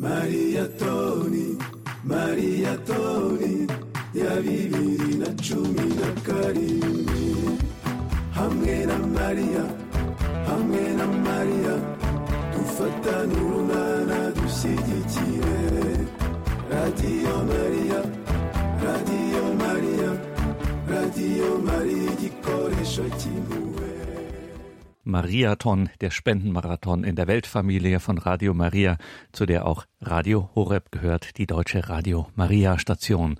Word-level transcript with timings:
Maria 0.00 0.66
Toni, 0.78 1.58
Maria 2.04 2.74
Toni, 2.86 3.66
ya 4.14 4.34
bibiri 4.40 5.14
na 5.20 5.26
cumi 5.44 5.84
na 6.00 6.08
karindwi 6.26 7.58
hamwe 8.34 8.86
na 8.86 8.98
Maria, 8.98 9.64
hamwe 10.48 10.82
na 10.98 11.06
Maria, 11.06 11.74
dufatane 12.52 13.34
urunana 13.44 14.18
dushyigikire 14.36 16.06
radiyo 16.72 17.34
Maria, 17.52 18.00
radiyo 18.84 19.44
Maria, 19.62 20.10
radiyo 20.92 21.50
Maria 21.68 22.08
igikoresho 22.14 23.04
cy'impuhwe. 23.18 23.89
Mariathon, 25.04 25.88
der 26.00 26.10
Spendenmarathon 26.10 27.04
in 27.04 27.16
der 27.16 27.26
Weltfamilie 27.26 28.00
von 28.00 28.18
Radio 28.18 28.54
Maria, 28.54 28.98
zu 29.32 29.46
der 29.46 29.66
auch 29.66 29.86
Radio 30.00 30.50
Horeb 30.54 30.92
gehört, 30.92 31.38
die 31.38 31.46
deutsche 31.46 31.88
Radio 31.88 32.28
Maria 32.34 32.78
Station. 32.78 33.38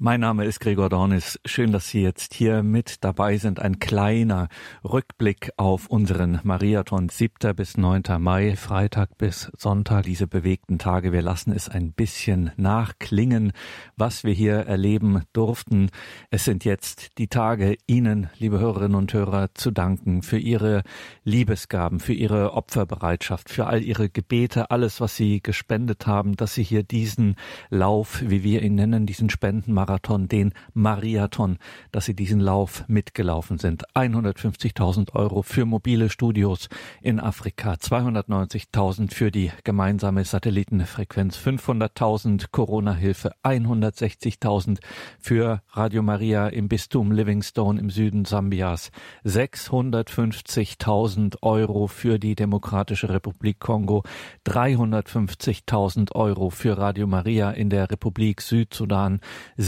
Mein 0.00 0.18
Name 0.18 0.44
ist 0.44 0.58
Gregor 0.58 0.88
Dornis. 0.88 1.38
Schön, 1.44 1.70
dass 1.70 1.88
Sie 1.88 2.02
jetzt 2.02 2.34
hier 2.34 2.64
mit 2.64 3.04
dabei 3.04 3.36
sind. 3.36 3.60
Ein 3.60 3.78
kleiner 3.78 4.48
Rückblick 4.82 5.52
auf 5.56 5.86
unseren 5.86 6.40
Mariathon 6.42 7.08
7. 7.08 7.54
bis 7.54 7.76
9. 7.76 8.02
Mai, 8.18 8.56
Freitag 8.56 9.16
bis 9.18 9.52
Sonntag, 9.56 10.02
diese 10.02 10.26
bewegten 10.26 10.80
Tage. 10.80 11.12
Wir 11.12 11.22
lassen 11.22 11.52
es 11.52 11.68
ein 11.68 11.92
bisschen 11.92 12.50
nachklingen, 12.56 13.52
was 13.96 14.24
wir 14.24 14.32
hier 14.32 14.56
erleben 14.56 15.22
durften. 15.32 15.90
Es 16.28 16.44
sind 16.44 16.64
jetzt 16.64 17.16
die 17.18 17.28
Tage, 17.28 17.76
Ihnen, 17.86 18.30
liebe 18.40 18.58
Hörerinnen 18.58 18.96
und 18.96 19.12
Hörer, 19.12 19.54
zu 19.54 19.70
danken 19.70 20.22
für 20.22 20.38
Ihre 20.38 20.82
Liebesgaben, 21.22 22.00
für 22.00 22.14
Ihre 22.14 22.54
Opferbereitschaft, 22.54 23.48
für 23.48 23.68
all 23.68 23.80
Ihre 23.80 24.08
Gebete, 24.08 24.72
alles, 24.72 25.00
was 25.00 25.14
Sie 25.14 25.40
gespendet 25.40 26.08
haben, 26.08 26.34
dass 26.34 26.54
Sie 26.54 26.64
hier 26.64 26.82
diesen 26.82 27.36
Lauf, 27.70 28.22
wie 28.26 28.42
wir 28.42 28.60
ihn 28.62 28.74
nennen, 28.74 29.06
diesen 29.06 29.30
Spendenmarathon 29.30 29.83
Marathon, 29.84 30.28
den 30.28 30.54
Mariathon, 30.72 31.58
dass 31.92 32.06
sie 32.06 32.14
diesen 32.14 32.40
Lauf 32.40 32.84
mitgelaufen 32.88 33.58
sind. 33.58 33.84
150.000 33.94 35.14
Euro 35.14 35.42
für 35.42 35.66
mobile 35.66 36.08
Studios 36.08 36.70
in 37.02 37.20
Afrika, 37.20 37.74
290.000 37.74 39.12
für 39.12 39.30
die 39.30 39.52
gemeinsame 39.62 40.24
Satellitenfrequenz, 40.24 41.36
500.000 41.36 42.46
Corona-Hilfe, 42.50 43.32
160.000 43.42 44.78
für 45.20 45.60
Radio 45.72 46.02
Maria 46.02 46.48
im 46.48 46.68
Bistum 46.68 47.12
Livingstone 47.12 47.78
im 47.78 47.90
Süden 47.90 48.24
Sambias, 48.24 48.90
650.000 49.26 51.42
Euro 51.42 51.88
für 51.88 52.18
die 52.18 52.36
Demokratische 52.36 53.10
Republik 53.10 53.60
Kongo, 53.60 54.02
350.000 54.46 56.14
Euro 56.14 56.48
für 56.48 56.78
Radio 56.78 57.06
Maria 57.06 57.50
in 57.50 57.68
der 57.68 57.90
Republik 57.90 58.40
Südsudan, 58.40 59.20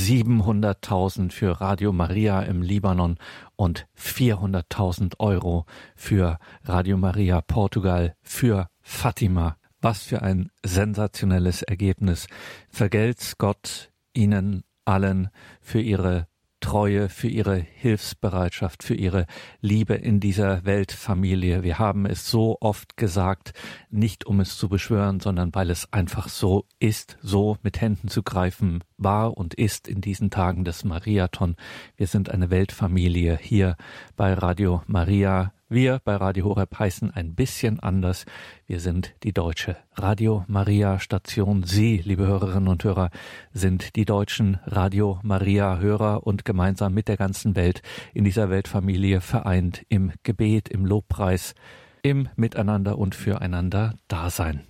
700.000 0.06 1.32
für 1.32 1.60
Radio 1.60 1.92
Maria 1.92 2.40
im 2.42 2.62
Libanon 2.62 3.18
und 3.56 3.88
400.000 3.98 5.18
Euro 5.18 5.66
für 5.96 6.38
Radio 6.62 6.96
Maria 6.96 7.40
Portugal 7.40 8.14
für 8.22 8.68
Fatima. 8.82 9.56
Was 9.80 10.04
für 10.04 10.22
ein 10.22 10.52
sensationelles 10.64 11.62
Ergebnis. 11.62 12.28
Vergelt's 12.68 13.36
Gott 13.36 13.90
Ihnen 14.14 14.62
allen 14.84 15.28
für 15.60 15.80
Ihre 15.80 16.28
Treue, 16.60 17.08
für 17.08 17.28
ihre 17.28 17.56
Hilfsbereitschaft, 17.56 18.82
für 18.82 18.94
ihre 18.94 19.26
Liebe 19.60 19.94
in 19.94 20.20
dieser 20.20 20.64
Weltfamilie. 20.64 21.62
Wir 21.62 21.78
haben 21.78 22.06
es 22.06 22.30
so 22.30 22.56
oft 22.60 22.96
gesagt, 22.96 23.52
nicht 23.90 24.26
um 24.26 24.40
es 24.40 24.56
zu 24.56 24.68
beschwören, 24.68 25.20
sondern 25.20 25.54
weil 25.54 25.70
es 25.70 25.92
einfach 25.92 26.28
so 26.28 26.66
ist, 26.78 27.18
so 27.20 27.56
mit 27.62 27.80
Händen 27.80 28.08
zu 28.08 28.22
greifen 28.22 28.82
war 28.96 29.36
und 29.36 29.54
ist 29.54 29.88
in 29.88 30.00
diesen 30.00 30.30
Tagen 30.30 30.64
des 30.64 30.84
Mariathon. 30.84 31.56
Wir 31.96 32.06
sind 32.06 32.30
eine 32.30 32.50
Weltfamilie 32.50 33.38
hier 33.40 33.76
bei 34.16 34.32
Radio 34.32 34.82
Maria 34.86 35.52
wir 35.68 36.00
bei 36.04 36.14
Radio 36.14 36.44
Horeb 36.44 36.78
heißen 36.78 37.10
ein 37.10 37.34
bisschen 37.34 37.80
anders. 37.80 38.24
Wir 38.66 38.78
sind 38.78 39.14
die 39.24 39.32
deutsche 39.32 39.76
Radio 39.94 40.44
Maria 40.46 41.00
Station. 41.00 41.64
Sie, 41.64 41.98
liebe 42.04 42.26
Hörerinnen 42.26 42.68
und 42.68 42.84
Hörer, 42.84 43.10
sind 43.52 43.96
die 43.96 44.04
deutschen 44.04 44.60
Radio 44.64 45.18
Maria 45.22 45.78
Hörer 45.78 46.26
und 46.26 46.44
gemeinsam 46.44 46.94
mit 46.94 47.08
der 47.08 47.16
ganzen 47.16 47.56
Welt 47.56 47.82
in 48.14 48.24
dieser 48.24 48.48
Weltfamilie 48.48 49.20
vereint 49.20 49.84
im 49.88 50.12
Gebet, 50.22 50.68
im 50.68 50.86
Lobpreis, 50.86 51.54
im 52.02 52.28
Miteinander 52.36 52.98
und 52.98 53.16
füreinander 53.16 53.94
Dasein. 54.06 54.62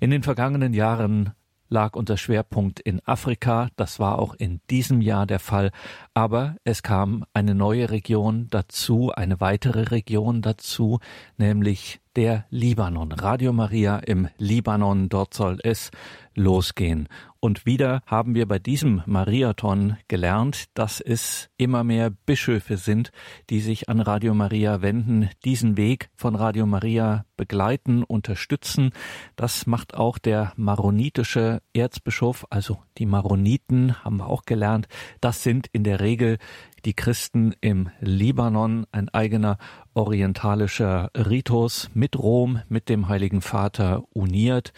In 0.00 0.10
den 0.10 0.22
vergangenen 0.22 0.74
Jahren 0.74 1.32
lag 1.72 1.96
unser 1.96 2.16
Schwerpunkt 2.16 2.78
in 2.78 3.00
Afrika. 3.06 3.68
Das 3.76 3.98
war 3.98 4.18
auch 4.18 4.34
in 4.34 4.60
diesem 4.70 5.00
Jahr 5.00 5.26
der 5.26 5.40
Fall. 5.40 5.72
Aber 6.14 6.56
es 6.62 6.82
kam 6.82 7.24
eine 7.32 7.54
neue 7.54 7.90
Region 7.90 8.46
dazu, 8.50 9.10
eine 9.10 9.40
weitere 9.40 9.84
Region 9.84 10.42
dazu, 10.42 11.00
nämlich 11.38 12.00
der 12.14 12.44
Libanon. 12.50 13.10
Radio 13.12 13.52
Maria 13.52 13.96
im 13.98 14.28
Libanon, 14.36 15.08
dort 15.08 15.34
soll 15.34 15.58
es 15.62 15.90
losgehen. 16.34 17.08
Und 17.44 17.66
wieder 17.66 18.02
haben 18.06 18.36
wir 18.36 18.46
bei 18.46 18.60
diesem 18.60 19.02
Mariathon 19.04 19.96
gelernt, 20.06 20.66
dass 20.74 21.00
es 21.00 21.50
immer 21.56 21.82
mehr 21.82 22.10
Bischöfe 22.10 22.76
sind, 22.76 23.10
die 23.50 23.58
sich 23.58 23.88
an 23.88 23.98
Radio 23.98 24.32
Maria 24.32 24.80
wenden, 24.80 25.28
diesen 25.44 25.76
Weg 25.76 26.08
von 26.14 26.36
Radio 26.36 26.66
Maria 26.66 27.24
begleiten, 27.36 28.04
unterstützen. 28.04 28.92
Das 29.34 29.66
macht 29.66 29.94
auch 29.94 30.18
der 30.18 30.52
maronitische 30.54 31.62
Erzbischof, 31.72 32.46
also 32.48 32.78
die 32.96 33.06
Maroniten 33.06 34.04
haben 34.04 34.18
wir 34.18 34.28
auch 34.28 34.44
gelernt. 34.44 34.86
Das 35.20 35.42
sind 35.42 35.66
in 35.72 35.82
der 35.82 35.98
Regel 35.98 36.38
die 36.84 36.94
Christen 36.94 37.54
im 37.60 37.90
Libanon, 38.00 38.86
ein 38.92 39.08
eigener 39.08 39.58
orientalischer 39.94 41.10
Ritus 41.16 41.90
mit 41.94 42.18
Rom, 42.18 42.60
mit 42.68 42.88
dem 42.88 43.08
Heiligen 43.08 43.40
Vater 43.40 44.04
uniert. 44.12 44.72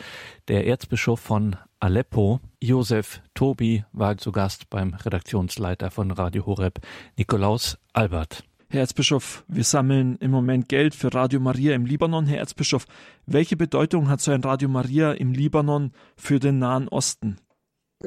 Der 0.48 0.66
Erzbischof 0.66 1.20
von 1.20 1.56
Aleppo, 1.80 2.40
Josef 2.60 3.20
Tobi, 3.34 3.84
war 3.92 4.16
zu 4.16 4.32
Gast 4.32 4.70
beim 4.70 4.94
Redaktionsleiter 4.94 5.90
von 5.90 6.10
Radio 6.10 6.46
Horeb, 6.46 6.80
Nikolaus 7.16 7.78
Albert. 7.92 8.44
Herr 8.70 8.80
Erzbischof, 8.80 9.44
wir 9.46 9.62
sammeln 9.62 10.16
im 10.16 10.30
Moment 10.30 10.68
Geld 10.68 10.94
für 10.94 11.14
Radio 11.14 11.38
Maria 11.38 11.74
im 11.74 11.86
Libanon. 11.86 12.26
Herr 12.26 12.38
Erzbischof, 12.38 12.86
welche 13.26 13.56
Bedeutung 13.56 14.08
hat 14.08 14.20
so 14.20 14.32
ein 14.32 14.42
Radio 14.42 14.68
Maria 14.68 15.12
im 15.12 15.32
Libanon 15.32 15.92
für 16.16 16.40
den 16.40 16.58
Nahen 16.58 16.88
Osten? 16.88 17.36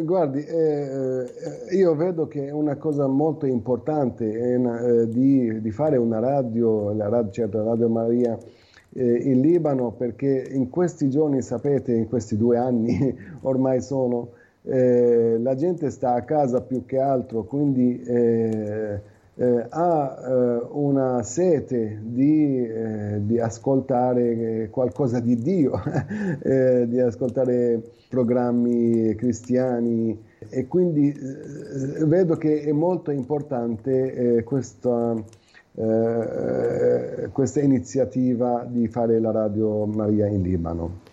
Guardi, 0.03 0.43
eh, 0.43 1.25
eh, 1.69 1.75
io 1.75 1.95
vedo 1.95 2.27
che 2.27 2.47
è 2.47 2.51
una 2.51 2.75
cosa 2.75 3.07
molto 3.07 3.47
importante 3.47 4.25
una, 4.25 4.79
eh, 4.79 5.09
di, 5.09 5.59
di, 5.59 5.71
fare 5.71 5.97
una 5.97 6.19
radio, 6.19 6.93
la 6.93 7.09
radio, 7.09 7.31
certo, 7.31 7.63
Radio 7.63 7.89
Maria 7.89 8.37
eh, 8.93 9.15
in 9.15 9.41
Libano, 9.41 9.91
perché 9.91 10.49
in 10.51 10.69
questi 10.69 11.09
giorni, 11.09 11.41
sapete, 11.41 11.93
in 11.93 12.07
questi 12.07 12.37
due 12.37 12.57
anni 12.57 13.17
ormai 13.41 13.81
sono, 13.81 14.33
eh, 14.63 15.37
la 15.39 15.55
gente 15.55 15.89
sta 15.89 16.13
a 16.13 16.21
casa 16.21 16.61
più 16.61 16.85
che 16.85 16.99
altro, 16.99 17.43
quindi 17.43 17.99
eh, 18.01 19.01
ha 19.69 20.67
una 20.71 21.21
sete 21.21 21.99
di, 22.01 22.67
di, 23.19 23.39
ascoltare 23.39 24.67
qualcosa 24.71 25.19
di 25.19 25.35
Dio, 25.35 25.79
di 26.87 26.99
ascoltare 26.99 27.83
programmi 28.07 29.15
cristiani 29.15 30.17
e 30.49 30.67
quindi 30.67 31.11
eh, 31.11 32.05
vedo 32.05 32.37
che 32.37 32.61
è 32.61 32.71
molto 32.71 33.11
importante 33.11 34.37
eh, 34.37 34.43
questa, 34.43 35.15
eh, 35.75 37.29
questa 37.31 37.59
Initiativa 37.59 38.65
di 38.69 38.87
fare 38.87 39.19
la 39.19 39.31
Radio 39.31 39.85
Maria 39.85 40.27
in 40.27 40.41
Libano. 40.41 41.05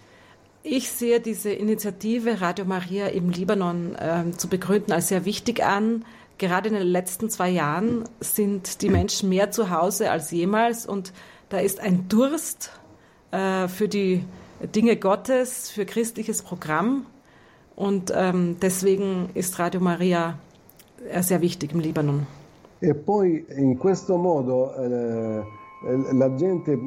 Ich 0.67 0.89
sehe 0.89 1.21
diese 1.21 1.53
Initiative 1.53 2.41
Radio 2.41 2.65
Maria 2.65 3.09
im 3.09 3.29
Libanon 3.29 3.95
äh, 3.97 4.31
zu 4.35 4.49
begründen 4.49 4.93
als 4.93 5.09
sehr 5.09 5.27
wichtig 5.27 5.63
an. 5.63 6.07
Gerade 6.39 6.69
in 6.69 6.75
den 6.75 6.87
letzten 6.87 7.29
zwei 7.29 7.51
Jahren 7.51 8.05
sind 8.21 8.81
die 8.81 8.89
Menschen 8.89 9.29
mehr 9.29 9.51
zu 9.51 9.69
Hause 9.69 10.11
als 10.11 10.31
jemals 10.31 10.87
und 10.87 11.13
da 11.51 11.59
ist 11.59 11.81
ein 11.81 12.09
Durst 12.09 12.71
äh, 13.31 13.69
für 13.69 13.89
die 13.89 14.25
Dinge 14.67 14.97
Gottes, 14.97 15.71
für 15.71 15.85
christliches 15.85 16.43
Programm. 16.43 17.07
Und 17.77 18.13
ähm, 18.15 18.57
deswegen 18.61 19.31
ist 19.35 19.59
Radio 19.59 19.81
Maria 19.81 20.39
äh, 21.11 21.23
sehr 21.23 21.41
wichtig 21.41 21.73
im 21.73 21.81
Libanon. 21.81 22.27
E 22.81 22.95
poi 22.95 23.45
in 23.57 23.79
questo 23.79 24.17
modo 24.17 24.75
eh, 24.77 25.43
la 26.13 26.35
gente, 26.35 26.79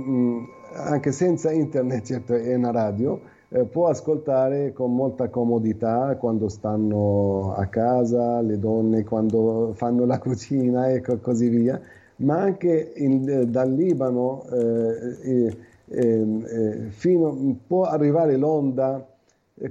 anche 0.76 1.12
senza 1.12 1.52
internet, 1.52 2.04
certo 2.06 2.36
è 2.36 2.56
una 2.56 2.72
radio, 2.72 3.20
eh, 3.50 3.64
può 3.64 3.88
ascoltare 3.88 4.74
con 4.74 4.94
molta 4.94 5.30
comodità 5.30 6.16
quando 6.20 6.50
stanno 6.50 7.54
a 7.56 7.66
casa, 7.66 8.42
le 8.42 8.60
donne 8.60 9.04
quando 9.04 9.72
fanno 9.74 10.06
la 10.06 10.20
cucina 10.20 10.90
e 10.90 11.02
così 11.02 11.48
via, 11.48 11.80
ma 12.18 12.40
anche 12.40 12.94
in, 12.96 13.46
dal 13.50 13.72
Libano 13.72 14.46
eh, 14.52 15.58
eh, 15.90 16.02
Ehm, 16.18 16.46
eh, 16.46 16.90
fino, 16.90 17.60
può 17.66 17.84
arrivare 17.84 18.38
l'onda 18.38 19.06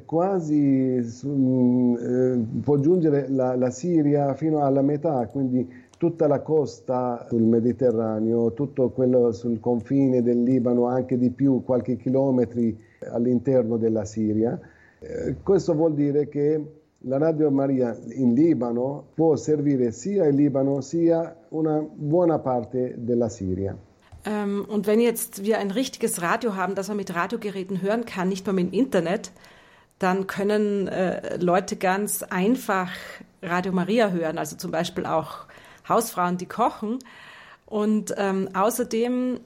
quasi 0.04 0.96
eh, 0.96 2.44
può 2.62 2.76
giungere 2.78 3.28
la, 3.28 3.54
la 3.54 3.70
Siria 3.70 4.34
fino 4.34 4.64
alla 4.64 4.82
metà, 4.82 5.26
quindi 5.28 5.68
tutta 5.96 6.26
la 6.26 6.40
costa 6.40 7.24
sul 7.28 7.42
Mediterraneo, 7.42 8.52
tutto 8.52 8.90
quello 8.90 9.30
sul 9.32 9.60
confine 9.60 10.22
del 10.22 10.42
Libano, 10.42 10.86
anche 10.86 11.16
di 11.16 11.30
più, 11.30 11.62
qualche 11.62 11.96
chilometri 11.96 12.76
all'interno 13.12 13.76
della 13.76 14.04
Siria. 14.04 14.58
Eh, 14.98 15.36
questo 15.42 15.74
vuol 15.74 15.94
dire 15.94 16.28
che 16.28 16.60
la 17.00 17.19
Radio 17.19 17.50
Maria 17.50 17.96
in 18.14 18.34
Libano 18.34 19.04
può 19.14 19.36
servire 19.36 19.92
sia 19.92 20.26
il 20.26 20.34
Libano 20.34 20.80
sia 20.80 21.34
una 21.50 21.80
buona 21.80 22.40
parte 22.40 22.94
della 22.98 23.28
Siria. 23.28 23.76
Ähm, 24.26 24.64
und 24.69 24.87
wenn 24.87 25.00
jetzt 25.00 25.44
wir 25.44 25.58
ein 25.58 25.70
richtiges 25.70 26.20
Radio 26.20 26.56
haben, 26.56 26.75
das 26.75 26.88
man 26.88 26.96
mit 26.96 27.14
Radiogeräten 27.14 27.81
hören 27.81 28.05
kann, 28.05 28.28
nicht 28.28 28.44
nur 28.46 28.55
mit 28.55 28.67
dem 28.67 28.78
Internet, 28.78 29.31
dann 29.99 30.26
können 30.26 30.88
äh, 30.88 31.37
Leute 31.38 31.76
ganz 31.76 32.23
einfach 32.23 32.90
Radio 33.43 33.73
Maria 33.73 34.11
hören, 34.11 34.37
also 34.37 34.56
zum 34.56 34.70
Beispiel 34.70 35.06
auch 35.06 35.46
Hausfrauen, 35.88 36.37
die 36.37 36.46
kochen. 36.46 36.99
Und 37.64 38.14
ähm, 38.19 38.50
außerdem 38.52 39.40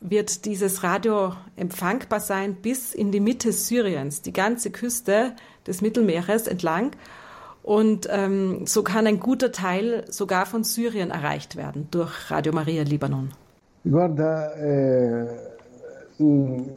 wird 0.00 0.44
dieses 0.44 0.82
Radio 0.82 1.34
empfangbar 1.56 2.20
sein 2.20 2.56
bis 2.56 2.94
in 2.94 3.10
die 3.10 3.20
Mitte 3.20 3.52
Syriens, 3.52 4.22
die 4.22 4.32
ganze 4.32 4.70
Küste 4.70 5.34
des 5.66 5.80
Mittelmeeres 5.80 6.46
entlang. 6.46 6.92
Und 7.62 8.06
ähm, 8.10 8.66
so 8.66 8.84
kann 8.84 9.06
ein 9.06 9.18
guter 9.18 9.50
Teil 9.50 10.04
sogar 10.08 10.46
von 10.46 10.62
Syrien 10.62 11.10
erreicht 11.10 11.56
werden 11.56 11.88
durch 11.90 12.30
Radio 12.30 12.52
Maria 12.52 12.84
Libanon. 12.84 13.32
Guarda, 13.88 14.52
eh, 14.56 15.26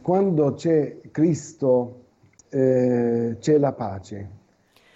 quando 0.00 0.54
c'è 0.54 1.00
Cristo 1.10 2.02
eh, 2.50 3.36
c'è 3.40 3.58
la 3.58 3.72
pace 3.72 4.28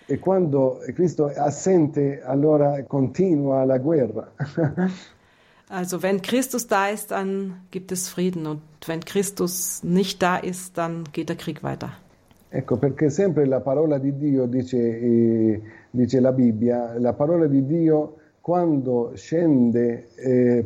e 0.07 0.19
quando 0.21 0.79
Cristo 0.95 1.29
è 1.29 1.39
assente 1.39 2.23
allora 2.23 2.85
continua 2.85 3.65
la 3.65 3.79
guerra. 3.79 4.31
Also 5.67 6.03
wenn 6.03 6.21
Christus 6.21 6.67
da 6.69 6.91
ist, 6.91 7.11
dann 7.11 7.63
gibt 7.71 7.91
es 7.91 8.09
Frieden 8.09 8.47
und 8.47 8.61
wenn 8.87 9.01
Christus 9.01 9.83
nicht 9.83 10.23
da 10.23 10.37
ist, 10.37 10.77
dann 10.77 11.05
geht 11.11 11.31
der 11.31 11.37
Krieg 11.37 11.63
weiter. 11.65 11.91
Ecco 12.51 12.77
perché 12.77 13.11
sempre 13.11 13.47
la 13.47 13.61
parola 13.61 13.99
di 13.99 14.13
Dio, 14.13 14.47
dice, 14.47 14.77
eh, 14.77 15.63
dice 15.91 16.21
la 16.21 16.33
Bibbia, 16.33 16.97
la 16.99 17.15
parola 17.15 17.47
di 17.47 17.65
Dio 17.67 18.19
quando 18.45 19.13
scende 19.15 20.11
eh, 20.17 20.63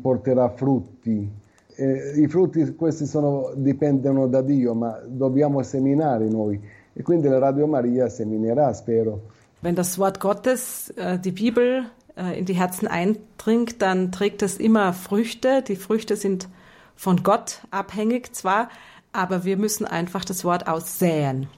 porterà 0.00 0.48
frutti. 0.48 1.30
Eh, 1.74 2.14
I 2.16 2.26
frutti 2.26 2.74
questi 2.74 3.04
sono, 3.04 3.52
dipendono 3.54 4.26
da 4.28 4.40
Dio, 4.40 4.72
ma 4.72 4.98
dobbiamo 5.06 5.62
seminare 5.62 6.26
noi. 6.30 6.58
E 6.94 7.02
quindi 7.02 7.28
la 7.28 7.38
Radio 7.38 7.66
Maria 7.66 8.08
seminerà, 8.08 8.72
spero. 8.72 9.28
Wenn 9.60 9.74
das 9.74 9.98
Wort 9.98 10.20
Gottes, 10.20 10.88
äh, 10.96 11.18
die 11.18 11.32
Bibel, 11.32 11.84
äh, 12.16 12.38
in 12.38 12.46
die 12.46 12.54
Herzen 12.54 12.88
eindringt, 12.88 13.82
dann 13.82 14.10
trägt 14.10 14.40
es 14.40 14.56
immer 14.56 14.94
Früchte. 14.94 15.60
Die 15.60 15.76
Früchte 15.76 16.16
sind 16.16 16.48
von 16.96 17.22
Gott 17.22 17.60
abhängig 17.70 18.34
zwar, 18.34 18.70
aber 19.12 19.44
wir 19.44 19.58
müssen 19.58 19.84
einfach 19.84 20.24
das 20.24 20.46
Wort 20.46 20.66
aussäen. 20.66 21.48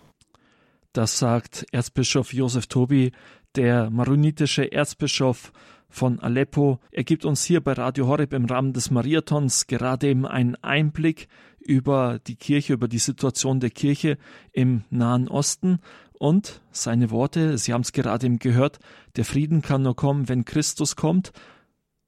Das 0.95 1.19
sagt 1.19 1.67
Erzbischof 1.73 2.33
Josef 2.33 2.69
Tobi, 2.69 3.11
der 3.56 3.91
maronitische 3.91 4.71
Erzbischof 4.73 5.53
von 5.89 6.19
Aleppo. 6.21 6.81
Er 6.91 7.05
gibt 7.05 7.25
uns 7.25 7.45
hier 7.45 7.62
bei 7.62 7.73
Radio 7.73 8.06
Horeb 8.09 8.33
im 8.33 8.47
Rahmen 8.47 8.73
des 8.73 8.91
Mariathons 8.91 9.67
gerade 9.67 10.09
eben 10.09 10.27
einen 10.27 10.56
Einblick 10.56 11.29
über 11.61 12.19
die 12.27 12.37
Kirche, 12.37 12.75
über 12.75 12.89
die 12.89 12.99
Situation 12.99 13.61
der 13.61 13.71
Kirche 13.71 14.19
im 14.53 14.85
Nahen 14.91 15.29
Osten. 15.29 15.79
Und 16.19 16.61
seine 16.71 17.11
Worte, 17.11 17.59
Sie 17.59 17.73
haben 17.73 17.83
es 17.83 17.93
gerade 17.93 18.27
eben 18.27 18.39
gehört, 18.39 18.79
der 19.17 19.25
Frieden 19.25 19.62
kann 19.62 19.83
nur 19.83 19.97
kommen, 19.97 20.29
wenn 20.29 20.45
Christus 20.45 20.97
kommt. 20.97 21.33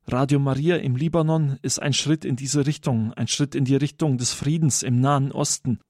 Radio 0.09 0.39
Maria 0.39 0.77
im 0.77 0.95
Libanon 0.95 1.59
ist 1.63 1.81
ein 1.83 1.93
Schritt 1.93 2.25
in 2.25 2.37
diese 2.37 2.67
Richtung, 2.67 3.13
ein 3.15 3.27
Schritt 3.27 3.55
in 3.55 3.65
die 3.65 3.77
Richtung 3.77 4.19
des 4.19 4.33
Friedens 4.33 4.83
im 4.83 5.01
Nahen 5.01 5.33
Osten. 5.33 5.81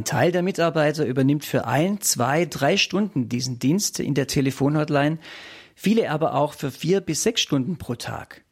Ein 0.00 0.06
Teil 0.06 0.32
der 0.32 0.40
Mitarbeiter 0.40 1.04
übernimmt 1.04 1.44
für 1.44 1.66
ein, 1.66 2.00
zwei, 2.00 2.46
drei 2.46 2.78
Stunden 2.78 3.28
diesen 3.28 3.58
Dienst 3.58 4.00
in 4.00 4.14
der 4.14 4.26
Telefonhotline, 4.26 5.18
viele 5.74 6.10
aber 6.10 6.36
auch 6.36 6.54
für 6.54 6.70
vier 6.70 7.02
bis 7.02 7.22
sechs 7.22 7.42
Stunden 7.42 7.76
pro 7.76 7.96
Tag. 7.96 8.42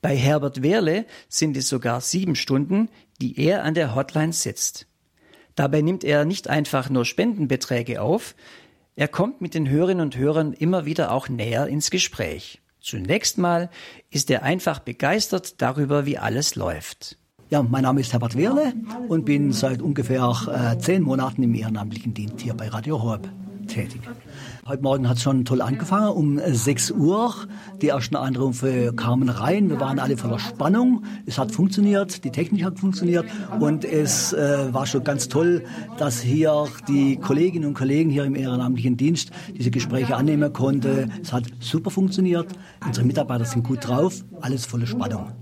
Bei 0.00 0.16
Herbert 0.16 0.62
Wehrle 0.62 1.04
sind 1.28 1.56
es 1.56 1.68
sogar 1.68 2.00
sieben 2.00 2.36
Stunden, 2.36 2.90
die 3.20 3.40
er 3.40 3.64
an 3.64 3.74
der 3.74 3.96
Hotline 3.96 4.32
sitzt. 4.32 4.86
Dabei 5.56 5.80
nimmt 5.80 6.04
er 6.04 6.24
nicht 6.24 6.46
einfach 6.48 6.88
nur 6.90 7.04
Spendenbeträge 7.04 8.00
auf, 8.00 8.36
er 8.94 9.08
kommt 9.08 9.40
mit 9.40 9.54
den 9.54 9.68
Hörerinnen 9.68 10.04
und 10.04 10.16
Hörern 10.16 10.52
immer 10.52 10.84
wieder 10.84 11.10
auch 11.10 11.28
näher 11.28 11.66
ins 11.66 11.90
Gespräch. 11.90 12.62
Zunächst 12.80 13.36
mal 13.36 13.68
ist 14.10 14.30
er 14.30 14.44
einfach 14.44 14.78
begeistert 14.78 15.60
darüber, 15.60 16.06
wie 16.06 16.18
alles 16.18 16.54
läuft. 16.54 17.18
Ja, 17.50 17.62
mein 17.62 17.82
Name 17.82 18.00
ist 18.00 18.12
Herbert 18.12 18.36
Wehrle 18.36 18.72
und 19.08 19.26
bin 19.26 19.52
seit 19.52 19.82
ungefähr 19.82 20.34
äh, 20.48 20.78
zehn 20.78 21.02
Monaten 21.02 21.42
im 21.42 21.54
ehrenamtlichen 21.54 22.14
Dienst 22.14 22.40
hier 22.40 22.54
bei 22.54 22.68
Radio 22.68 23.02
Horb 23.02 23.28
tätig. 23.66 24.00
Heute 24.66 24.82
Morgen 24.82 25.08
hat 25.08 25.18
es 25.18 25.22
schon 25.22 25.44
toll 25.44 25.60
angefangen, 25.60 26.08
um 26.08 26.40
6 26.42 26.92
Uhr. 26.92 27.34
Die 27.82 27.88
ersten 27.88 28.16
Anrufe 28.16 28.94
kamen 28.94 29.28
rein. 29.28 29.68
Wir 29.68 29.78
waren 29.78 29.98
alle 29.98 30.16
voller 30.16 30.38
Spannung. 30.38 31.04
Es 31.26 31.38
hat 31.38 31.52
funktioniert, 31.52 32.24
die 32.24 32.30
Technik 32.30 32.64
hat 32.64 32.78
funktioniert 32.78 33.26
und 33.60 33.84
es 33.84 34.32
äh, 34.32 34.72
war 34.72 34.86
schon 34.86 35.04
ganz 35.04 35.28
toll, 35.28 35.64
dass 35.98 36.20
hier 36.20 36.66
die 36.88 37.16
Kolleginnen 37.16 37.66
und 37.66 37.74
Kollegen 37.74 38.10
hier 38.10 38.24
im 38.24 38.36
ehrenamtlichen 38.36 38.96
Dienst 38.96 39.32
diese 39.54 39.70
Gespräche 39.70 40.16
annehmen 40.16 40.52
konnten. 40.52 41.12
Es 41.22 41.32
hat 41.32 41.44
super 41.60 41.90
funktioniert. 41.90 42.46
Unsere 42.86 43.06
Mitarbeiter 43.06 43.44
sind 43.44 43.64
gut 43.64 43.86
drauf. 43.86 44.24
Alles 44.40 44.64
volle 44.64 44.86
Spannung. 44.86 45.32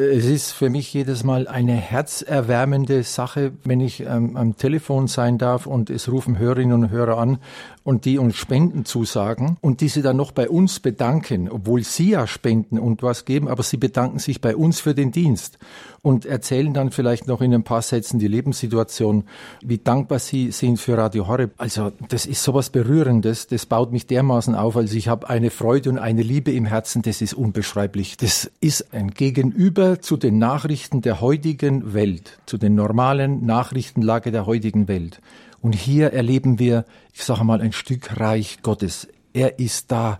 Es 0.00 0.24
ist 0.24 0.52
für 0.52 0.70
mich 0.70 0.94
jedes 0.94 1.24
Mal 1.24 1.46
eine 1.46 1.74
herzerwärmende 1.74 3.02
Sache, 3.02 3.52
wenn 3.64 3.80
ich 3.80 4.00
ähm, 4.00 4.36
am 4.36 4.56
Telefon 4.56 5.08
sein 5.08 5.36
darf 5.36 5.66
und 5.66 5.90
es 5.90 6.10
rufen 6.10 6.38
Hörerinnen 6.38 6.84
und 6.84 6.90
Hörer 6.90 7.18
an 7.18 7.38
und 7.82 8.04
die 8.04 8.18
uns 8.18 8.36
Spenden 8.36 8.84
zusagen 8.84 9.56
und 9.60 9.80
diese 9.80 10.02
dann 10.02 10.16
noch 10.16 10.32
bei 10.32 10.48
uns 10.48 10.80
bedanken, 10.80 11.48
obwohl 11.50 11.82
sie 11.82 12.10
ja 12.10 12.26
spenden 12.26 12.78
und 12.78 13.02
was 13.02 13.24
geben, 13.24 13.48
aber 13.48 13.62
sie 13.62 13.76
bedanken 13.76 14.18
sich 14.18 14.40
bei 14.40 14.54
uns 14.54 14.80
für 14.80 14.94
den 14.94 15.12
Dienst 15.12 15.58
und 16.02 16.24
erzählen 16.24 16.72
dann 16.72 16.90
vielleicht 16.90 17.26
noch 17.26 17.40
in 17.40 17.54
ein 17.54 17.64
paar 17.64 17.82
Sätzen 17.82 18.18
die 18.18 18.28
Lebenssituation, 18.28 19.24
wie 19.62 19.78
dankbar 19.78 20.18
sie 20.18 20.50
sind 20.50 20.78
für 20.78 20.96
Radio 20.96 21.28
Horeb. 21.28 21.52
Also 21.58 21.92
das 22.08 22.26
ist 22.26 22.42
sowas 22.42 22.70
Berührendes, 22.70 23.46
das 23.46 23.66
baut 23.66 23.92
mich 23.92 24.06
dermaßen 24.06 24.54
auf, 24.54 24.76
also 24.76 24.96
ich 24.96 25.08
habe 25.08 25.28
eine 25.28 25.50
Freude 25.50 25.90
und 25.90 25.98
eine 25.98 26.22
Liebe 26.22 26.52
im 26.52 26.64
Herzen, 26.64 27.02
das 27.02 27.20
ist 27.20 27.34
unbeschreiblich. 27.34 28.16
Das 28.16 28.50
ist 28.60 28.92
ein 28.92 29.10
Gegenüber 29.10 30.00
zu 30.00 30.16
den 30.16 30.38
Nachrichten 30.38 31.02
der 31.02 31.20
heutigen 31.20 31.94
Welt, 31.94 32.38
zu 32.46 32.58
den 32.58 32.74
normalen 32.74 33.44
Nachrichtenlage 33.44 34.32
der 34.32 34.46
heutigen 34.46 34.88
Welt. 34.88 35.20
Und 35.60 35.74
hier 35.74 36.12
erleben 36.12 36.58
wir, 36.58 36.84
ich 37.12 37.24
sage 37.24 37.44
mal, 37.44 37.60
ein 37.60 37.72
Stück 37.72 38.18
Reich 38.18 38.62
Gottes. 38.62 39.08
Er 39.32 39.58
ist 39.58 39.92
da. 39.92 40.18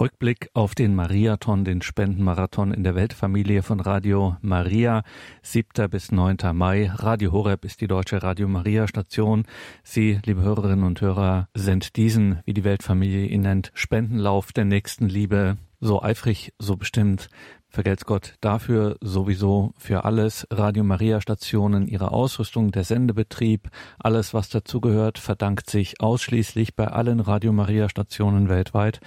Rückblick 0.00 0.48
auf 0.54 0.76
den 0.76 0.94
Mariathon, 0.94 1.64
den 1.64 1.82
Spendenmarathon 1.82 2.72
in 2.72 2.84
der 2.84 2.94
Weltfamilie 2.94 3.64
von 3.64 3.80
Radio 3.80 4.36
Maria, 4.42 5.02
7. 5.42 5.90
bis 5.90 6.12
9. 6.12 6.36
Mai. 6.52 6.88
Radio 6.94 7.32
Horeb 7.32 7.64
ist 7.64 7.80
die 7.80 7.88
deutsche 7.88 8.22
Radio 8.22 8.46
Maria 8.46 8.86
Station. 8.86 9.44
Sie, 9.82 10.20
liebe 10.24 10.42
Hörerinnen 10.42 10.84
und 10.84 11.00
Hörer, 11.00 11.48
sind 11.52 11.96
diesen, 11.96 12.38
wie 12.44 12.54
die 12.54 12.62
Weltfamilie 12.62 13.26
ihn 13.26 13.40
nennt, 13.40 13.72
Spendenlauf 13.74 14.52
der 14.52 14.66
nächsten 14.66 15.08
Liebe 15.08 15.56
so 15.80 16.02
eifrig, 16.02 16.52
so 16.58 16.76
bestimmt 16.76 17.28
vergelt's 17.78 18.06
Gott 18.06 18.34
dafür 18.40 18.96
sowieso 19.00 19.72
für 19.78 20.04
alles. 20.04 20.48
Radio 20.50 20.82
Maria 20.82 21.20
Stationen, 21.20 21.86
ihre 21.86 22.10
Ausrüstung, 22.10 22.72
der 22.72 22.82
Sendebetrieb, 22.82 23.70
alles 24.00 24.34
was 24.34 24.48
dazugehört, 24.48 25.18
verdankt 25.18 25.70
sich 25.70 26.00
ausschließlich 26.00 26.74
bei 26.74 26.88
allen 26.88 27.20
Radio 27.20 27.52
Maria 27.52 27.88
Stationen 27.88 28.48
weltweit 28.48 28.98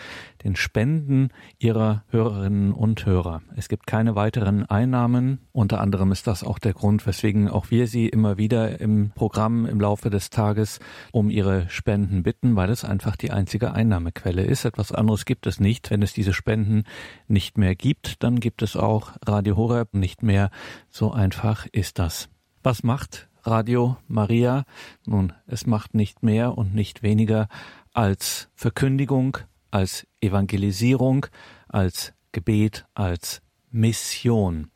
den 0.46 0.56
Spenden 0.56 1.30
ihrer 1.60 2.04
Hörerinnen 2.08 2.72
und 2.72 3.06
Hörer. 3.06 3.42
Es 3.58 3.68
gibt 3.68 3.88
keine 3.88 4.16
weiteren 4.16 4.66
Einnahmen. 4.66 5.40
Unter 5.52 5.82
anderem 5.82 6.14
ist 6.14 6.26
das 6.26 6.44
auch 6.44 6.58
der 6.58 6.74
Grund, 6.74 7.06
weswegen 7.06 7.50
auch 7.50 7.72
wir 7.72 7.88
Sie 7.88 8.08
immer 8.08 8.38
wieder 8.38 8.80
im 8.80 9.12
Programm 9.12 9.66
im 9.66 9.82
Laufe 9.82 10.10
des 10.10 10.30
Tages 10.30 10.80
um 11.12 11.30
Ihre 11.30 11.70
Spenden 11.70 12.24
bitten, 12.24 12.56
weil 12.56 12.70
es 12.70 12.86
einfach 12.86 13.18
die 13.18 13.32
einzige 13.32 13.74
Einnahmequelle 13.74 14.44
ist. 14.44 14.64
Etwas 14.64 14.94
anderes 14.94 15.26
gibt 15.26 15.46
es 15.46 15.60
nicht. 15.60 15.92
Wenn 15.92 16.02
es 16.02 16.14
diese 16.14 16.34
Spenden 16.34 16.86
nicht 17.28 17.58
mehr 17.58 17.76
gibt, 17.76 18.24
dann 18.24 18.40
gibt 18.40 18.61
es 18.62 18.76
auch 18.76 19.12
Radio 19.26 19.58
Horeb 19.58 19.94
nicht 19.94 20.24
mehr. 20.24 20.50
So 20.90 21.12
einfach 21.12 21.68
ist 21.72 22.00
das. 22.00 22.30
Was 22.64 22.84
macht 22.84 23.28
Radio 23.44 23.98
Maria? 24.08 24.66
Nun, 25.06 25.34
es 25.48 25.66
macht 25.66 25.94
nicht 25.94 26.24
mehr 26.24 26.58
und 26.58 26.76
nicht 26.76 27.04
weniger 27.04 27.48
als 27.94 28.50
Verkündigung, 28.54 29.38
als 29.72 30.08
Evangelisierung, 30.22 31.26
als 31.68 32.14
Gebet, 32.32 32.86
als 32.94 33.42
Mission. 33.72 34.72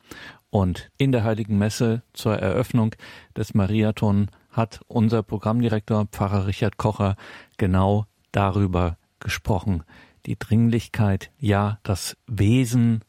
Und 0.50 0.90
in 0.96 1.12
der 1.12 1.24
Heiligen 1.24 1.58
Messe 1.58 2.02
zur 2.12 2.36
Eröffnung 2.38 2.94
des 3.36 3.54
Mariathon 3.54 4.30
hat 4.50 4.80
unser 4.86 5.22
Programmdirektor 5.22 6.06
Pfarrer 6.06 6.46
Richard 6.46 6.78
Kocher 6.78 7.16
genau 7.58 8.06
darüber 8.32 8.96
gesprochen. 9.20 9.84
Die 10.24 10.38
Dringlichkeit, 10.38 11.30
ja, 11.38 11.78
das 11.82 12.16
Wesen 12.26 13.04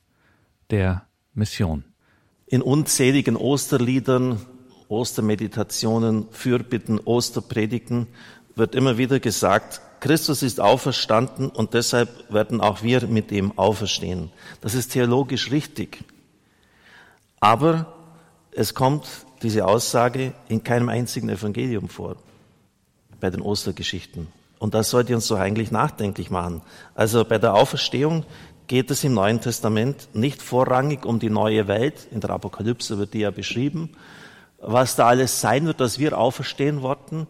der 0.70 1.04
Mission. 1.34 1.84
In 2.46 2.62
unzähligen 2.62 3.36
Osterliedern, 3.36 4.40
Ostermeditationen, 4.88 6.28
Fürbitten, 6.32 7.00
Osterpredigten 7.00 8.08
wird 8.56 8.74
immer 8.76 8.98
wieder 8.98 9.20
gesagt, 9.20 9.82
Christus 10.00 10.44
ist 10.44 10.60
auferstanden 10.60 11.50
und 11.50 11.74
deshalb 11.74 12.32
werden 12.32 12.62
auch 12.62 12.84
wir 12.84 13.08
mit 13.08 13.32
ihm 13.32 13.52
auferstehen. 13.58 14.32
Das 14.62 14.76
ist 14.76 14.94
theologisch 14.94 15.52
richtig. 15.52 16.04
Aber 17.40 17.94
es 18.52 18.74
kommt 18.74 19.06
diese 19.42 19.66
Aussage 19.66 20.34
in 20.48 20.64
keinem 20.64 20.90
einzigen 20.90 21.30
Evangelium 21.30 21.90
vor, 21.90 22.16
bei 23.20 23.30
den 23.30 23.42
Ostergeschichten. 23.42 24.28
Und 24.60 24.74
das 24.74 24.90
sollte 24.90 25.14
uns 25.14 25.28
so 25.28 25.36
eigentlich 25.36 25.72
nachdenklich 25.72 26.32
machen. 26.32 26.62
Also 26.96 27.24
bei 27.26 27.38
der 27.38 27.54
Auferstehung 27.54 28.26
geht 28.68 28.92
es 28.92 29.04
im 29.04 29.14
Neuen 29.14 29.42
Testament 29.42 30.10
nicht 30.14 30.42
vorrangig 30.42 31.06
um 31.06 31.20
die 31.20 31.30
neue 31.30 31.68
Welt. 31.68 32.08
In 32.12 32.20
der 32.20 32.32
Apokalypse 32.32 32.98
wird 32.98 33.14
die 33.14 33.20
ja 33.20 33.32
beschrieben. 33.32 33.92
Was 34.60 34.96
da 34.96 35.08
alles 35.08 35.40
sein 35.42 35.66
wird, 35.66 35.80
dass 35.80 36.00
wir 36.00 36.18
auferstehen 36.18 36.82
worden. 36.82 37.28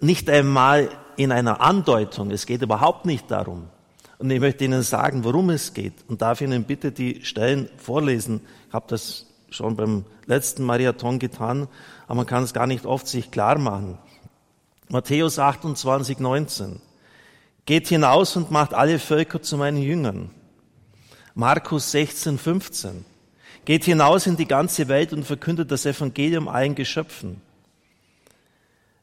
Nicht 0.00 0.28
einmal 0.28 0.90
in 1.16 1.32
einer 1.32 1.60
Andeutung. 1.60 2.30
Es 2.30 2.46
geht 2.46 2.62
überhaupt 2.62 3.06
nicht 3.06 3.30
darum. 3.30 3.68
Und 4.18 4.30
ich 4.30 4.40
möchte 4.40 4.64
Ihnen 4.64 4.82
sagen, 4.82 5.24
worum 5.24 5.50
es 5.50 5.74
geht. 5.74 5.94
Und 6.08 6.22
darf 6.22 6.40
Ihnen 6.40 6.64
bitte 6.64 6.92
die 6.92 7.24
Stellen 7.24 7.68
vorlesen. 7.76 8.40
Ich 8.68 8.74
habe 8.74 8.86
das 8.88 9.26
schon 9.50 9.76
beim 9.76 10.04
letzten 10.26 10.64
Marathon 10.64 11.18
getan, 11.18 11.68
aber 12.06 12.16
man 12.16 12.26
kann 12.26 12.42
es 12.42 12.52
gar 12.52 12.66
nicht 12.66 12.84
oft 12.84 13.06
sich 13.06 13.30
klar 13.30 13.58
machen. 13.58 13.98
Matthäus 14.88 15.38
28, 15.38 16.18
19. 16.18 16.80
Geht 17.64 17.88
hinaus 17.88 18.36
und 18.36 18.50
macht 18.50 18.74
alle 18.74 18.98
Völker 18.98 19.40
zu 19.40 19.56
meinen 19.56 19.78
Jüngern. 19.78 20.30
Markus 21.38 21.92
16, 21.92 22.36
15. 22.36 23.04
Geht 23.64 23.84
hinaus 23.84 24.26
in 24.26 24.36
die 24.36 24.48
ganze 24.48 24.88
Welt 24.88 25.12
und 25.12 25.22
verkündet 25.22 25.70
das 25.70 25.86
Evangelium 25.86 26.48
allen 26.48 26.74
Geschöpfen. 26.74 27.40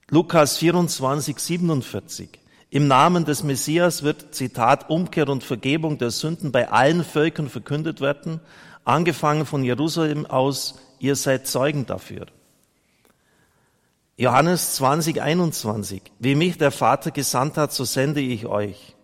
Lukas 0.09 0.57
24, 0.57 1.39
47. 1.39 2.27
Im 2.71 2.89
Namen 2.89 3.23
des 3.23 3.43
Messias 3.43 4.03
wird, 4.03 4.35
Zitat, 4.35 4.89
Umkehr 4.89 5.29
und 5.29 5.45
Vergebung 5.45 5.97
der 5.97 6.11
Sünden 6.11 6.51
bei 6.51 6.69
allen 6.69 7.05
Völkern 7.05 7.49
verkündet 7.49 8.01
werden, 8.01 8.41
angefangen 8.83 9.45
von 9.45 9.63
Jerusalem 9.63 10.25
aus, 10.25 10.75
ihr 10.99 11.15
seid 11.15 11.47
Zeugen 11.47 11.85
dafür. 11.85 12.25
Johannes 14.17 14.75
20, 14.75 15.21
21. 15.21 16.01
Wie 16.19 16.35
mich 16.35 16.57
der 16.57 16.71
Vater 16.71 17.11
gesandt 17.11 17.55
hat, 17.55 17.71
so 17.71 17.85
sende 17.85 18.19
ich 18.19 18.45
euch. 18.45 18.94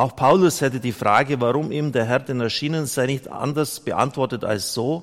Auch 0.00 0.16
Paulus 0.16 0.62
hätte 0.62 0.80
die 0.80 0.92
Frage, 0.92 1.42
warum 1.42 1.70
ihm 1.70 1.92
der 1.92 2.06
Herr 2.06 2.20
denn 2.20 2.40
erschienen 2.40 2.86
sei, 2.86 3.04
nicht 3.04 3.28
anders 3.28 3.80
beantwortet 3.80 4.44
als 4.44 4.72
so. 4.72 5.02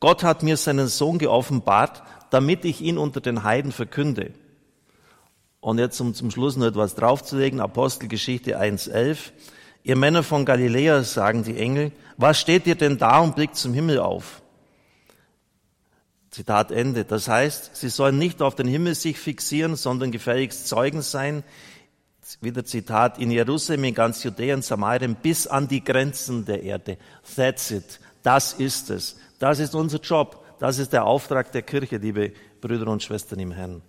Gott 0.00 0.22
hat 0.22 0.42
mir 0.42 0.58
seinen 0.58 0.86
Sohn 0.86 1.16
geoffenbart, 1.16 2.02
damit 2.28 2.66
ich 2.66 2.82
ihn 2.82 2.98
unter 2.98 3.22
den 3.22 3.42
Heiden 3.42 3.72
verkünde. 3.72 4.32
Und 5.60 5.78
jetzt, 5.78 5.98
um 6.02 6.12
zum 6.12 6.30
Schluss 6.30 6.58
noch 6.58 6.66
etwas 6.66 6.94
draufzulegen, 6.94 7.58
Apostelgeschichte 7.58 8.60
1.11. 8.60 9.30
Ihr 9.82 9.96
Männer 9.96 10.22
von 10.22 10.44
Galiläa, 10.44 11.04
sagen 11.04 11.42
die 11.42 11.56
Engel, 11.56 11.90
was 12.18 12.38
steht 12.38 12.66
ihr 12.66 12.74
denn 12.74 12.98
da 12.98 13.20
und 13.20 13.34
blickt 13.34 13.56
zum 13.56 13.72
Himmel 13.72 13.98
auf? 13.98 14.42
Zitat 16.30 16.70
Ende. 16.70 17.06
Das 17.06 17.28
heißt, 17.28 17.76
sie 17.76 17.88
sollen 17.88 18.18
nicht 18.18 18.42
auf 18.42 18.54
den 18.54 18.68
Himmel 18.68 18.94
sich 18.94 19.18
fixieren, 19.18 19.74
sondern 19.74 20.12
gefälligst 20.12 20.68
Zeugen 20.68 21.00
sein. 21.00 21.44
Wieder 22.40 22.64
Zitat, 22.64 23.18
in 23.18 23.30
Jerusalem, 23.30 23.84
in 23.84 23.94
ganz 23.94 24.22
Judäa 24.22 24.60
Samarien 24.60 25.14
bis 25.14 25.46
an 25.46 25.66
die 25.66 25.82
Grenzen 25.82 26.44
der 26.44 26.62
Erde. 26.62 26.98
That's 27.34 27.70
it. 27.70 28.00
Das 28.22 28.52
ist 28.52 28.90
es. 28.90 29.16
Das 29.38 29.58
ist 29.58 29.74
unser 29.74 29.98
Job. 30.00 30.44
Das 30.58 30.78
ist 30.78 30.92
der 30.92 31.04
Auftrag 31.04 31.52
der 31.52 31.62
Kirche, 31.62 31.96
liebe 31.96 32.32
Brüder 32.60 32.88
und 32.88 33.02
Schwestern 33.02 33.38
im 33.38 33.52
Herrn. 33.52 33.82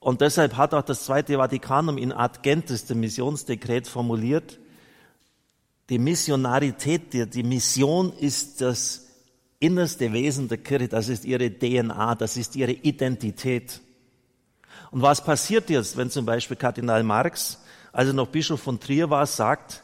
Und 0.00 0.20
deshalb 0.20 0.56
hat 0.56 0.74
auch 0.74 0.82
das 0.82 1.04
Zweite 1.04 1.36
Vatikanum 1.36 1.98
in 1.98 2.12
Ad 2.12 2.40
Gentes, 2.42 2.86
dem 2.86 3.00
Missionsdekret, 3.00 3.86
formuliert, 3.86 4.58
die 5.88 5.98
Missionarität, 5.98 7.34
die 7.34 7.42
Mission 7.42 8.12
ist 8.12 8.60
das 8.60 9.06
innerste 9.58 10.12
Wesen 10.12 10.48
der 10.48 10.58
Kirche, 10.58 10.88
das 10.88 11.08
ist 11.08 11.24
ihre 11.24 11.50
DNA, 11.50 12.14
das 12.14 12.36
ist 12.36 12.56
ihre 12.56 12.72
Identität. 12.72 13.80
Und 14.90 15.02
was 15.02 15.24
passiert 15.24 15.70
jetzt, 15.70 15.96
wenn 15.96 16.10
zum 16.10 16.26
Beispiel 16.26 16.56
Kardinal 16.56 17.02
Marx, 17.02 17.58
als 17.92 18.08
er 18.08 18.14
noch 18.14 18.28
Bischof 18.28 18.60
von 18.60 18.80
Trier 18.80 19.10
war, 19.10 19.26
sagt, 19.26 19.82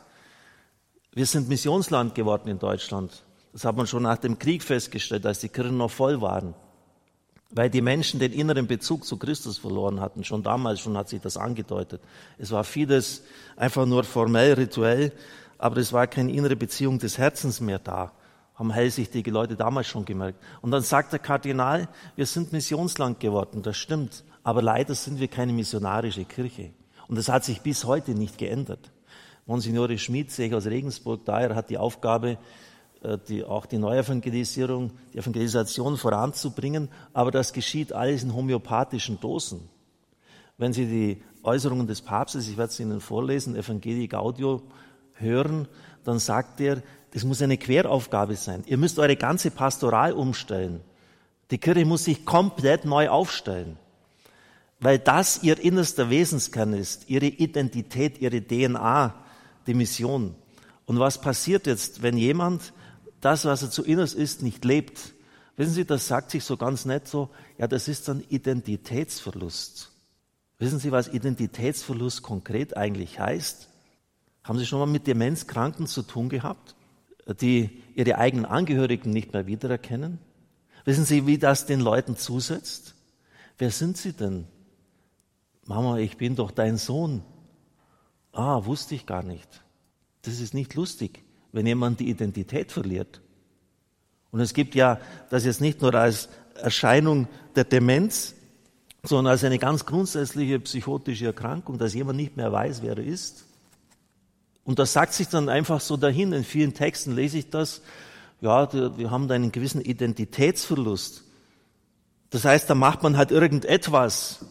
wir 1.12 1.26
sind 1.26 1.48
Missionsland 1.48 2.14
geworden 2.14 2.48
in 2.48 2.58
Deutschland. 2.58 3.22
Das 3.52 3.64
hat 3.64 3.76
man 3.76 3.86
schon 3.86 4.02
nach 4.02 4.18
dem 4.18 4.38
Krieg 4.38 4.64
festgestellt, 4.64 5.24
als 5.26 5.38
die 5.38 5.48
Kirchen 5.48 5.76
noch 5.76 5.90
voll 5.90 6.20
waren. 6.20 6.54
Weil 7.50 7.70
die 7.70 7.82
Menschen 7.82 8.18
den 8.18 8.32
inneren 8.32 8.66
Bezug 8.66 9.04
zu 9.04 9.16
Christus 9.16 9.58
verloren 9.58 10.00
hatten. 10.00 10.24
Schon 10.24 10.42
damals 10.42 10.80
schon 10.80 10.96
hat 10.96 11.08
sich 11.08 11.20
das 11.20 11.36
angedeutet. 11.36 12.02
Es 12.36 12.50
war 12.50 12.64
vieles 12.64 13.22
einfach 13.56 13.86
nur 13.86 14.02
formell, 14.02 14.54
rituell, 14.54 15.12
aber 15.56 15.76
es 15.76 15.92
war 15.92 16.08
keine 16.08 16.32
innere 16.32 16.56
Beziehung 16.56 16.98
des 16.98 17.16
Herzens 17.16 17.60
mehr 17.60 17.78
da. 17.78 18.10
Haben 18.56 18.72
hellsichtige 18.72 19.30
Leute 19.30 19.54
damals 19.54 19.86
schon 19.86 20.04
gemerkt. 20.04 20.42
Und 20.62 20.72
dann 20.72 20.82
sagt 20.82 21.12
der 21.12 21.20
Kardinal, 21.20 21.88
wir 22.16 22.26
sind 22.26 22.52
Missionsland 22.52 23.20
geworden. 23.20 23.62
Das 23.62 23.76
stimmt. 23.76 24.24
Aber 24.42 24.62
leider 24.62 24.96
sind 24.96 25.20
wir 25.20 25.28
keine 25.28 25.52
missionarische 25.52 26.24
Kirche. 26.24 26.72
Und 27.08 27.16
das 27.16 27.28
hat 27.28 27.44
sich 27.44 27.60
bis 27.60 27.84
heute 27.84 28.12
nicht 28.12 28.38
geändert. 28.38 28.90
Monsignore 29.46 29.98
Schmid, 29.98 30.30
sehe 30.30 30.48
ich 30.48 30.54
aus 30.54 30.66
Regensburg, 30.66 31.24
daher 31.24 31.54
hat 31.54 31.68
die 31.68 31.76
Aufgabe, 31.76 32.38
äh, 33.02 33.18
die, 33.28 33.44
auch 33.44 33.66
die 33.66 33.78
Neuevangelisierung, 33.78 34.90
die 35.12 35.18
Evangelisation 35.18 35.96
voranzubringen, 35.98 36.88
aber 37.12 37.30
das 37.30 37.52
geschieht 37.52 37.92
alles 37.92 38.22
in 38.22 38.34
homöopathischen 38.34 39.20
Dosen. 39.20 39.68
Wenn 40.56 40.72
Sie 40.72 40.86
die 40.86 41.22
Äußerungen 41.42 41.86
des 41.86 42.00
Papstes, 42.00 42.48
ich 42.48 42.56
werde 42.56 42.70
es 42.70 42.80
Ihnen 42.80 43.00
vorlesen, 43.00 43.56
Evangelii 43.56 44.08
Gaudio, 44.08 44.62
hören, 45.14 45.68
dann 46.04 46.18
sagt 46.18 46.60
er, 46.60 46.82
das 47.12 47.24
muss 47.24 47.42
eine 47.42 47.58
Queraufgabe 47.58 48.36
sein. 48.36 48.64
Ihr 48.66 48.78
müsst 48.78 48.98
eure 48.98 49.16
ganze 49.16 49.50
Pastoral 49.50 50.12
umstellen. 50.12 50.80
Die 51.50 51.58
Kirche 51.58 51.84
muss 51.84 52.04
sich 52.04 52.24
komplett 52.24 52.84
neu 52.84 53.08
aufstellen, 53.08 53.76
weil 54.80 54.98
das 54.98 55.42
ihr 55.42 55.58
innerster 55.58 56.10
Wesenskern 56.10 56.72
ist, 56.72 57.08
ihre 57.08 57.26
Identität, 57.26 58.20
ihre 58.20 58.42
DNA, 58.42 59.14
die 59.66 59.74
Mission. 59.74 60.34
Und 60.86 60.98
was 60.98 61.20
passiert 61.20 61.66
jetzt, 61.66 62.02
wenn 62.02 62.16
jemand 62.16 62.72
das, 63.24 63.46
was 63.46 63.62
er 63.62 63.70
zu 63.70 63.82
innerst 63.84 64.14
ist, 64.14 64.42
nicht 64.42 64.64
lebt. 64.64 65.14
Wissen 65.56 65.72
Sie, 65.72 65.86
das 65.86 66.06
sagt 66.06 66.30
sich 66.30 66.44
so 66.44 66.56
ganz 66.56 66.84
nett 66.84 67.08
so, 67.08 67.30
ja, 67.56 67.66
das 67.66 67.88
ist 67.88 68.08
dann 68.08 68.22
Identitätsverlust. 68.28 69.90
Wissen 70.58 70.78
Sie, 70.78 70.92
was 70.92 71.08
Identitätsverlust 71.08 72.22
konkret 72.22 72.76
eigentlich 72.76 73.18
heißt? 73.18 73.68
Haben 74.42 74.58
Sie 74.58 74.66
schon 74.66 74.78
mal 74.78 74.86
mit 74.86 75.06
Demenzkranken 75.06 75.86
zu 75.86 76.02
tun 76.02 76.28
gehabt, 76.28 76.74
die 77.40 77.82
ihre 77.94 78.18
eigenen 78.18 78.44
Angehörigen 78.44 79.10
nicht 79.10 79.32
mehr 79.32 79.46
wiedererkennen? 79.46 80.18
Wissen 80.84 81.06
Sie, 81.06 81.26
wie 81.26 81.38
das 81.38 81.64
den 81.64 81.80
Leuten 81.80 82.16
zusetzt? 82.16 82.94
Wer 83.56 83.70
sind 83.70 83.96
Sie 83.96 84.12
denn? 84.12 84.46
Mama, 85.66 85.98
ich 85.98 86.16
bin 86.16 86.36
doch 86.36 86.50
dein 86.50 86.76
Sohn. 86.76 87.22
Ah, 88.32 88.64
wusste 88.64 88.94
ich 88.94 89.06
gar 89.06 89.22
nicht. 89.22 89.64
Das 90.22 90.40
ist 90.40 90.54
nicht 90.54 90.74
lustig 90.74 91.24
wenn 91.54 91.66
jemand 91.66 92.00
die 92.00 92.10
Identität 92.10 92.72
verliert. 92.72 93.20
Und 94.32 94.40
es 94.40 94.54
gibt 94.54 94.74
ja 94.74 94.98
das 95.30 95.44
jetzt 95.44 95.60
nicht 95.60 95.80
nur 95.80 95.94
als 95.94 96.28
Erscheinung 96.56 97.28
der 97.54 97.62
Demenz, 97.62 98.34
sondern 99.04 99.30
als 99.30 99.44
eine 99.44 99.60
ganz 99.60 99.86
grundsätzliche 99.86 100.58
psychotische 100.58 101.26
Erkrankung, 101.26 101.78
dass 101.78 101.94
jemand 101.94 102.16
nicht 102.16 102.36
mehr 102.36 102.50
weiß, 102.50 102.82
wer 102.82 102.98
er 102.98 103.04
ist. 103.04 103.46
Und 104.64 104.80
das 104.80 104.92
sagt 104.92 105.12
sich 105.12 105.28
dann 105.28 105.48
einfach 105.48 105.80
so 105.80 105.96
dahin. 105.96 106.32
In 106.32 106.42
vielen 106.42 106.74
Texten 106.74 107.14
lese 107.14 107.38
ich 107.38 107.50
das. 107.50 107.80
Ja, 108.40 108.72
wir 108.72 109.12
haben 109.12 109.28
da 109.28 109.36
einen 109.36 109.52
gewissen 109.52 109.80
Identitätsverlust. 109.80 111.22
Das 112.30 112.44
heißt, 112.44 112.68
da 112.68 112.74
macht 112.74 113.04
man 113.04 113.16
halt 113.16 113.30
irgendetwas, 113.30 114.44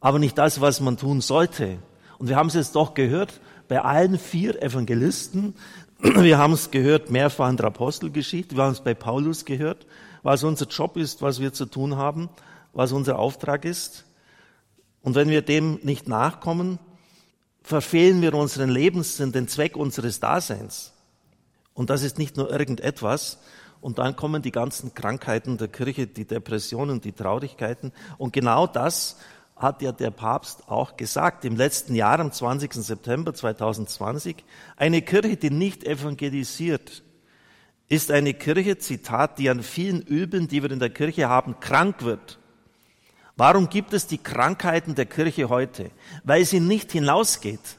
aber 0.00 0.18
nicht 0.18 0.36
das, 0.38 0.60
was 0.60 0.80
man 0.80 0.96
tun 0.96 1.20
sollte. 1.20 1.78
Und 2.18 2.28
wir 2.28 2.36
haben 2.36 2.48
es 2.48 2.54
jetzt 2.54 2.74
doch 2.74 2.94
gehört 2.94 3.40
bei 3.68 3.80
allen 3.82 4.18
vier 4.18 4.60
Evangelisten. 4.62 5.54
Wir 6.02 6.38
haben 6.38 6.54
es 6.54 6.70
gehört 6.70 7.10
mehrfach 7.10 7.50
in 7.50 7.58
der 7.58 7.66
Apostelgeschichte. 7.66 8.56
Wir 8.56 8.64
haben 8.64 8.72
es 8.72 8.80
bei 8.80 8.94
Paulus 8.94 9.44
gehört, 9.44 9.86
was 10.22 10.42
unser 10.44 10.66
Job 10.66 10.96
ist, 10.96 11.20
was 11.20 11.40
wir 11.40 11.52
zu 11.52 11.66
tun 11.66 11.96
haben, 11.96 12.30
was 12.72 12.92
unser 12.92 13.18
Auftrag 13.18 13.66
ist. 13.66 14.06
Und 15.02 15.14
wenn 15.14 15.28
wir 15.28 15.42
dem 15.42 15.78
nicht 15.82 16.08
nachkommen, 16.08 16.78
verfehlen 17.62 18.22
wir 18.22 18.32
unseren 18.34 18.70
Lebenssinn, 18.70 19.32
den 19.32 19.46
Zweck 19.46 19.76
unseres 19.76 20.20
Daseins. 20.20 20.94
Und 21.74 21.90
das 21.90 22.02
ist 22.02 22.18
nicht 22.18 22.36
nur 22.36 22.50
irgendetwas. 22.50 23.38
Und 23.80 23.98
dann 23.98 24.16
kommen 24.16 24.42
die 24.42 24.52
ganzen 24.52 24.94
Krankheiten 24.94 25.58
der 25.58 25.68
Kirche, 25.68 26.06
die 26.06 26.26
Depressionen, 26.26 27.00
die 27.00 27.12
Traurigkeiten. 27.12 27.92
Und 28.18 28.32
genau 28.32 28.66
das 28.66 29.16
hat 29.60 29.82
ja 29.82 29.92
der 29.92 30.10
Papst 30.10 30.68
auch 30.68 30.96
gesagt 30.96 31.44
im 31.44 31.54
letzten 31.56 31.94
Jahr, 31.94 32.18
am 32.18 32.32
20. 32.32 32.72
September 32.74 33.34
2020, 33.34 34.44
eine 34.76 35.02
Kirche, 35.02 35.36
die 35.36 35.50
nicht 35.50 35.84
evangelisiert, 35.84 37.02
ist 37.88 38.10
eine 38.10 38.34
Kirche, 38.34 38.78
Zitat, 38.78 39.38
die 39.38 39.50
an 39.50 39.62
vielen 39.62 40.00
Übeln, 40.02 40.48
die 40.48 40.62
wir 40.62 40.70
in 40.70 40.78
der 40.78 40.90
Kirche 40.90 41.28
haben, 41.28 41.60
krank 41.60 42.02
wird. 42.02 42.38
Warum 43.36 43.68
gibt 43.68 43.92
es 43.92 44.06
die 44.06 44.18
Krankheiten 44.18 44.94
der 44.94 45.06
Kirche 45.06 45.48
heute? 45.48 45.90
Weil 46.24 46.44
sie 46.44 46.60
nicht 46.60 46.92
hinausgeht. 46.92 47.78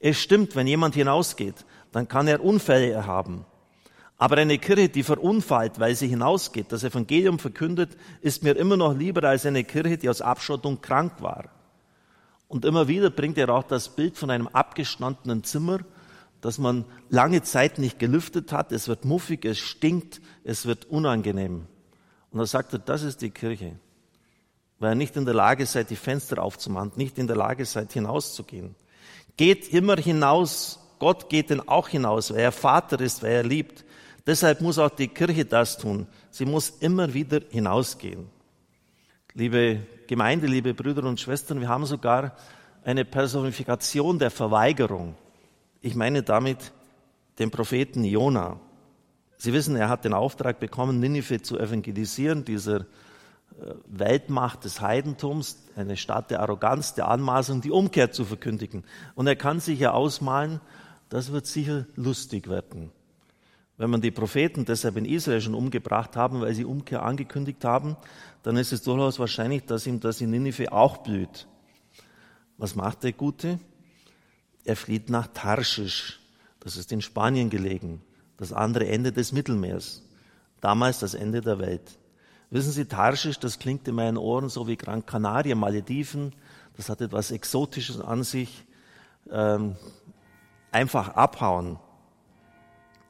Es 0.00 0.20
stimmt, 0.20 0.56
wenn 0.56 0.66
jemand 0.66 0.94
hinausgeht, 0.94 1.64
dann 1.92 2.08
kann 2.08 2.26
er 2.26 2.42
Unfälle 2.42 3.06
haben. 3.06 3.44
Aber 4.22 4.36
eine 4.36 4.56
Kirche, 4.56 4.88
die 4.88 5.02
verunfallt, 5.02 5.80
weil 5.80 5.96
sie 5.96 6.06
hinausgeht, 6.06 6.70
das 6.70 6.84
Evangelium 6.84 7.40
verkündet, 7.40 7.96
ist 8.20 8.44
mir 8.44 8.54
immer 8.56 8.76
noch 8.76 8.96
lieber 8.96 9.28
als 9.28 9.46
eine 9.46 9.64
Kirche, 9.64 9.98
die 9.98 10.08
aus 10.08 10.20
Abschottung 10.20 10.80
krank 10.80 11.14
war. 11.18 11.46
Und 12.46 12.64
immer 12.64 12.86
wieder 12.86 13.10
bringt 13.10 13.36
er 13.36 13.48
auch 13.48 13.64
das 13.64 13.88
Bild 13.88 14.16
von 14.16 14.30
einem 14.30 14.46
abgestandenen 14.46 15.42
Zimmer, 15.42 15.80
das 16.40 16.58
man 16.58 16.84
lange 17.08 17.42
Zeit 17.42 17.80
nicht 17.80 17.98
gelüftet 17.98 18.52
hat. 18.52 18.70
Es 18.70 18.86
wird 18.86 19.04
muffig, 19.04 19.44
es 19.44 19.58
stinkt, 19.58 20.20
es 20.44 20.66
wird 20.66 20.84
unangenehm. 20.84 21.66
Und 22.30 22.54
er, 22.54 22.62
das 22.78 23.02
ist 23.02 23.22
die 23.22 23.30
Kirche. 23.30 23.72
Weil 24.78 24.92
ihr 24.92 24.94
nicht 24.94 25.16
in 25.16 25.24
der 25.24 25.34
Lage 25.34 25.66
seid, 25.66 25.90
die 25.90 25.96
Fenster 25.96 26.40
aufzumachen, 26.40 26.92
nicht 26.94 27.18
in 27.18 27.26
der 27.26 27.34
Lage 27.34 27.64
seid, 27.64 27.92
hinauszugehen. 27.92 28.76
Geht 29.36 29.72
immer 29.72 29.96
hinaus. 29.96 30.78
Gott 31.00 31.28
geht 31.28 31.50
denn 31.50 31.68
auch 31.68 31.88
hinaus, 31.88 32.30
weil 32.30 32.38
er 32.38 32.52
Vater 32.52 33.00
ist, 33.00 33.24
weil 33.24 33.32
er 33.32 33.42
liebt. 33.42 33.84
Deshalb 34.26 34.60
muss 34.60 34.78
auch 34.78 34.90
die 34.90 35.08
Kirche 35.08 35.44
das 35.44 35.78
tun. 35.78 36.06
Sie 36.30 36.44
muss 36.44 36.70
immer 36.70 37.12
wieder 37.12 37.40
hinausgehen. 37.50 38.28
Liebe 39.34 39.80
Gemeinde, 40.06 40.46
liebe 40.46 40.74
Brüder 40.74 41.04
und 41.04 41.18
Schwestern, 41.18 41.60
wir 41.60 41.68
haben 41.68 41.86
sogar 41.86 42.36
eine 42.84 43.04
Personifikation 43.04 44.18
der 44.18 44.30
Verweigerung. 44.30 45.14
Ich 45.80 45.94
meine 45.94 46.22
damit 46.22 46.72
den 47.38 47.50
Propheten 47.50 48.04
Jona. 48.04 48.60
Sie 49.36 49.52
wissen, 49.52 49.74
er 49.74 49.88
hat 49.88 50.04
den 50.04 50.12
Auftrag 50.12 50.60
bekommen, 50.60 51.00
Ninive 51.00 51.42
zu 51.42 51.58
evangelisieren, 51.58 52.44
dieser 52.44 52.80
äh, 52.80 52.84
Weltmacht 53.86 54.64
des 54.64 54.80
Heidentums, 54.80 55.64
eine 55.74 55.96
Stadt 55.96 56.30
der 56.30 56.40
Arroganz, 56.40 56.94
der 56.94 57.08
Anmaßung, 57.08 57.60
die 57.60 57.72
Umkehr 57.72 58.12
zu 58.12 58.24
verkündigen. 58.24 58.84
Und 59.16 59.26
er 59.26 59.34
kann 59.36 59.58
sich 59.58 59.80
ja 59.80 59.92
ausmalen, 59.92 60.60
das 61.08 61.32
wird 61.32 61.46
sicher 61.46 61.86
lustig 61.96 62.48
werden. 62.48 62.92
Wenn 63.78 63.90
man 63.90 64.00
die 64.00 64.10
Propheten 64.10 64.64
deshalb 64.64 64.96
in 64.96 65.04
Israel 65.04 65.40
schon 65.40 65.54
umgebracht 65.54 66.16
haben, 66.16 66.40
weil 66.40 66.54
sie 66.54 66.64
Umkehr 66.64 67.02
angekündigt 67.02 67.64
haben, 67.64 67.96
dann 68.42 68.56
ist 68.56 68.72
es 68.72 68.82
durchaus 68.82 69.18
wahrscheinlich, 69.18 69.64
dass 69.64 69.86
ihm 69.86 70.00
das 70.00 70.20
in 70.20 70.30
Ninive 70.30 70.72
auch 70.72 70.98
blüht. 70.98 71.46
Was 72.58 72.74
macht 72.74 73.02
der 73.02 73.12
Gute? 73.12 73.58
Er 74.64 74.76
flieht 74.76 75.10
nach 75.10 75.26
Tarschisch. 75.28 76.20
Das 76.60 76.76
ist 76.76 76.92
in 76.92 77.02
Spanien 77.02 77.50
gelegen. 77.50 78.02
Das 78.36 78.52
andere 78.52 78.86
Ende 78.86 79.10
des 79.10 79.32
Mittelmeers. 79.32 80.02
Damals 80.60 81.00
das 81.00 81.14
Ende 81.14 81.40
der 81.40 81.58
Welt. 81.58 81.98
Wissen 82.50 82.70
Sie, 82.70 82.84
Tarschisch, 82.84 83.38
das 83.38 83.58
klingt 83.58 83.88
in 83.88 83.94
meinen 83.94 84.18
Ohren 84.18 84.48
so 84.48 84.68
wie 84.68 84.76
Gran 84.76 85.06
Canaria, 85.06 85.54
Malediven. 85.54 86.34
Das 86.76 86.88
hat 86.88 87.00
etwas 87.00 87.30
Exotisches 87.30 88.00
an 88.00 88.22
sich. 88.22 88.64
Ähm, 89.30 89.76
einfach 90.70 91.08
abhauen 91.08 91.78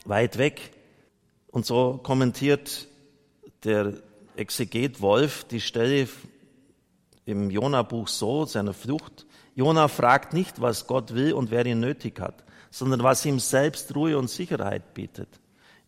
weit 0.06 0.38
weg. 0.38 0.72
Und 1.48 1.66
so 1.66 2.00
kommentiert 2.02 2.88
der 3.64 3.94
Exeget 4.36 5.00
Wolf 5.00 5.44
die 5.44 5.60
Stelle 5.60 6.08
im 7.24 7.50
Jona-Buch 7.50 8.08
so, 8.08 8.44
seiner 8.44 8.72
Flucht. 8.72 9.26
Jona 9.54 9.88
fragt 9.88 10.32
nicht, 10.32 10.60
was 10.60 10.86
Gott 10.86 11.14
will 11.14 11.34
und 11.34 11.50
wer 11.50 11.66
ihn 11.66 11.80
nötig 11.80 12.20
hat, 12.20 12.42
sondern 12.70 13.02
was 13.02 13.24
ihm 13.26 13.38
selbst 13.38 13.94
Ruhe 13.94 14.16
und 14.16 14.30
Sicherheit 14.30 14.94
bietet. 14.94 15.28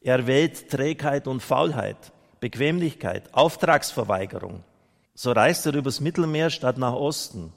Er 0.01 0.27
wählt 0.27 0.71
Trägheit 0.71 1.27
und 1.27 1.41
Faulheit, 1.41 2.13
Bequemlichkeit, 2.41 3.33
Auftragsverweigerung. 3.33 4.63
So 5.15 5.33
reist 5.33 5.65
er 5.65 5.75
übers 5.75 6.01
Mittelmeer 6.01 6.51
statt 6.51 6.77
nach 6.77 6.93
Osten, 6.93 7.53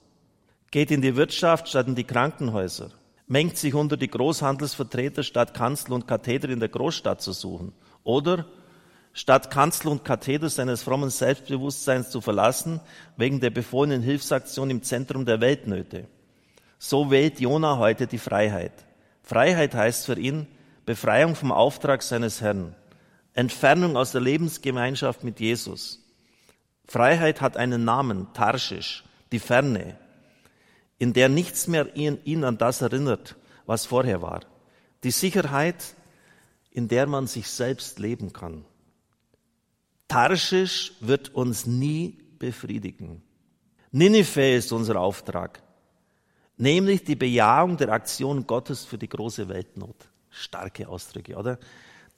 geht 0.72 0.92
in 0.92 1.02
die 1.02 1.16
Wirtschaft 1.16 1.68
statt 1.68 1.88
in 1.88 1.96
die 1.96 2.06
Krankenhäuser, 2.06 2.92
mengt 3.28 3.58
sich 3.58 3.74
unter 3.74 3.98
die 3.98 4.10
Großhandelsvertreter, 4.10 5.24
statt 5.24 5.54
Kanzel 5.54 5.94
und 5.94 6.08
Katheder 6.08 6.50
in 6.50 6.60
der 6.60 6.70
Großstadt 6.70 7.22
zu 7.22 7.34
suchen. 7.34 7.74
Oder 8.04 8.46
statt 9.14 9.52
Kanzel 9.52 9.90
und 9.90 10.06
Katheder 10.06 10.50
seines 10.50 10.84
frommen 10.84 11.10
Selbstbewusstseins 11.10 12.10
zu 12.10 12.22
verlassen, 12.22 12.80
wegen 13.18 13.40
der 13.40 13.50
befohlenen 13.50 14.02
Hilfsaktion 14.02 14.70
im 14.70 14.82
Zentrum 14.82 15.26
der 15.26 15.42
Weltnöte. 15.42 16.08
So 16.80 17.12
wählt 17.12 17.40
Jona 17.40 17.78
heute 17.78 18.08
die 18.08 18.20
Freiheit. 18.20 18.86
Freiheit 19.24 19.76
heißt 19.76 20.06
für 20.06 20.18
ihn 20.18 20.48
Befreiung 20.86 21.36
vom 21.36 21.52
Auftrag 21.52 22.02
seines 22.02 22.42
Herrn, 22.42 22.74
Entfernung 23.34 23.98
aus 23.98 24.14
der 24.14 24.22
Lebensgemeinschaft 24.22 25.24
mit 25.24 25.40
Jesus. 25.42 26.02
Freiheit 26.86 27.42
hat 27.42 27.58
einen 27.58 27.84
Namen, 27.84 28.28
Tarschisch, 28.34 29.04
die 29.34 29.40
Ferne, 29.40 29.98
in 31.00 31.14
der 31.14 31.30
nichts 31.30 31.68
mehr 31.68 31.96
ihn, 31.96 32.20
ihn 32.24 32.44
an 32.44 32.58
das 32.58 32.82
erinnert, 32.82 33.36
was 33.66 33.86
vorher 33.86 34.22
war. 34.22 34.42
Die 35.04 35.12
Sicherheit, 35.12 35.96
in 36.72 36.88
der 36.88 37.08
man 37.08 37.28
sich 37.28 37.48
selbst 37.50 38.00
leben 38.00 38.34
kann. 38.34 38.66
Tarschisch 40.08 40.94
wird 41.02 41.34
uns 41.34 41.66
nie 41.66 42.18
befriedigen. 42.40 43.22
Ninive 43.92 44.56
ist 44.56 44.72
unser 44.72 45.00
Auftrag, 45.00 45.62
nämlich 46.58 47.04
die 47.04 47.16
Bejahung 47.16 47.78
der 47.78 47.90
Aktion 47.90 48.48
Gottes 48.48 48.86
für 48.86 48.98
die 48.98 49.10
große 49.10 49.50
Weltnot. 49.50 50.10
Starke 50.30 50.88
Ausdrücke, 50.88 51.36
oder? 51.36 51.58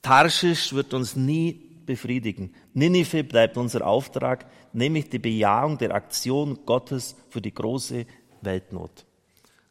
Tarschisch 0.02 0.72
wird 0.72 0.94
uns 0.94 1.16
nie 1.16 1.70
befriedigen. 1.86 2.54
Ninive 2.74 3.24
bleibt 3.24 3.56
unser 3.56 3.86
Auftrag, 3.86 4.46
nämlich 4.72 5.08
die 5.10 5.18
Bejahung 5.18 5.78
der 5.78 5.94
Aktion 5.94 6.64
Gottes 6.64 7.16
für 7.28 7.40
die 7.40 7.52
große 7.52 8.06
Weltnot. 8.42 9.04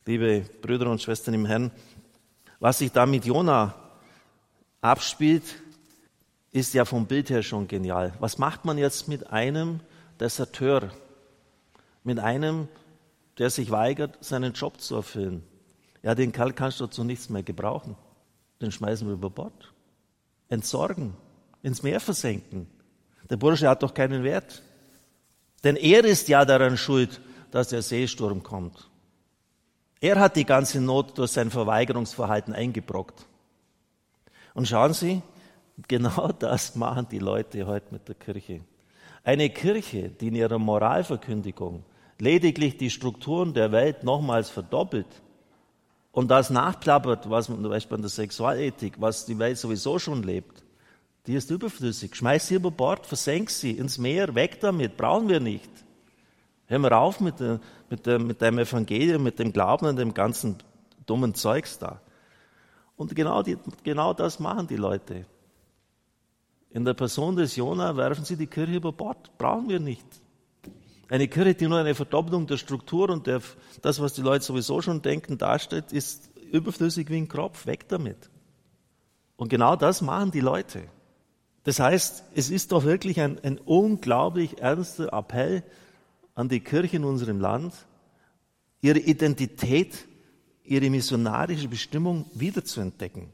Liebe 0.05 0.45
Brüder 0.61 0.89
und 0.89 1.01
Schwestern 1.01 1.33
im 1.33 1.45
Herrn, 1.45 1.71
was 2.59 2.79
sich 2.79 2.91
da 2.91 3.05
mit 3.05 3.25
Jona 3.25 3.75
abspielt, 4.81 5.43
ist 6.51 6.73
ja 6.73 6.85
vom 6.85 7.05
Bild 7.05 7.29
her 7.29 7.43
schon 7.43 7.67
genial. 7.67 8.13
Was 8.19 8.37
macht 8.37 8.65
man 8.65 8.77
jetzt 8.77 9.07
mit 9.07 9.31
einem 9.31 9.81
Deserteur? 10.19 10.89
Mit 12.03 12.19
einem, 12.19 12.67
der 13.37 13.49
sich 13.49 13.71
weigert, 13.71 14.17
seinen 14.23 14.53
Job 14.53 14.81
zu 14.81 14.95
erfüllen? 14.95 15.43
Ja, 16.01 16.15
den 16.15 16.31
Kerl 16.31 16.53
kannst 16.53 16.79
du 16.79 16.87
zu 16.87 17.03
nichts 17.03 17.29
mehr 17.29 17.43
gebrauchen. 17.43 17.95
Den 18.61 18.71
schmeißen 18.71 19.07
wir 19.07 19.13
über 19.13 19.29
Bord. 19.29 19.73
Entsorgen. 20.47 21.13
Ins 21.61 21.83
Meer 21.83 21.99
versenken. 21.99 22.67
Der 23.29 23.37
Bursche 23.37 23.69
hat 23.69 23.83
doch 23.83 23.93
keinen 23.93 24.23
Wert. 24.23 24.63
Denn 25.63 25.75
er 25.75 26.05
ist 26.05 26.29
ja 26.29 26.45
daran 26.45 26.77
schuld, 26.77 27.19
dass 27.51 27.69
der 27.69 27.81
Seesturm 27.81 28.43
kommt. 28.43 28.89
Er 30.01 30.19
hat 30.19 30.35
die 30.35 30.45
ganze 30.45 30.79
Not 30.79 31.17
durch 31.17 31.31
sein 31.31 31.51
Verweigerungsverhalten 31.51 32.53
eingebrockt. 32.53 33.25
Und 34.53 34.67
schauen 34.67 34.93
Sie, 34.93 35.21
genau 35.87 36.31
das 36.31 36.75
machen 36.75 37.07
die 37.11 37.19
Leute 37.19 37.65
heute 37.65 37.93
mit 37.93 38.07
der 38.07 38.15
Kirche. 38.15 38.61
Eine 39.23 39.49
Kirche, 39.49 40.09
die 40.09 40.27
in 40.29 40.35
ihrer 40.35 40.59
Moralverkündigung 40.59 41.83
lediglich 42.17 42.77
die 42.77 42.89
Strukturen 42.89 43.53
der 43.53 43.71
Welt 43.71 44.03
nochmals 44.03 44.49
verdoppelt 44.49 45.21
und 46.11 46.29
das 46.29 46.49
nachplappert, 46.49 47.29
was 47.29 47.49
man 47.49 47.61
zum 47.61 47.69
Beispiel 47.69 47.95
in 47.95 48.01
der 48.01 48.09
Sexualethik, 48.09 48.99
was 48.99 49.25
die 49.25 49.37
Welt 49.37 49.57
sowieso 49.57 49.99
schon 49.99 50.23
lebt, 50.23 50.63
Die 51.29 51.35
ist 51.35 51.51
überflüssig. 51.51 52.15
Schmeiß 52.15 52.47
sie 52.47 52.55
über 52.55 52.71
Bord, 52.71 53.05
versenk 53.05 53.51
sie 53.51 53.71
ins 53.71 53.99
Meer, 53.99 54.33
weg 54.33 54.59
damit, 54.61 54.97
brauchen 54.97 55.29
wir 55.29 55.39
nicht. 55.39 55.69
Hör 56.69 56.77
mal 56.77 56.93
auf 56.93 57.19
mit, 57.19 57.39
der, 57.39 57.59
mit, 57.89 58.05
der, 58.05 58.19
mit 58.19 58.43
deinem 58.43 58.59
Evangelium, 58.59 59.23
mit 59.23 59.39
dem 59.39 59.51
Glauben 59.51 59.87
an 59.87 59.95
dem 59.95 60.13
ganzen 60.13 60.57
dummen 61.07 61.33
Zeugs 61.33 61.79
da. 61.79 61.99
Und 62.95 63.15
genau, 63.15 63.41
die, 63.41 63.57
genau 63.83 64.13
das 64.13 64.39
machen 64.39 64.67
die 64.67 64.75
Leute. 64.75 65.25
In 66.69 66.85
der 66.85 66.93
Person 66.93 67.35
des 67.35 67.55
Jona 67.55 67.97
werfen 67.97 68.23
sie 68.23 68.37
die 68.37 68.45
Kirche 68.45 68.75
über 68.75 68.91
Bord. 68.91 69.35
Brauchen 69.39 69.67
wir 69.67 69.79
nicht. 69.79 70.05
Eine 71.09 71.27
Kirche, 71.27 71.55
die 71.55 71.67
nur 71.67 71.79
eine 71.79 71.95
Verdopplung 71.95 72.45
der 72.45 72.57
Struktur 72.57 73.09
und 73.09 73.25
der, 73.25 73.41
das, 73.81 73.99
was 73.99 74.13
die 74.13 74.21
Leute 74.21 74.45
sowieso 74.45 74.79
schon 74.83 75.01
denken, 75.01 75.39
darstellt, 75.39 75.91
ist 75.91 76.29
überflüssig 76.51 77.09
wie 77.09 77.17
ein 77.17 77.27
Kropf. 77.27 77.65
Weg 77.65 77.87
damit. 77.87 78.29
Und 79.37 79.49
genau 79.49 79.75
das 79.75 80.03
machen 80.03 80.29
die 80.29 80.39
Leute. 80.39 80.83
Das 81.63 81.79
heißt, 81.79 82.25
es 82.35 82.51
ist 82.51 82.71
doch 82.71 82.83
wirklich 82.83 83.19
ein, 83.19 83.39
ein 83.43 83.57
unglaublich 83.57 84.61
ernster 84.61 85.11
Appell 85.11 85.63
an 86.39 86.47
die 86.47 86.61
Kirche 86.61 86.95
in 86.95 87.03
unserem 87.03 87.41
Land, 87.41 87.73
ihre 88.79 88.99
Identität, 88.99 90.07
ihre 90.63 90.89
missionarische 90.89 91.67
Bestimmung 91.67 92.31
wiederzuentdecken. 92.33 93.27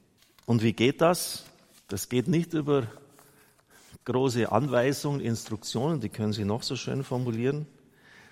Und 0.48 0.64
wie 0.64 0.74
geht 0.74 1.02
das? 1.02 1.46
Das 1.88 2.10
geht 2.10 2.28
nicht 2.28 2.56
über 2.56 2.88
große 4.06 4.52
Anweisungen, 4.52 5.22
Instruktionen, 5.22 6.00
die 6.00 6.10
können 6.10 6.34
Sie 6.34 6.46
noch 6.46 6.64
so 6.64 6.76
schön 6.76 7.04
formulieren. 7.04 7.68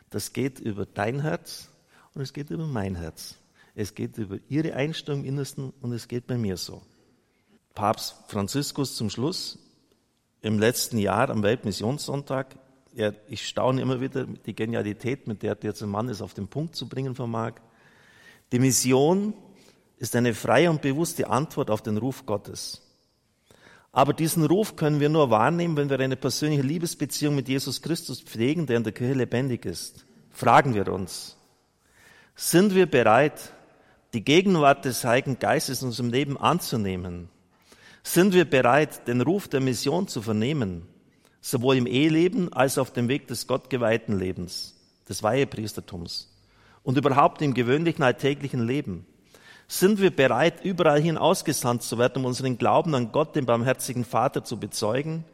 Das 0.10 0.34
geht 0.34 0.60
über 0.60 0.88
dein 0.88 1.20
Herz 1.20 1.70
und 2.16 2.24
es 2.24 2.34
geht 2.34 2.50
über 2.50 2.66
mein 2.66 2.96
Herz. 2.96 3.36
Es 3.76 3.94
geht 3.94 4.18
über 4.18 4.40
Ihre 4.50 4.74
Einstellung 4.74 5.20
im 5.20 5.26
Innersten 5.28 5.72
und 5.82 5.92
es 5.92 6.08
geht 6.08 6.26
bei 6.26 6.40
mir 6.40 6.58
so. 6.58 6.82
Papst 7.76 8.16
Franziskus 8.28 8.96
zum 8.96 9.12
Schluss 9.12 9.60
im 10.42 10.58
letzten 10.58 10.98
Jahr 10.98 11.30
am 11.30 11.44
Weltmissionssonntag, 11.44 12.56
er, 12.96 13.16
ich 13.28 13.48
staune 13.48 13.82
immer 13.82 14.02
wieder 14.02 14.26
die 14.26 14.56
Genialität, 14.56 15.28
mit 15.28 15.44
der 15.44 15.56
der 15.56 15.88
Mann 15.88 16.10
es 16.10 16.22
auf 16.22 16.34
den 16.34 16.48
Punkt 16.48 16.76
zu 16.76 16.88
bringen 16.88 17.16
vermag. 17.16 17.54
Die 18.52 18.60
Mission 18.60 19.34
ist 19.98 20.16
eine 20.16 20.34
freie 20.34 20.70
und 20.70 20.82
bewusste 20.82 21.30
Antwort 21.30 21.70
auf 21.70 21.82
den 21.82 21.98
Ruf 21.98 22.26
Gottes. 22.26 22.82
Aber 23.92 24.14
diesen 24.14 24.46
Ruf 24.46 24.76
können 24.76 25.00
wir 25.00 25.10
nur 25.10 25.30
wahrnehmen, 25.30 25.78
wenn 25.78 25.90
wir 25.90 26.00
eine 26.00 26.16
persönliche 26.16 26.64
Liebesbeziehung 26.64 27.36
mit 27.36 27.48
Jesus 27.48 27.82
Christus 27.82 28.22
pflegen, 28.22 28.66
der 28.66 28.78
in 28.78 28.84
der 28.84 28.92
Kirche 28.92 29.14
lebendig 29.14 29.66
ist. 29.66 30.06
Fragen 30.32 30.74
wir 30.74 30.88
uns, 30.88 31.38
sind 32.36 32.74
wir 32.74 32.88
bereit, 32.88 33.54
die 34.14 34.24
Gegenwart 34.24 34.86
des 34.86 35.04
Heiligen 35.04 35.38
Geistes 35.38 35.82
in 35.82 35.90
unserem 35.90 36.10
Leben 36.10 36.38
anzunehmen? 36.38 37.30
Sind 38.02 38.34
wir 38.34 38.46
bereit, 38.46 39.08
den 39.08 39.22
Ruf 39.22 39.48
der 39.48 39.62
Mission 39.62 40.08
zu 40.08 40.22
vernehmen, 40.22 40.88
sowohl 41.44 41.76
im 41.76 41.86
Eheleben 41.86 42.52
als 42.54 42.78
auf 42.78 42.92
dem 42.92 43.10
Weg 43.10 43.28
des 43.28 43.48
gottgeweihten 43.48 44.18
Lebens, 44.18 44.76
des 45.10 45.22
Weihepriestertums 45.22 46.34
und 46.84 46.98
überhaupt 46.98 47.42
im 47.42 47.54
gewöhnlichen 47.54 48.02
alltäglichen 48.02 48.66
Leben? 48.66 49.06
Sind 49.68 50.00
wir 50.00 50.16
bereit, 50.16 50.64
überall 50.64 51.02
hin 51.02 51.18
ausgesandt 51.18 51.84
zu 51.84 51.98
werden, 51.98 52.20
um 52.20 52.26
unseren 52.26 52.58
Glauben 52.58 52.96
an 52.96 53.12
Gott, 53.12 53.36
den 53.36 53.46
barmherzigen 53.46 54.06
Vater, 54.06 54.44
zu 54.44 54.58
bezeugen, 54.58 55.26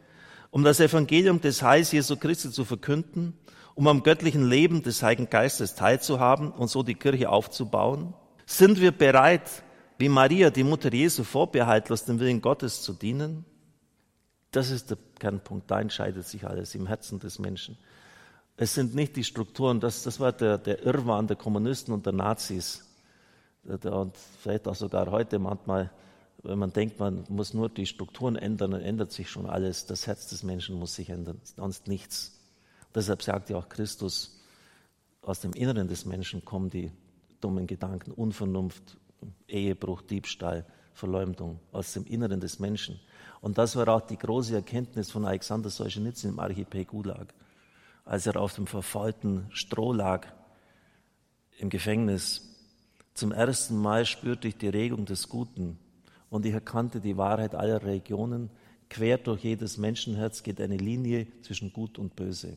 um 0.50 0.64
das 0.64 0.80
Evangelium 0.80 1.40
des 1.40 1.62
Heils 1.62 1.92
Jesu 1.92 2.16
Christi 2.16 2.50
zu 2.50 2.64
verkünden, 2.64 3.34
um 3.76 3.86
am 3.86 4.02
göttlichen 4.02 4.48
Leben 4.48 4.82
des 4.82 5.02
Heiligen 5.02 5.30
Geistes 5.30 5.76
teilzuhaben 5.76 6.50
und 6.50 6.68
so 6.68 6.82
die 6.82 6.96
Kirche 6.96 7.28
aufzubauen? 7.28 8.14
Sind 8.46 8.80
wir 8.80 8.90
bereit, 8.90 9.62
wie 9.98 10.08
Maria, 10.08 10.50
die 10.50 10.64
Mutter 10.64 10.92
Jesu, 10.92 11.22
vorbehaltlos 11.22 12.04
dem 12.04 12.18
Willen 12.18 12.40
Gottes 12.40 12.82
zu 12.82 12.94
dienen? 12.94 13.44
Das 14.50 14.70
ist 14.70 14.90
der 14.90 14.98
Kernpunkt. 15.18 15.70
Da 15.70 15.80
entscheidet 15.80 16.26
sich 16.26 16.46
alles 16.46 16.74
im 16.74 16.86
Herzen 16.86 17.18
des 17.20 17.38
Menschen. 17.38 17.78
Es 18.56 18.74
sind 18.74 18.94
nicht 18.94 19.16
die 19.16 19.24
Strukturen, 19.24 19.80
das, 19.80 20.02
das 20.02 20.20
war 20.20 20.32
der, 20.32 20.58
der 20.58 20.84
Irrwahn 20.84 21.26
der 21.26 21.36
Kommunisten 21.36 21.94
und 21.94 22.04
der 22.04 22.12
Nazis 22.12 22.84
und 23.64 24.16
vielleicht 24.16 24.66
auch 24.68 24.74
sogar 24.74 25.10
heute 25.10 25.38
manchmal, 25.38 25.90
wenn 26.42 26.58
man 26.58 26.72
denkt, 26.72 26.98
man 26.98 27.24
muss 27.28 27.52
nur 27.52 27.68
die 27.68 27.86
Strukturen 27.86 28.36
ändern, 28.36 28.70
dann 28.70 28.80
ändert 28.80 29.12
sich 29.12 29.28
schon 29.28 29.46
alles. 29.46 29.86
Das 29.86 30.06
Herz 30.06 30.28
des 30.28 30.42
Menschen 30.42 30.78
muss 30.78 30.94
sich 30.94 31.10
ändern, 31.10 31.40
sonst 31.56 31.86
nichts. 31.86 32.38
Deshalb 32.94 33.22
sagt 33.22 33.50
ja 33.50 33.58
auch 33.58 33.68
Christus, 33.68 34.40
aus 35.22 35.40
dem 35.40 35.52
Inneren 35.52 35.88
des 35.88 36.06
Menschen 36.06 36.44
kommen 36.44 36.70
die 36.70 36.90
dummen 37.40 37.66
Gedanken, 37.66 38.12
Unvernunft, 38.12 38.96
Ehebruch, 39.48 40.02
Diebstahl, 40.02 40.64
Verleumdung, 40.94 41.60
aus 41.72 41.92
dem 41.92 42.06
Inneren 42.06 42.40
des 42.40 42.58
Menschen. 42.58 42.98
Und 43.40 43.58
das 43.58 43.76
war 43.76 43.88
auch 43.88 44.02
die 44.02 44.18
große 44.18 44.54
Erkenntnis 44.54 45.10
von 45.10 45.24
Alexander 45.24 45.70
Solzhenitsyn 45.70 46.30
im 46.30 46.40
Archipel 46.40 46.84
Gulag, 46.84 47.32
als 48.04 48.26
er 48.26 48.36
auf 48.36 48.54
dem 48.54 48.66
verfaulten 48.66 49.46
Stroh 49.50 49.92
lag 49.92 50.26
im 51.58 51.68
Gefängnis 51.68 52.50
zum 53.20 53.32
ersten 53.32 53.76
Mal 53.76 54.06
spürte 54.06 54.48
ich 54.48 54.56
die 54.56 54.68
Regung 54.68 55.04
des 55.04 55.28
Guten 55.28 55.78
und 56.30 56.46
ich 56.46 56.54
erkannte 56.54 57.02
die 57.02 57.18
Wahrheit 57.18 57.54
aller 57.54 57.82
Religionen. 57.82 58.48
Quer 58.88 59.18
durch 59.18 59.44
jedes 59.44 59.76
Menschenherz 59.76 60.42
geht 60.42 60.58
eine 60.58 60.78
Linie 60.78 61.26
zwischen 61.42 61.70
Gut 61.70 61.98
und 61.98 62.16
Böse. 62.16 62.56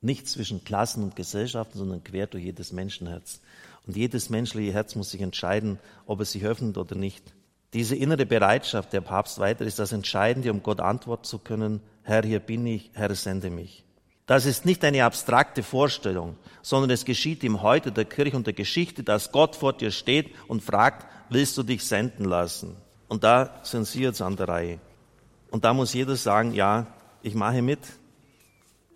Nicht 0.00 0.28
zwischen 0.28 0.62
Klassen 0.62 1.02
und 1.02 1.16
Gesellschaften, 1.16 1.78
sondern 1.78 2.04
quer 2.04 2.28
durch 2.28 2.44
jedes 2.44 2.70
Menschenherz. 2.70 3.40
Und 3.88 3.96
jedes 3.96 4.30
menschliche 4.30 4.72
Herz 4.72 4.94
muss 4.94 5.10
sich 5.10 5.20
entscheiden, 5.20 5.80
ob 6.06 6.20
es 6.20 6.30
sich 6.30 6.44
öffnet 6.44 6.78
oder 6.78 6.94
nicht. 6.94 7.33
Diese 7.74 7.96
innere 7.96 8.24
Bereitschaft, 8.24 8.92
der 8.92 9.00
Papst 9.00 9.40
weiter, 9.40 9.64
ist 9.64 9.80
das 9.80 9.90
Entscheidende, 9.90 10.52
um 10.52 10.62
Gott 10.62 10.80
antworten 10.80 11.24
zu 11.24 11.40
können, 11.40 11.80
Herr, 12.04 12.22
hier 12.22 12.38
bin 12.38 12.64
ich, 12.66 12.90
Herr, 12.94 13.12
sende 13.16 13.50
mich. 13.50 13.84
Das 14.26 14.46
ist 14.46 14.64
nicht 14.64 14.84
eine 14.84 15.04
abstrakte 15.04 15.62
Vorstellung, 15.62 16.36
sondern 16.62 16.90
es 16.90 17.04
geschieht 17.04 17.42
im 17.42 17.62
Heute 17.62 17.90
der 17.90 18.04
Kirche 18.04 18.36
und 18.36 18.46
der 18.46 18.54
Geschichte, 18.54 19.02
dass 19.02 19.32
Gott 19.32 19.56
vor 19.56 19.72
dir 19.72 19.90
steht 19.90 20.30
und 20.46 20.62
fragt, 20.62 21.06
willst 21.28 21.58
du 21.58 21.62
dich 21.64 21.84
senden 21.84 22.24
lassen? 22.24 22.76
Und 23.08 23.24
da 23.24 23.60
sind 23.64 23.86
Sie 23.86 24.02
jetzt 24.02 24.22
an 24.22 24.36
der 24.36 24.48
Reihe. 24.48 24.78
Und 25.50 25.64
da 25.64 25.74
muss 25.74 25.92
jeder 25.92 26.16
sagen, 26.16 26.54
ja, 26.54 26.86
ich 27.22 27.34
mache 27.34 27.60
mit, 27.60 27.80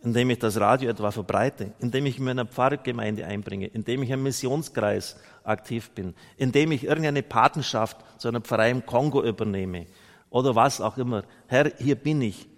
indem 0.02 0.30
ich 0.30 0.38
das 0.38 0.60
Radio 0.60 0.90
etwa 0.90 1.10
verbreite, 1.10 1.72
indem 1.80 2.06
ich 2.06 2.18
in 2.18 2.24
meiner 2.24 2.46
Pfarrgemeinde 2.46 3.26
einbringe, 3.26 3.66
indem 3.66 4.02
ich 4.02 4.10
im 4.10 4.22
Missionskreis 4.22 5.16
aktiv 5.44 5.90
bin, 5.90 6.14
indem 6.36 6.72
ich 6.72 6.84
irgendeine 6.84 7.22
Patenschaft 7.22 7.96
zu 8.18 8.28
einer 8.28 8.40
Pfarrei 8.40 8.70
im 8.70 8.86
Kongo 8.86 9.22
übernehme 9.22 9.86
oder 10.30 10.54
was 10.54 10.80
auch 10.80 10.98
immer. 10.98 11.24
Herr, 11.46 11.72
hier 11.78 11.96
bin 11.96 12.22
ich. 12.22 12.48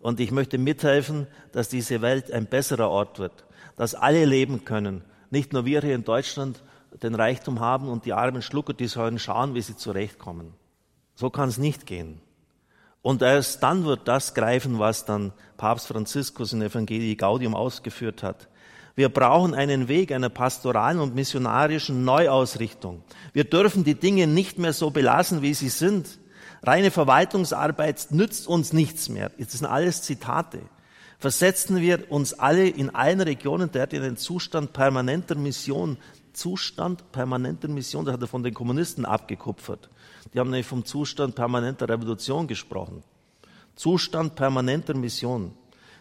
Und 0.00 0.20
ich 0.20 0.30
möchte 0.30 0.58
mithelfen, 0.58 1.26
dass 1.52 1.68
diese 1.68 2.00
Welt 2.02 2.32
ein 2.32 2.46
besserer 2.46 2.88
Ort 2.88 3.18
wird, 3.18 3.44
dass 3.76 3.94
alle 3.94 4.24
leben 4.24 4.64
können. 4.64 5.02
Nicht 5.30 5.52
nur 5.52 5.64
wir 5.64 5.80
hier 5.80 5.94
in 5.94 6.04
Deutschland 6.04 6.62
den 7.02 7.14
Reichtum 7.14 7.60
haben 7.60 7.88
und 7.88 8.04
die 8.06 8.12
armen 8.12 8.42
Schlucker, 8.42 8.72
die 8.72 8.86
sollen 8.86 9.18
schauen, 9.18 9.54
wie 9.54 9.60
sie 9.60 9.76
zurechtkommen. 9.76 10.54
So 11.14 11.30
kann 11.30 11.48
es 11.48 11.58
nicht 11.58 11.86
gehen. 11.86 12.20
Und 13.02 13.22
erst 13.22 13.62
dann 13.62 13.84
wird 13.84 14.08
das 14.08 14.34
greifen, 14.34 14.78
was 14.78 15.04
dann 15.04 15.32
Papst 15.56 15.86
Franziskus 15.86 16.52
in 16.52 16.62
Evangelii 16.62 17.14
Gaudium 17.16 17.54
ausgeführt 17.54 18.22
hat. 18.22 18.48
Wir 18.96 19.08
brauchen 19.08 19.54
einen 19.54 19.86
Weg 19.86 20.10
einer 20.10 20.28
pastoralen 20.28 20.98
und 20.98 21.14
missionarischen 21.14 22.04
Neuausrichtung. 22.04 23.04
Wir 23.32 23.44
dürfen 23.44 23.84
die 23.84 23.94
Dinge 23.94 24.26
nicht 24.26 24.58
mehr 24.58 24.72
so 24.72 24.90
belassen, 24.90 25.40
wie 25.40 25.54
sie 25.54 25.68
sind. 25.68 26.18
Reine 26.64 26.90
Verwaltungsarbeit 26.90 28.08
nützt 28.10 28.48
uns 28.48 28.72
nichts 28.72 29.08
mehr. 29.08 29.30
Das 29.38 29.52
sind 29.52 29.66
alles 29.66 30.02
Zitate. 30.02 30.58
Versetzen 31.20 31.80
wir 31.80 32.10
uns 32.10 32.34
alle 32.34 32.68
in 32.68 32.94
allen 32.94 33.20
Regionen 33.20 33.70
der 33.70 33.92
in 33.92 34.02
den 34.02 34.16
Zustand 34.16 34.72
permanenter 34.72 35.36
Mission. 35.36 35.96
Zustand 36.38 37.10
permanenter 37.10 37.66
Mission, 37.66 38.04
das 38.04 38.14
hat 38.14 38.22
er 38.22 38.28
von 38.28 38.44
den 38.44 38.54
Kommunisten 38.54 39.04
abgekupfert. 39.04 39.90
Die 40.32 40.38
haben 40.38 40.50
nämlich 40.50 40.66
vom 40.66 40.84
Zustand 40.84 41.34
permanenter 41.34 41.88
Revolution 41.88 42.46
gesprochen. 42.46 43.02
Zustand 43.74 44.36
permanenter 44.36 44.94
Mission. 44.94 45.50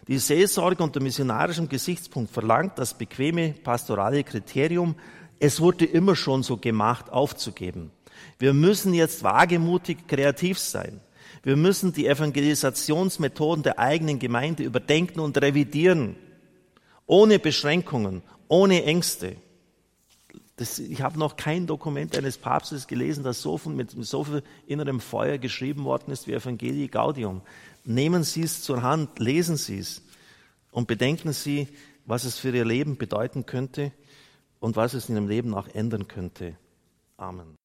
Die 0.08 0.20
Seelsorge 0.20 0.84
unter 0.84 1.02
missionarischem 1.02 1.68
Gesichtspunkt 1.68 2.32
verlangt 2.32 2.78
das 2.78 2.94
bequeme 2.94 3.54
pastorale 3.64 4.24
Kriterium, 4.24 4.96
es 5.40 5.60
wurde 5.60 5.86
immer 5.86 6.16
schon 6.16 6.44
so 6.44 6.58
gemacht, 6.58 7.12
aufzugeben. 7.12 7.92
Wir 8.38 8.54
müssen 8.54 8.94
jetzt 8.94 9.24
wagemutig 9.24 10.08
kreativ 10.08 10.60
sein. 10.60 11.02
Wir 11.42 11.56
müssen 11.56 11.94
die 11.94 12.06
Evangelisationsmethoden 12.08 13.64
der 13.64 13.80
eigenen 13.80 14.20
Gemeinde 14.20 14.64
überdenken 14.64 15.20
und 15.20 15.42
revidieren. 15.42 16.16
Ohne 17.08 17.40
Beschränkungen, 17.40 18.22
ohne 18.48 18.84
Ängste. 18.84 19.36
Das, 20.58 20.80
ich 20.80 21.02
habe 21.02 21.20
noch 21.20 21.36
kein 21.36 21.68
Dokument 21.68 22.18
eines 22.18 22.40
Papstes 22.40 22.88
gelesen, 22.88 23.24
das 23.24 23.42
so 23.42 23.60
viel, 23.60 23.74
mit 23.74 23.92
so 23.92 24.24
viel 24.24 24.44
innerem 24.66 25.00
Feuer 25.00 25.38
geschrieben 25.38 25.84
worden 25.84 26.12
ist 26.12 26.28
wie 26.28 26.34
Evangelii 26.34 26.88
Gaudium. 26.88 27.42
Nehmen 27.86 28.24
Sie 28.24 28.42
es 28.42 28.64
zur 28.64 28.82
Hand, 28.82 29.20
lesen 29.20 29.56
Sie 29.56 29.78
es 29.78 30.02
und 30.72 30.88
bedenken 30.88 31.32
Sie, 31.32 31.68
was 32.06 32.24
es 32.24 32.40
für 32.40 32.56
Ihr 32.56 32.66
Leben 32.66 32.98
bedeuten 32.98 33.46
könnte 33.46 33.92
und 34.60 34.76
was 34.76 34.96
es 34.96 35.10
in 35.10 35.16
Ihrem 35.16 35.28
Leben 35.28 35.54
auch 35.54 35.68
ändern 35.68 36.08
könnte. 36.08 36.56
Amen. 37.18 37.56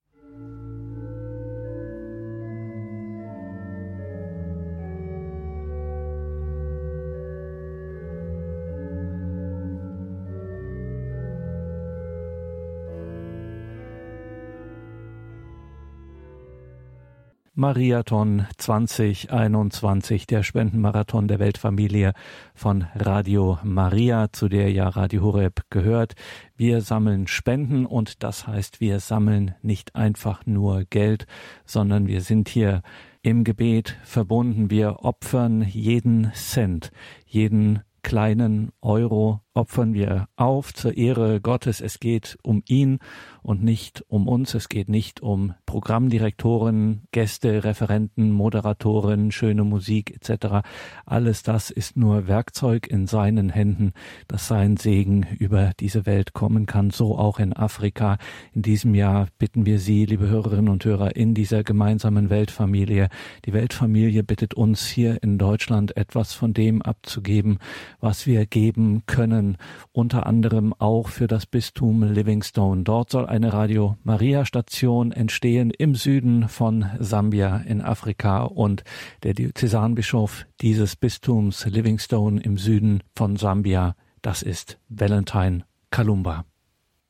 Mariathon 17.55 18.47
2021, 18.57 20.27
der 20.27 20.43
Spendenmarathon 20.43 21.29
der 21.29 21.39
Weltfamilie 21.39 22.15
von 22.55 22.87
Radio 22.95 23.59
Maria, 23.63 24.33
zu 24.33 24.49
der 24.49 24.73
ja 24.73 24.89
Radio 24.89 25.21
Horeb 25.21 25.61
gehört. 25.69 26.15
Wir 26.57 26.81
sammeln 26.81 27.27
Spenden 27.27 27.85
und 27.85 28.23
das 28.23 28.47
heißt, 28.47 28.81
wir 28.81 29.01
sammeln 29.01 29.55
nicht 29.61 29.95
einfach 29.95 30.47
nur 30.47 30.85
Geld, 30.89 31.27
sondern 31.67 32.07
wir 32.07 32.23
sind 32.23 32.49
hier 32.49 32.81
im 33.21 33.45
Gebet 33.45 33.99
verbunden. 34.03 34.71
Wir 34.71 35.05
opfern 35.05 35.61
jeden 35.61 36.33
Cent, 36.33 36.91
jeden 37.27 37.83
kleinen 38.03 38.73
Euro 38.81 39.42
opfern 39.55 39.93
wir 39.93 40.29
auf 40.37 40.73
zur 40.73 40.97
Ehre 40.97 41.41
Gottes. 41.41 41.81
Es 41.81 42.01
geht 42.01 42.39
um 42.43 42.63
ihn 42.67 42.99
und 43.43 43.63
nicht 43.63 44.05
um 44.09 44.29
uns. 44.29 44.55
Es 44.55 44.69
geht 44.69 44.89
nicht 44.89 45.21
um 45.21 45.55
Programmdirektoren, 45.67 47.03
Gäste, 47.13 47.65
Referenten, 47.65 48.31
Moderatoren, 48.31 49.31
schöne 49.31 49.65
Musik 49.65 50.15
etc. 50.15 50.67
Alles 51.05 51.43
das 51.43 51.71
ist 51.71 51.97
nur 51.97 52.29
Werkzeug 52.29 52.87
in 52.87 53.07
seinen 53.07 53.51
Händen, 53.51 53.93
dass 54.27 54.49
sein 54.49 54.77
Segen 54.77 55.27
über 55.39 55.73
diese 55.79 56.07
Welt 56.07 56.33
kommen 56.33 56.67
kann. 56.67 56.91
So 56.91 57.19
auch 57.19 57.39
in 57.39 57.53
Afrika. 57.53 58.17
In 58.53 58.63
diesem 58.63 58.95
Jahr 58.95 59.27
bitten 59.39 59.67
wir 59.67 59.79
Sie, 59.79 60.07
liebe 60.07 60.29
Hörerinnen 60.29 60.69
und 60.69 60.85
Hörer, 60.85 61.17
in 61.17 61.35
dieser 61.35 61.63
gemeinsamen 61.63 62.31
Weltfamilie. 62.31 63.09
Die 63.45 63.53
Weltfamilie 63.53 64.23
bittet 64.23 64.55
uns 64.55 64.87
hier 64.87 65.23
in 65.23 65.37
Deutschland 65.37 65.97
etwas 65.97 66.33
von 66.33 66.55
dem 66.55 66.81
abzugeben, 66.81 67.59
was 68.01 68.27
wir 68.27 68.47
geben 68.47 69.03
können 69.07 69.42
Missionen, 69.43 69.57
unter 69.93 70.27
anderem 70.27 70.75
auch 70.79 71.09
für 71.09 71.27
das 71.27 71.47
Bistum 71.47 72.03
Livingstone. 72.03 72.83
Dort 72.83 73.11
soll 73.11 73.27
eine 73.27 73.53
Radio 73.53 73.97
Maria 74.05 74.45
Station 74.45 75.13
entstehen 75.13 75.71
im 75.71 75.95
Süden 75.95 76.49
von 76.49 76.87
Sambia 76.99 77.59
in 77.59 77.83
Afrika 77.83 78.45
und 78.45 78.85
der 79.23 79.35
Diözesanbischof 79.35 80.47
dieses 80.61 80.97
Bistums 80.97 81.67
Livingstone 81.67 82.41
im 82.41 82.57
Süden 82.57 83.03
von 83.15 83.37
Sambia, 83.37 83.95
das 84.23 84.43
ist 84.43 84.79
Valentine 84.89 85.65
Kalumba. 85.91 86.45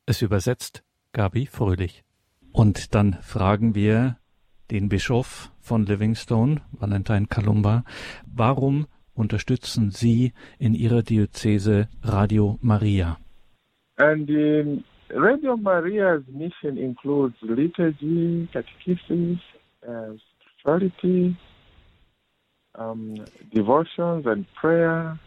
Es 0.06 0.22
übersetzt 0.22 0.82
Gabi 1.12 1.46
Fröhlich. 1.46 2.02
Und 2.52 2.94
dann 2.94 3.18
fragen 3.22 3.74
wir 3.74 4.16
den 4.70 4.88
Bischof 4.88 5.52
von 5.60 5.86
Livingstone, 5.86 6.60
Valentine 6.72 7.26
Kalumba, 7.26 7.84
warum 8.26 8.86
unterstützen 9.14 9.90
Sie 9.90 10.32
in 10.58 10.74
Ihrer 10.74 11.02
Diözese 11.02 11.88
Radio 12.02 12.58
Maria? 12.62 13.18
And 13.96 14.28
um, 14.30 14.84
Radio 15.14 15.56
Maria's 15.56 16.22
mission 16.28 16.78
includes 16.78 17.36
liturgy, 17.42 18.48
catechesis, 18.52 19.38
uh, 19.86 20.16
spirituality, 20.62 21.36
um, 22.74 23.14
devotions 23.52 24.26
and 24.26 24.46
prayer. 24.54 25.18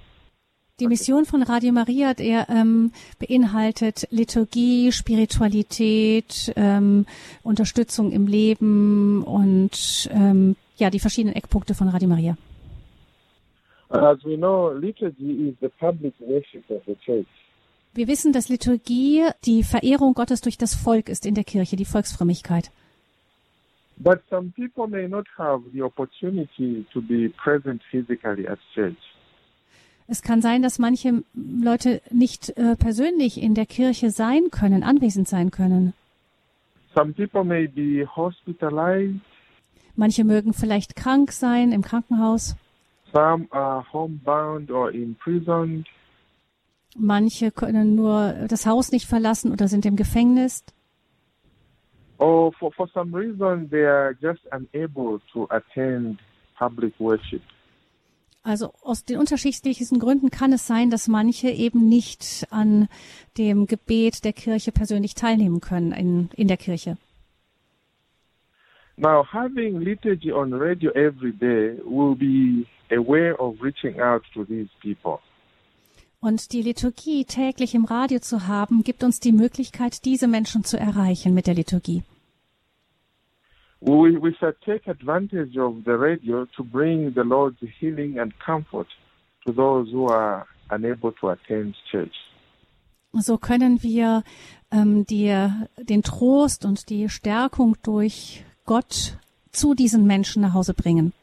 Die 0.81 0.87
Mission 0.87 1.23
von 1.23 1.41
Radio 1.41 1.71
Maria 1.71 2.09
hat 2.09 2.19
er 2.19 2.49
ähm, 2.49 2.91
beinhaltet 3.17 4.07
Liturgie, 4.11 4.91
Spiritualität, 4.91 6.51
ähm, 6.57 7.05
Unterstützung 7.43 8.11
im 8.11 8.27
Leben 8.27 9.23
und 9.23 10.09
ähm, 10.11 10.57
ja 10.75 10.89
die 10.89 10.99
verschiedenen 10.99 11.33
Eckpunkte 11.33 11.75
von 11.75 11.87
Radio 11.87 12.09
Maria. 12.09 12.35
As 13.89 14.23
we 14.23 14.35
know, 14.35 14.71
liturgy 14.71 15.49
is 15.49 15.55
the 15.61 15.69
public 15.69 16.13
worship 16.19 16.69
of 16.69 16.81
the 16.85 16.95
church. 17.05 17.27
Wir 17.93 18.07
wissen, 18.07 18.33
dass 18.33 18.49
Liturgie 18.49 19.23
die 19.45 19.63
Verehrung 19.63 20.15
Gottes 20.15 20.41
durch 20.41 20.57
das 20.57 20.75
Volk 20.75 21.07
ist 21.07 21.25
in 21.25 21.33
der 21.33 21.45
Kirche, 21.45 21.77
die 21.77 21.85
Volksfrömmigkeit. 21.85 22.71
But 23.97 24.19
some 24.29 24.51
people 24.53 24.87
may 24.87 25.07
not 25.07 25.25
have 25.37 25.63
the 25.71 25.81
opportunity 25.81 26.85
to 26.91 27.01
be 27.01 27.29
present 27.29 27.81
physically 27.89 28.47
at 28.47 28.59
church. 28.73 28.97
Es 30.07 30.21
kann 30.21 30.41
sein, 30.41 30.61
dass 30.61 30.77
manche 30.77 31.23
Leute 31.33 32.01
nicht 32.11 32.49
äh, 32.57 32.75
persönlich 32.75 33.41
in 33.41 33.55
der 33.55 33.65
Kirche 33.65 34.11
sein 34.11 34.51
können, 34.51 34.83
anwesend 34.83 35.27
sein 35.27 35.49
können. 35.49 35.93
Some 36.93 37.13
people 37.13 37.43
may 37.43 37.67
be 37.67 38.05
hospitalized. 38.15 39.19
Manche 39.95 40.25
mögen 40.25 40.53
vielleicht 40.53 40.95
krank 40.95 41.31
sein 41.31 41.71
im 41.71 41.81
Krankenhaus. 41.81 42.55
Some 43.13 43.47
are 43.51 43.85
homebound 43.91 44.71
or 44.71 44.91
imprisoned. 44.91 45.87
Manche 46.97 47.51
können 47.51 47.95
nur 47.95 48.47
das 48.47 48.65
Haus 48.65 48.91
nicht 48.91 49.05
verlassen 49.05 49.51
oder 49.51 49.67
sind 49.67 49.85
im 49.85 49.95
Gefängnis. 49.95 50.63
Or 52.17 52.53
for, 52.53 52.71
for 52.71 52.87
some 52.93 53.13
reason 53.13 53.69
they 53.69 53.85
are 53.85 54.15
just 54.21 54.41
unable 54.51 55.19
to 55.33 55.47
attend 55.49 56.19
public 56.57 56.93
worship. 56.99 57.41
Also 58.43 58.71
aus 58.83 59.03
den 59.03 59.17
unterschiedlichsten 59.17 59.97
Gründen 59.97 60.29
kann 60.29 60.53
es 60.53 60.67
sein, 60.67 60.91
dass 60.91 61.07
manche 61.07 61.49
eben 61.49 61.89
nicht 61.89 62.45
an 62.51 62.87
dem 63.39 63.65
Gebet 63.65 64.23
der 64.23 64.33
Kirche 64.33 64.71
persönlich 64.71 65.15
teilnehmen 65.15 65.61
können 65.61 65.91
in, 65.91 66.29
in 66.35 66.47
der 66.47 66.57
Kirche. 66.57 66.97
Now, 68.97 69.23
having 69.23 69.81
liturgy 69.81 70.31
on 70.31 70.53
radio 70.53 70.91
every 70.91 71.33
day 71.33 71.77
will 71.83 72.15
be 72.15 72.65
a 72.91 72.97
way 72.97 73.31
of 73.33 73.61
reaching 73.61 73.99
out 73.99 74.23
to 74.33 74.43
these 74.45 74.69
people. 74.81 75.19
Und 76.19 76.53
die 76.53 76.63
Liturgie 76.63 77.25
täglich 77.25 77.75
im 77.75 77.85
Radio 77.85 78.19
zu 78.19 78.47
haben, 78.47 78.83
gibt 78.83 79.03
uns 79.03 79.19
die 79.19 79.31
Möglichkeit, 79.31 80.05
diese 80.05 80.27
Menschen 80.27 80.63
zu 80.63 80.79
erreichen 80.79 81.33
mit 81.33 81.45
der 81.45 81.53
Liturgie. 81.53 82.03
We, 83.81 84.19
we 84.19 84.33
shall 84.39 84.55
take 84.65 84.89
advantage 84.89 85.55
of 85.57 85.75
the 85.85 85.91
radio 85.91 86.45
to 86.55 86.63
bring 86.63 87.13
the 87.13 87.21
Lord's 87.21 87.59
healing 87.79 88.19
and 88.19 88.33
comfort 88.39 88.87
to 89.45 89.51
those 89.51 89.91
who 89.91 90.07
are 90.07 90.47
unable 90.71 91.11
to 91.19 91.29
attend 91.29 91.75
church. 91.91 92.15
So 93.13 93.37
können 93.37 93.83
wir 93.83 94.23
ähm, 94.71 95.05
die, 95.05 95.31
den 95.77 96.01
Trost 96.01 96.65
und 96.65 96.89
die 96.89 97.07
Stärkung 97.09 97.77
durch 97.83 98.43
Gott 98.65 99.17
zu 99.51 99.73
diesen 99.73 100.05
Menschen 100.05 100.41
nach 100.41 100.53
Hause 100.53 100.73
bringen. 100.73 101.13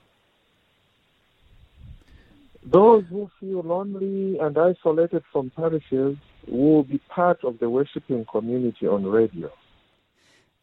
Those 2.64 3.04
who 3.10 3.28
feel 3.40 3.62
lonely 3.62 4.38
and 4.38 4.56
isolated 4.56 5.24
from 5.32 5.50
parishes 5.50 6.16
will 6.46 6.84
be 6.84 7.00
part 7.08 7.42
of 7.44 7.58
the 7.58 7.68
worshiping 7.68 8.24
community 8.24 8.86
on 8.86 9.04
radio. 9.04 9.50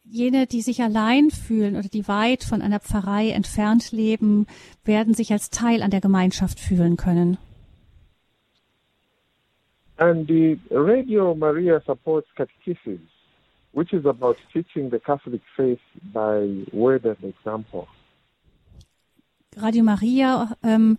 Jene, 0.04 0.46
die 0.46 0.62
sich 0.62 0.82
allein 0.82 1.30
fühlen 1.30 1.76
oder 1.76 1.88
die 1.88 2.08
weit 2.08 2.42
von 2.42 2.62
einer 2.62 2.80
Pfarrei 2.80 3.30
entfernt 3.30 3.92
leben, 3.92 4.46
werden 4.84 5.14
sich 5.14 5.30
als 5.30 5.50
Teil 5.50 5.82
an 5.82 5.90
der 5.90 6.00
Gemeinschaft 6.00 6.58
fühlen 6.58 6.96
können. 6.96 7.38
And 9.98 10.26
the 10.26 10.58
Radio 10.70 11.34
Maria 11.34 11.80
supports 11.84 12.26
catechesis, 12.34 13.00
which 13.72 13.92
is 13.92 14.06
about 14.06 14.36
teaching 14.50 14.90
the 14.90 14.98
Catholic 14.98 15.42
faith 15.54 15.80
by 16.14 16.64
word 16.72 17.04
and 17.04 17.22
example. 17.22 17.86
Radio 19.56 19.84
Maria 19.84 20.56
ähm, 20.62 20.96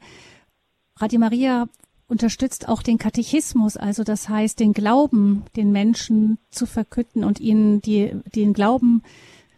Radio 0.98 1.20
Maria 1.20 1.68
unterstützt 2.08 2.68
auch 2.68 2.84
den 2.84 2.98
Katechismus, 2.98 3.78
also 3.78 4.04
das 4.04 4.28
heißt 4.28 4.60
den 4.60 4.74
Glauben 4.74 5.46
den 5.56 5.72
Menschen 5.72 6.38
zu 6.50 6.66
verkünden 6.66 7.24
und 7.24 7.40
ihnen 7.40 7.82
die, 7.82 8.12
den 8.36 8.54
Glauben 8.54 9.02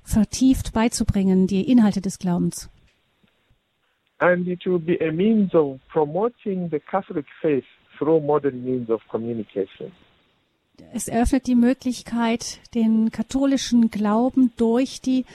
vertieft 0.04 0.74
beizubringen, 0.74 1.48
die 1.48 1.70
Inhalte 1.70 2.02
des 2.02 2.20
Glaubens. 2.20 2.70
And 4.20 4.48
it 4.48 4.66
will 4.66 4.80
be 4.80 4.98
a 5.02 5.12
means 5.12 5.54
of 5.54 5.80
promoting 5.92 6.70
the 6.70 6.80
Catholic 6.80 7.26
faith 7.42 7.66
through 7.98 8.22
modern 8.24 8.64
means 8.64 8.90
of 8.90 9.02
communication. 9.10 9.92
Es 10.94 11.08
eröffnet 11.08 11.48
die 11.48 11.56
Möglichkeit, 11.56 12.60
den 12.74 13.12
katholischen 13.12 13.92
Glauben 13.92 14.52
durch 14.58 15.02
die 15.02 15.26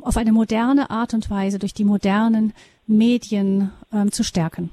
auf 0.00 0.16
eine 0.16 0.32
moderne 0.32 0.90
Art 0.90 1.12
und 1.14 1.28
Weise 1.28 1.58
durch 1.58 1.74
die 1.74 1.84
modernen 1.84 2.52
Medien 2.86 3.72
ähm, 3.92 4.12
zu 4.12 4.22
stärken. 4.22 4.70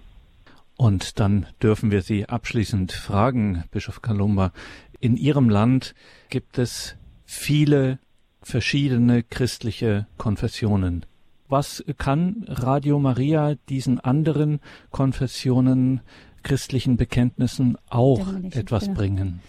Und 0.77 1.19
dann 1.19 1.45
dürfen 1.61 1.91
wir 1.91 2.01
Sie 2.01 2.27
abschließend 2.27 2.91
fragen, 2.91 3.63
Bischof 3.71 4.01
Kalumba, 4.01 4.51
in 4.99 5.17
Ihrem 5.17 5.49
Land 5.49 5.95
gibt 6.29 6.57
es 6.57 6.97
viele 7.25 7.99
verschiedene 8.41 9.23
christliche 9.23 10.07
Konfessionen. 10.17 11.05
Was 11.47 11.83
kann 11.97 12.45
Radio 12.47 12.99
Maria 12.99 13.55
diesen 13.69 13.99
anderen 13.99 14.59
Konfessionen, 14.91 16.01
christlichen 16.43 16.97
Bekenntnissen 16.97 17.77
auch 17.89 18.25
etwas 18.51 18.85
genau. 18.85 18.97
bringen? 18.97 19.41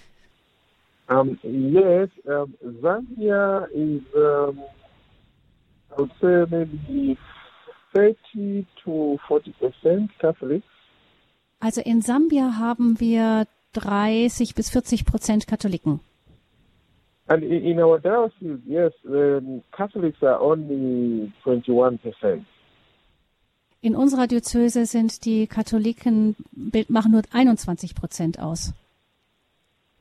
Um, 1.08 1.38
yes, 1.42 2.10
um, 2.24 2.54
Zambia 2.82 3.66
is, 3.72 4.02
um, 4.14 4.58
I 5.90 6.00
would 6.00 6.10
say 6.20 6.44
maybe 6.50 7.16
30 7.94 8.66
to 8.84 9.16
40 9.28 9.54
percent 9.58 10.10
Catholics. 10.18 10.66
Also 11.60 11.80
in 11.80 12.02
Sambia 12.02 12.58
haben 12.58 13.00
wir 13.00 13.46
30 13.72 14.54
bis 14.54 14.70
40 14.70 15.04
Prozent 15.04 15.46
Katholiken. 15.46 16.00
And 17.28 17.42
in 17.42 17.80
our 17.80 17.98
diocese, 17.98 18.60
yes, 18.66 18.92
Catholics 19.72 20.22
are 20.22 20.40
only 20.40 21.32
21 21.44 21.98
percent. 21.98 22.46
In 23.80 23.94
unserer 23.94 24.26
Diözese 24.26 24.86
sind 24.86 25.24
die 25.24 25.46
Katholiken 25.46 26.36
machen 26.88 27.12
nur 27.12 27.22
21 27.32 27.94
Prozent 27.94 28.38
aus. 28.38 28.74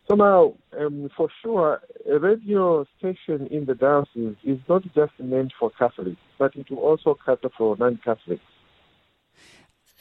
So 0.07 0.15
now, 0.15 0.55
um, 0.79 1.09
for 1.15 1.29
sure, 1.41 1.81
a 2.05 2.17
radio 2.17 2.85
station 2.97 3.47
in 3.47 3.65
the 3.65 3.73
diocese 3.73 4.35
is 4.43 4.59
not 4.67 4.83
just 4.93 5.19
meant 5.19 5.51
for 5.57 5.71
Catholics, 5.71 6.21
but 6.37 6.55
it 6.55 6.69
will 6.69 6.77
also 6.77 7.15
cater 7.15 7.49
for 7.49 7.75
non-Catholics. 7.77 8.43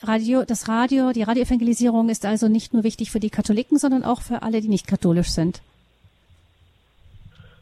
Radio, 0.01 0.43
das 0.43 0.67
Radio, 0.67 1.11
die 1.13 1.23
Radioevangelisierung 1.23 2.09
ist 2.09 2.25
also 2.25 2.47
nicht 2.49 2.73
nur 2.73 2.83
wichtig 2.83 3.11
für 3.11 3.19
die 3.19 3.29
Katholiken, 3.29 3.77
sondern 3.77 4.03
auch 4.03 4.21
für 4.21 4.41
alle, 4.41 4.59
die 4.61 4.67
nicht 4.67 4.87
katholisch 4.87 5.29
sind. 5.29 5.61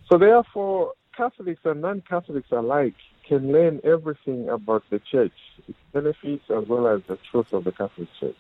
So 0.10 0.18
therefore, 0.18 0.94
Catholics 1.16 1.64
and 1.66 1.82
non-Catholics 1.82 2.52
alike 2.52 2.96
can 3.28 3.52
learn 3.52 3.80
everything 3.84 4.50
about 4.50 4.82
the 4.90 5.00
church, 5.00 5.32
its 5.68 5.78
benefits 5.92 6.50
as 6.50 6.68
well 6.68 6.88
as 6.88 7.02
the 7.08 7.16
truth 7.30 7.54
of 7.54 7.64
the 7.66 7.72
Catholic 7.72 8.10
Church. 8.20 8.36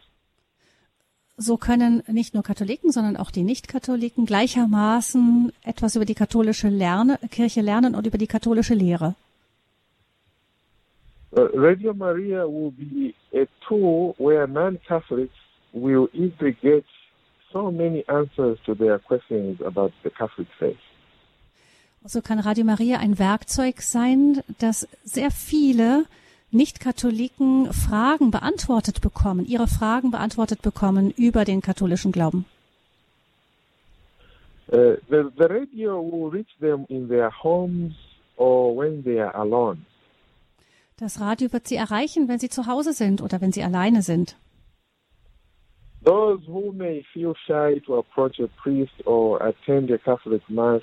So 1.38 1.58
können 1.58 2.04
nicht 2.08 2.36
nur 2.36 2.44
Katholiken, 2.44 2.92
sondern 2.92 3.18
auch 3.18 3.32
die 3.32 3.44
Nicht-Katholiken 3.44 4.26
gleichermaßen 4.26 5.52
etwas 5.64 5.96
über 5.96 6.06
die 6.06 6.14
katholische 6.14 6.70
Lerne, 6.70 7.20
Kirche 7.32 7.62
lernen 7.62 7.96
und 7.96 8.06
über 8.06 8.20
die 8.20 8.28
katholische 8.28 8.76
Lehre. 8.76 9.16
Uh, 11.36 11.48
Radio 11.54 11.94
Maria 11.94 12.48
will 12.48 12.72
be 12.72 13.16
a 13.34 13.48
tool 13.68 14.14
where 14.20 14.46
non-Catholics 14.46 15.34
will 15.74 16.08
easily 16.14 16.56
get 16.62 16.86
so 17.52 17.72
many 17.72 18.04
answers 18.08 18.60
to 18.66 18.76
their 18.76 19.00
questions 19.00 19.60
about 19.62 19.92
the 20.04 20.12
Catholic 20.12 20.48
faith. 20.60 20.78
So 22.06 22.22
kann 22.22 22.40
Radio 22.40 22.66
Maria 22.66 23.00
ein 23.00 23.18
Werkzeug 23.18 23.82
sein, 23.82 24.44
das 24.60 24.88
sehr 25.04 25.32
viele 25.32 26.06
Nicht-Katholiken 26.52 27.72
Fragen 27.74 28.30
beantwortet 28.30 29.02
bekommen, 29.02 29.46
ihre 29.46 29.68
Fragen 29.68 30.12
beantwortet 30.12 30.62
bekommen 30.62 31.12
über 31.12 31.46
den 31.46 31.62
katholischen 31.62 32.12
Glauben. 32.12 32.46
Uh, 34.72 34.96
the, 35.10 35.32
the 35.38 35.46
radio 35.46 36.00
will 36.00 36.30
reach 36.30 36.56
them 36.60 36.86
in 36.90 37.08
their 37.08 37.32
homes 37.32 37.94
or 38.38 38.76
when 38.76 39.04
they 39.04 39.20
are 39.20 39.34
alone. 39.36 39.86
Das 40.98 41.20
Radio 41.20 41.52
wird 41.52 41.68
sie 41.68 41.76
erreichen, 41.76 42.28
wenn 42.28 42.40
sie 42.40 42.50
zu 42.50 42.68
Hause 42.68 42.94
sind 42.94 43.22
oder 43.22 43.42
wenn 43.42 43.52
sie 43.52 43.64
alleine 43.64 44.02
sind. 44.02 44.38
Those 46.04 46.46
who 46.48 46.74
may 46.74 47.04
feel 47.14 47.34
shy 47.48 47.80
to 47.86 47.98
approach 48.00 48.40
a 48.40 48.48
priest 48.62 48.94
or 49.06 49.42
attend 49.42 49.90
a 49.92 49.98
Catholic 49.98 50.42
Mass, 50.50 50.82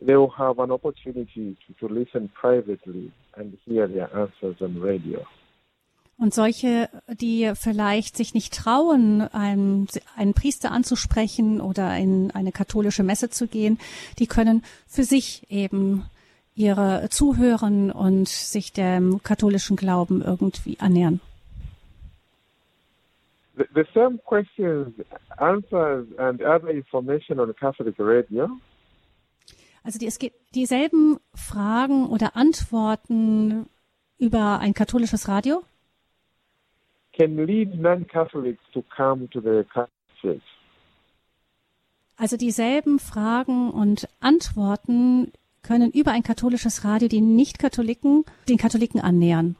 they 0.00 0.16
will 0.16 0.32
have 0.36 0.58
an 0.58 0.70
opportunity 0.70 1.56
to, 1.66 1.86
to 1.86 1.92
listen 1.92 2.30
privately 2.30 3.12
and 3.36 3.56
hear 3.66 3.86
their 3.86 4.08
answers 4.14 4.60
on 4.60 4.80
radio. 4.80 5.24
Und 6.18 6.32
solche, 6.32 6.88
die 7.08 7.52
vielleicht 7.54 8.16
sich 8.16 8.32
nicht 8.32 8.54
trauen, 8.54 9.20
einen, 9.20 9.86
einen 10.16 10.32
Priester 10.32 10.70
anzusprechen 10.70 11.60
oder 11.60 11.94
in 11.98 12.30
eine 12.30 12.52
katholische 12.52 13.02
Messe 13.02 13.28
zu 13.28 13.46
gehen, 13.46 13.78
die 14.18 14.26
können 14.26 14.64
für 14.86 15.04
sich 15.04 15.42
eben 15.50 16.06
ihre 16.56 17.08
zuhören 17.10 17.92
und 17.92 18.28
sich 18.28 18.72
dem 18.72 19.22
katholischen 19.22 19.76
Glauben 19.76 20.22
irgendwie 20.22 20.80
annähern. 20.80 21.20
The, 23.56 23.64
the 23.74 23.84
same 23.94 24.18
questions, 24.18 24.92
answers, 25.36 26.06
and 26.18 26.42
other 26.42 26.70
information 26.70 27.38
on 27.38 27.54
Catholic 27.54 27.94
radio 27.98 28.48
Also 29.84 30.00
die, 30.00 30.06
es 30.06 30.18
geht 30.18 30.32
dieselben 30.54 31.18
Fragen 31.34 32.06
oder 32.08 32.36
Antworten 32.36 33.66
über 34.18 34.58
ein 34.58 34.74
katholisches 34.74 35.28
Radio 35.28 35.62
can 37.16 37.46
lead 37.46 37.78
non-Catholics 37.78 38.62
to 38.72 38.84
come 38.94 39.28
to 39.28 39.40
the 39.40 39.64
Catholic 39.72 39.90
Church. 40.20 40.42
Also 42.18 42.36
dieselben 42.36 42.98
Fragen 42.98 43.70
und 43.70 44.08
Antworten 44.20 45.32
können 45.66 45.90
über 45.90 46.12
ein 46.12 46.22
katholisches 46.22 46.84
Radio 46.84 47.08
die 47.08 47.20
Nicht-Katholiken 47.20 48.24
den 48.48 48.56
Katholiken 48.56 49.00
annähern. 49.00 49.56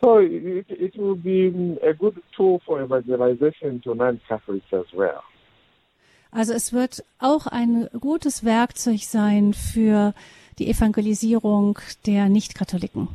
So 0.00 0.18
it, 0.20 0.70
it 0.70 0.96
will 0.96 1.14
be 1.14 1.78
a 1.82 1.92
good 1.92 2.14
tool 2.34 2.58
for 2.64 2.80
evangelization 2.80 3.82
to 3.82 3.94
non-Catholics 3.94 4.72
as 4.72 4.86
well. 4.94 5.20
Also 6.30 6.52
es 6.52 6.72
wird 6.72 7.04
auch 7.18 7.46
ein 7.46 7.88
gutes 7.98 8.44
Werkzeug 8.44 9.00
sein 9.00 9.52
für 9.52 10.14
die 10.58 10.70
Evangelisierung 10.70 11.78
der 12.06 12.28
Nicht-Katholiken. 12.28 13.08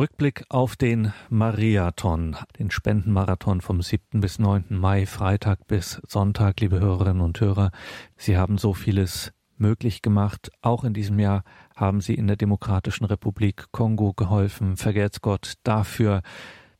Rückblick 0.00 0.46
auf 0.48 0.76
den 0.76 1.12
Mariathon, 1.28 2.34
den 2.58 2.70
Spendenmarathon 2.70 3.60
vom 3.60 3.82
7. 3.82 4.22
bis 4.22 4.38
9. 4.38 4.64
Mai, 4.70 5.04
Freitag 5.04 5.66
bis 5.66 6.00
Sonntag, 6.08 6.58
liebe 6.60 6.80
Hörerinnen 6.80 7.20
und 7.20 7.38
Hörer. 7.38 7.70
Sie 8.16 8.38
haben 8.38 8.56
so 8.56 8.72
vieles 8.72 9.34
möglich 9.58 10.00
gemacht. 10.00 10.50
Auch 10.62 10.84
in 10.84 10.94
diesem 10.94 11.18
Jahr 11.18 11.44
haben 11.76 12.00
Sie 12.00 12.14
in 12.14 12.28
der 12.28 12.36
Demokratischen 12.36 13.04
Republik 13.04 13.66
Kongo 13.72 14.14
geholfen. 14.14 14.78
Vergelt's 14.78 15.20
Gott 15.20 15.56
dafür. 15.64 16.22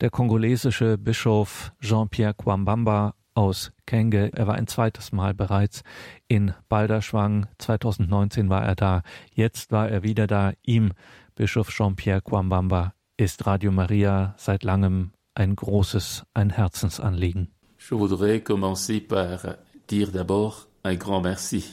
Der 0.00 0.09
kongolesische 0.09 0.96
Bischof 0.96 1.74
Jean-Pierre 1.83 2.33
Kwambamba 2.33 3.12
aus 3.35 3.70
Kenge. 3.85 4.33
Er 4.33 4.46
war 4.46 4.54
ein 4.54 4.66
zweites 4.66 5.12
Mal 5.12 5.35
bereits 5.35 5.83
in 6.26 6.54
Balderschwang. 6.70 7.48
2019 7.59 8.48
war 8.48 8.64
er 8.64 8.76
da. 8.76 9.02
Jetzt 9.35 9.72
war 9.72 9.90
er 9.90 10.04
wieder 10.04 10.26
da. 10.26 10.54
Ihm, 10.64 10.92
Bischof 11.35 11.68
Jean-Pierre 11.68 12.22
Kwambamba, 12.22 12.94
ist 13.20 13.46
Radio 13.46 13.70
Maria 13.70 14.35
seit 14.38 14.64
langem 14.64 15.12
ein 15.35 15.54
großes, 15.54 16.24
ein 16.33 16.50
Herzensanliegen. 16.50 17.48
Je 17.78 17.96
voudrais 17.96 18.40
commencer 18.40 19.00
par 19.00 19.59
dire 19.90 20.11
d'abord 20.11 20.66
un 20.85 20.98
grand 20.98 21.22
merci. 21.22 21.64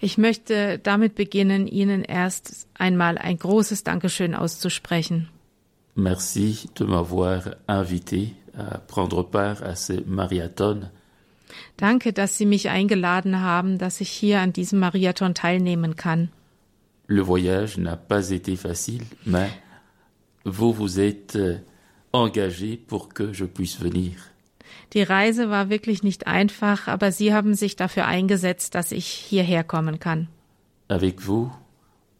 Ich 0.00 0.18
möchte 0.18 0.78
damit 0.78 1.14
beginnen, 1.14 1.66
Ihnen 1.66 2.02
erst 2.04 2.68
einmal 2.74 3.18
ein 3.18 3.38
großes 3.38 3.84
Dankeschön 3.84 4.34
auszusprechen. 4.34 5.28
Merci 5.94 6.68
de 6.78 6.84
m'avoir 6.84 7.56
invité 7.66 8.34
à 8.56 8.78
prendre 8.78 9.24
part 9.24 9.62
à 9.62 9.74
ce 9.74 10.02
marathon. 10.06 10.90
Danke, 11.76 12.12
dass 12.12 12.38
Sie 12.38 12.46
mich 12.46 12.68
eingeladen 12.70 13.40
haben, 13.40 13.78
dass 13.78 14.00
ich 14.00 14.10
hier 14.10 14.40
an 14.40 14.52
diesem 14.52 14.80
Marathon 14.80 15.34
teilnehmen 15.34 15.96
kann. 15.96 16.30
Le 17.08 17.22
voyage 17.22 17.78
n'a 17.78 17.96
pas 17.96 18.30
été 18.30 18.56
facile, 18.56 19.04
mais 19.24 19.50
vous 20.46 20.72
vous 20.72 21.00
êtes 21.00 21.36
engagé 22.12 22.76
pour 22.76 23.12
que 23.12 23.32
je 23.32 23.44
puisse 23.44 23.78
venir. 23.78 24.12
Die 24.92 25.02
Reise 25.02 25.50
war 25.50 25.68
wirklich 25.68 26.02
nicht 26.02 26.26
einfach, 26.26 26.88
aber 26.88 27.12
Sie 27.12 27.34
haben 27.34 27.54
sich 27.54 27.76
dafür 27.76 28.06
eingesetzt, 28.06 28.74
dass 28.74 28.92
ich 28.92 29.06
hierher 29.06 29.64
kommen 29.64 29.98
kann. 29.98 30.28
Avec 30.88 31.20
vous, 31.20 31.50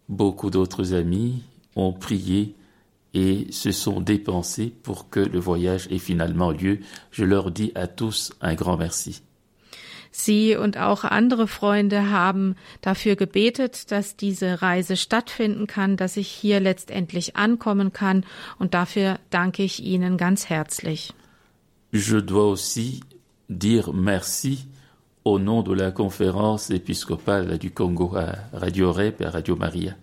beaucoup 0.09 0.51
d'autres 0.51 0.93
amis 0.93 1.43
ont 1.77 1.93
prié 1.93 2.55
et 3.15 3.47
se 3.51 3.71
sont 3.71 4.01
dépensés 4.01 4.72
pour 4.83 5.09
que 5.09 5.20
le 5.20 5.39
voyage 5.39 5.87
ait 5.91 6.01
finalement 6.01 6.51
lieu. 6.51 6.81
Je 7.12 7.24
leur 7.24 7.51
dis 7.51 7.72
à 7.74 7.87
tous 7.87 8.33
un 8.41 8.55
grand 8.55 8.77
merci. 8.77 9.22
Sie 10.19 10.57
und 10.57 10.79
auch 10.79 11.05
andere 11.05 11.47
Freunde 11.47 12.11
haben 12.11 12.57
dafür 12.81 13.17
gebetet, 13.17 13.91
dass 13.91 14.17
diese 14.17 14.62
Reise 14.62 14.97
stattfinden 14.97 15.67
kann, 15.67 15.99
dass 15.99 16.17
ich 16.17 16.29
hier 16.29 16.59
letztendlich 16.59 17.37
ankommen 17.37 17.93
kann 17.93 18.25
und 18.59 18.73
dafür 18.73 19.19
danke 19.29 19.62
ich 19.62 19.83
Ihnen 19.83 20.17
ganz 20.17 20.49
herzlich. 20.49 21.12
Je 21.93 22.23
dois 22.23 22.53
aussi 22.53 23.01
dire 23.49 23.93
merci 23.93 24.67
au 25.23 25.39
nom 25.39 25.62
de 25.62 25.75
la 25.75 25.91
conférence 25.91 26.71
épiscopale 26.71 27.59
du 27.59 27.71
Congo 27.71 28.17
à 28.17 28.37
Radio 28.55 28.93
Rep 28.93 29.21
et 29.21 29.27
à 29.27 29.31
Radio 29.31 29.55
Maria. 29.55 29.95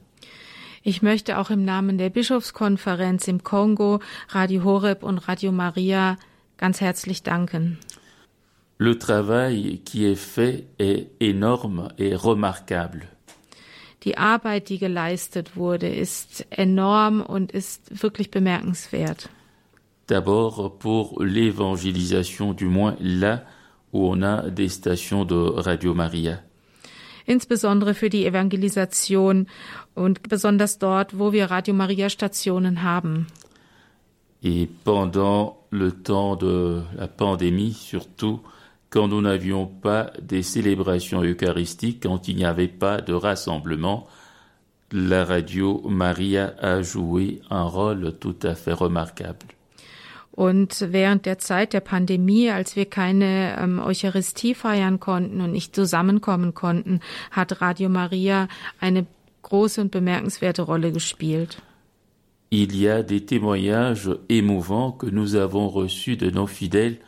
Ich 0.83 1.01
möchte 1.01 1.39
auch 1.39 1.49
im 1.49 1.65
Namen 1.65 1.97
der 1.97 2.11
Bischofskonferenz 2.11 3.27
im 3.27 3.43
Kongo, 3.43 3.99
Radio 4.29 4.63
Horeb 4.63 5.01
und 5.01 5.27
Radio 5.27 5.51
Maria 5.51 6.17
ganz 6.57 6.81
herzlich 6.81 7.23
danken. 7.23 7.79
Le 8.83 8.97
travail 8.97 9.79
qui 9.85 10.03
est 10.03 10.15
fait 10.15 10.65
est 10.77 11.07
énorme 11.21 11.87
et 11.97 12.17
remarquable. 12.17 13.07
Die 14.01 14.17
Arbeit, 14.17 14.67
die 14.67 14.77
geleistet 14.77 15.55
wurde, 15.55 15.87
ist 15.87 16.45
enorm 16.51 17.21
und 17.21 17.53
ist 17.53 18.03
wirklich 18.03 18.29
bemerkenswert. 18.29 19.29
D'abord 20.07 20.79
pour 20.79 21.23
l'évangélisation, 21.23 22.51
du 22.51 22.65
moins 22.65 22.97
là 22.99 23.45
où 23.93 24.05
on 24.05 24.21
a 24.21 24.49
des 24.49 24.67
stations 24.67 25.23
de 25.23 25.35
Radio 25.35 25.93
Maria. 25.93 26.39
insbesondere 27.25 27.93
für 27.93 28.09
die 28.09 28.25
Evangelisation 28.25 29.47
und 29.95 30.27
besonders 30.27 30.77
dort, 30.77 31.17
wo 31.17 31.31
wir 31.31 31.49
Radio 31.49 31.73
Maria 31.73 32.09
Stationen 32.09 32.83
haben. 32.83 33.27
Et 34.41 34.67
pendant 34.83 35.55
le 35.69 35.93
temps 35.93 36.35
de 36.35 36.83
la 36.97 37.07
pandémie, 37.07 37.71
surtout, 37.71 38.41
quand 38.93 39.07
nous 39.07 39.21
n'avions 39.21 39.65
pas 39.65 40.11
des 40.21 40.43
célébrations 40.43 41.23
eucharistiques, 41.23 42.03
quand 42.03 42.27
il 42.27 42.35
n'y 42.35 42.45
avait 42.45 42.67
pas 42.67 43.01
de 43.01 43.13
rassemblement, 43.13 44.05
la 44.91 45.25
radio 45.25 45.81
Maria 45.89 46.53
a 46.59 46.83
joué 46.83 47.41
un 47.49 47.63
rôle 47.63 48.13
tout 48.19 48.35
à 48.43 48.53
fait 48.53 48.73
remarquable. 48.73 49.47
Und 50.35 50.85
während 50.91 51.25
der 51.25 51.39
Zeit 51.39 51.73
der 51.73 51.79
Pandemie, 51.79 52.49
als 52.51 52.75
wir 52.75 52.85
keine 52.85 53.55
ähm, 53.59 53.79
Eucharistie 53.79 54.53
feiern 54.53 54.99
konnten 54.99 55.41
und 55.41 55.51
nicht 55.51 55.75
zusammenkommen 55.75 56.53
konnten, 56.53 56.99
hat 57.31 57.61
Radio 57.61 57.89
Maria 57.89 58.47
eine 58.79 59.05
große 59.41 59.81
und 59.81 59.91
bemerkenswerte 59.91 60.61
Rolle 60.61 60.91
gespielt. 60.91 61.57
Il 62.51 62.75
y 62.75 62.87
a 62.87 63.01
des 63.01 63.25
témoignages 63.25 64.11
émouvants 64.29 64.91
que 64.91 65.07
nous 65.07 65.35
avons 65.35 65.67
reçus 65.67 66.17
de 66.17 66.29
nos 66.29 66.47
fidèles 66.47 66.99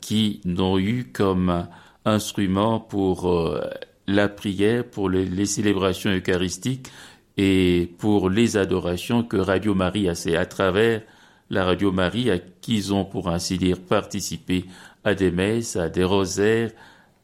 qui 0.00 0.40
n'ont 0.44 0.78
eu 0.78 1.10
comme 1.12 1.66
instrument 2.04 2.80
pour 2.80 3.28
euh, 3.28 3.60
la 4.06 4.28
prière, 4.28 4.84
pour 4.84 5.08
les, 5.10 5.46
célébrations 5.46 6.10
eucharistiques 6.10 6.88
et 7.36 7.92
pour 7.98 8.30
les 8.30 8.56
adorations 8.56 9.22
que 9.22 9.36
Radio 9.36 9.74
Maria, 9.74 10.14
c'est 10.14 10.36
à 10.36 10.46
travers 10.46 11.02
la 11.50 11.64
Radio 11.64 11.92
Maria 11.92 12.38
qu'ils 12.60 12.92
ont, 12.92 13.04
pour 13.04 13.28
ainsi 13.28 13.58
dire, 13.58 13.78
participé 13.78 14.64
à 15.04 15.14
des 15.14 15.30
messes, 15.30 15.76
à 15.76 15.88
des 15.88 16.04
rosaires, 16.04 16.72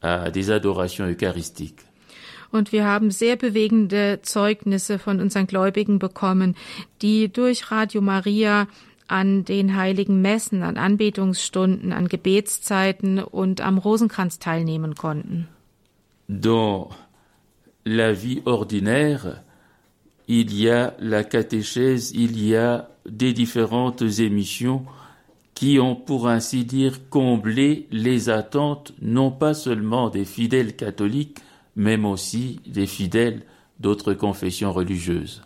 à 0.01 0.31
des 0.31 0.51
adorations 0.51 1.05
eucharistiques. 1.05 1.81
Und 2.51 2.71
wir 2.71 2.85
haben 2.85 3.11
sehr 3.11 3.35
bewegende 3.35 4.19
Zeugnisse 4.21 4.97
von 4.97 5.19
unseren 5.19 5.45
Gläubigen 5.45 5.99
bekommen, 5.99 6.55
die 7.01 7.27
durch 7.27 7.69
Radio 7.69 7.99
Maria 7.99 8.67
an 9.07 9.45
den 9.45 9.75
heiligen 9.75 10.21
Messen, 10.21 10.63
an 10.63 10.77
Anbetungsstunden, 10.77 11.93
an 11.93 12.07
Gebetszeiten 12.07 13.19
und 13.19 13.61
am 13.61 13.77
Rosenkranz 13.77 14.39
teilnehmen 14.39 14.95
konnten. 14.95 15.47
Dans 16.27 16.89
la 17.85 18.13
vie 18.13 18.41
ordinaire, 18.45 19.43
il 20.27 20.53
y 20.53 20.69
a 20.69 20.95
la 20.99 21.23
catéchèse, 21.23 22.11
il 22.11 22.43
y 22.43 22.55
a 22.55 22.89
des 23.05 23.33
différentes 23.33 24.01
émissions 24.19 24.85
qui 25.53 25.79
ont, 25.79 25.95
pour 25.95 26.27
ainsi 26.27 26.65
dire, 26.65 27.09
comblé 27.09 27.87
les 27.91 28.29
attentes 28.29 28.93
non 29.01 29.31
pas 29.31 29.53
seulement 29.53 30.09
des 30.09 30.25
fidèles 30.25 30.75
catholiques, 30.75 31.39
même 31.75 32.05
aussi 32.05 32.59
des 32.65 32.87
fidèles 32.87 33.43
d'autres 33.79 34.13
confessions 34.13 34.73
religieuses. 34.73 35.44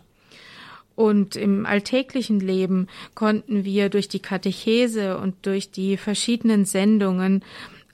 Und 1.00 1.34
im 1.34 1.64
alltäglichen 1.64 2.40
Leben 2.40 2.86
konnten 3.14 3.64
wir 3.64 3.88
durch 3.88 4.08
die 4.08 4.18
Katechese 4.18 5.16
und 5.16 5.34
durch 5.46 5.70
die 5.70 5.96
verschiedenen 5.96 6.66
Sendungen 6.66 7.42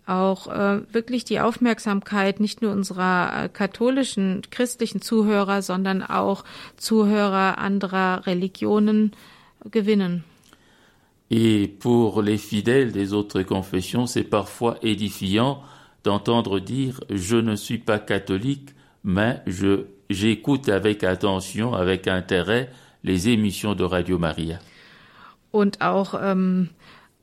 auch 0.06 0.48
äh, 0.48 0.80
wirklich 0.92 1.24
die 1.24 1.38
Aufmerksamkeit 1.38 2.40
nicht 2.40 2.62
nur 2.62 2.72
unserer 2.72 3.44
äh, 3.44 3.48
katholischen, 3.48 4.42
christlichen 4.50 5.02
Zuhörer, 5.02 5.62
sondern 5.62 6.02
auch 6.02 6.42
Zuhörer 6.78 7.58
anderer 7.58 8.26
Religionen 8.26 9.12
gewinnen. 9.70 10.24
Et 11.30 11.68
pour 11.78 12.24
les 12.24 12.38
fidèles 12.38 12.90
des 12.90 13.12
autres 13.12 13.44
confessions, 13.44 14.06
c'est 14.08 14.28
parfois 14.28 14.78
édifiant 14.82 15.62
d'entendre 16.02 16.58
dire 16.58 16.98
je 17.08 17.36
ne 17.36 17.54
suis 17.54 17.78
pas 17.78 18.00
catholique, 18.00 18.74
mais 19.04 19.42
je 19.46 19.84
j'écoute 20.10 20.68
avec 20.68 21.04
attention, 21.04 21.72
avec 21.72 22.08
intérêt 22.08 22.68
les 23.06 23.28
émissions 23.28 23.74
de 23.74 23.84
Radio 23.84 24.18
Maria. 24.18 24.58
Und 25.52 25.80
auch 25.80 26.14
ähm, 26.20 26.68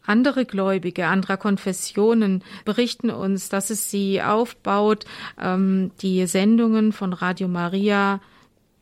andere 0.05 0.45
Gläubige 0.45 1.07
anderer 1.07 1.37
Konfessionen 1.37 2.43
berichten 2.65 3.11
uns, 3.11 3.49
dass 3.49 3.69
es 3.69 3.91
sie 3.91 4.21
aufbaut, 4.21 5.05
ähm, 5.39 5.91
die 6.01 6.25
Sendungen 6.25 6.93
von 6.93 7.13
Radio 7.13 7.47
Maria 7.47 8.21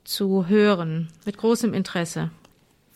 zu 0.03 0.47
hören, 0.47 1.09
mit 1.25 1.37
großem 1.37 1.73
Interesse. 1.73 2.29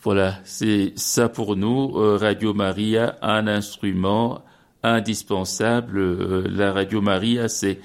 Voilà, 0.02 0.38
c'est 0.44 0.92
ça 0.94 1.28
pour 1.28 1.56
nous, 1.56 1.96
euh, 1.96 2.16
Radio 2.16 2.54
Maria, 2.54 3.16
un 3.22 3.48
instrument 3.48 4.44
indispensable. 4.82 5.98
Euh, 5.98 6.44
la 6.48 6.72
Radio 6.72 7.00
Maria, 7.00 7.48
c'est 7.48 7.80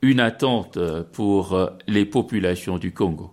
une 0.00 0.20
attente 0.20 0.78
pour 1.12 1.54
euh, 1.54 1.66
les 1.88 2.04
populations 2.04 2.78
du 2.78 2.92
Congo. 2.92 3.32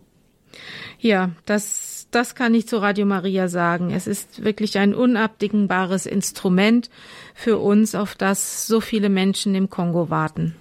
Ja, 1.00 1.30
das, 1.46 1.95
das 2.12 2.36
kann 2.36 2.54
ich 2.54 2.68
zu 2.68 2.78
Radio 2.78 3.06
Maria 3.06 3.48
sagen. 3.48 3.92
Es 3.92 4.08
ist 4.08 4.44
wirklich 4.44 4.78
ein 4.78 4.94
unabdingbares 4.94 6.06
Instrument 6.06 6.90
für 7.34 7.58
uns, 7.58 7.96
auf 7.96 8.16
das 8.16 8.68
so 8.68 8.82
viele 8.82 9.10
Menschen 9.10 9.56
im 9.56 9.70
Kongo 9.70 10.10
warten. 10.10 10.56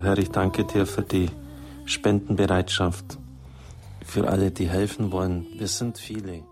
Herr, 0.00 0.16
ich 0.16 0.30
danke 0.30 0.64
dir 0.64 0.86
für 0.86 1.02
die 1.02 1.28
Spendenbereitschaft, 1.84 3.18
für 4.04 4.28
alle, 4.28 4.50
die 4.50 4.68
helfen 4.68 5.12
wollen. 5.12 5.46
Wir 5.58 5.68
sind 5.68 5.98
viele. 5.98 6.42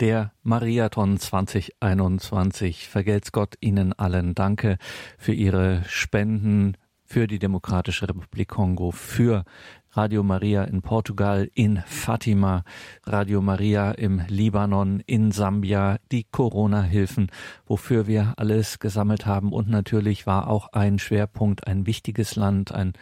Der 0.00 0.32
Mariathon 0.44 1.18
2021. 1.18 2.88
Vergelt's 2.88 3.32
Gott 3.32 3.56
Ihnen 3.60 3.92
allen. 3.92 4.36
Danke 4.36 4.78
für 5.18 5.32
Ihre 5.32 5.82
Spenden 5.88 6.76
für 7.08 7.26
die 7.26 7.38
Demokratische 7.38 8.06
Republik 8.06 8.48
Kongo, 8.48 8.90
für 8.90 9.44
Radio 9.92 10.22
Maria 10.22 10.64
in 10.64 10.82
Portugal, 10.82 11.50
in 11.54 11.82
Fatima, 11.86 12.64
Radio 13.06 13.40
Maria 13.40 13.92
im 13.92 14.20
Libanon, 14.28 15.00
in 15.06 15.32
Sambia, 15.32 15.96
die 16.12 16.24
Corona-Hilfen, 16.30 17.30
wofür 17.66 18.06
wir 18.06 18.34
alles 18.36 18.78
gesammelt 18.78 19.24
haben. 19.24 19.54
Und 19.54 19.70
natürlich 19.70 20.26
war 20.26 20.48
auch 20.48 20.74
ein 20.74 20.98
Schwerpunkt, 20.98 21.66
ein 21.66 21.86
wichtiges 21.86 22.36
Land, 22.36 22.72
ein 22.72 22.92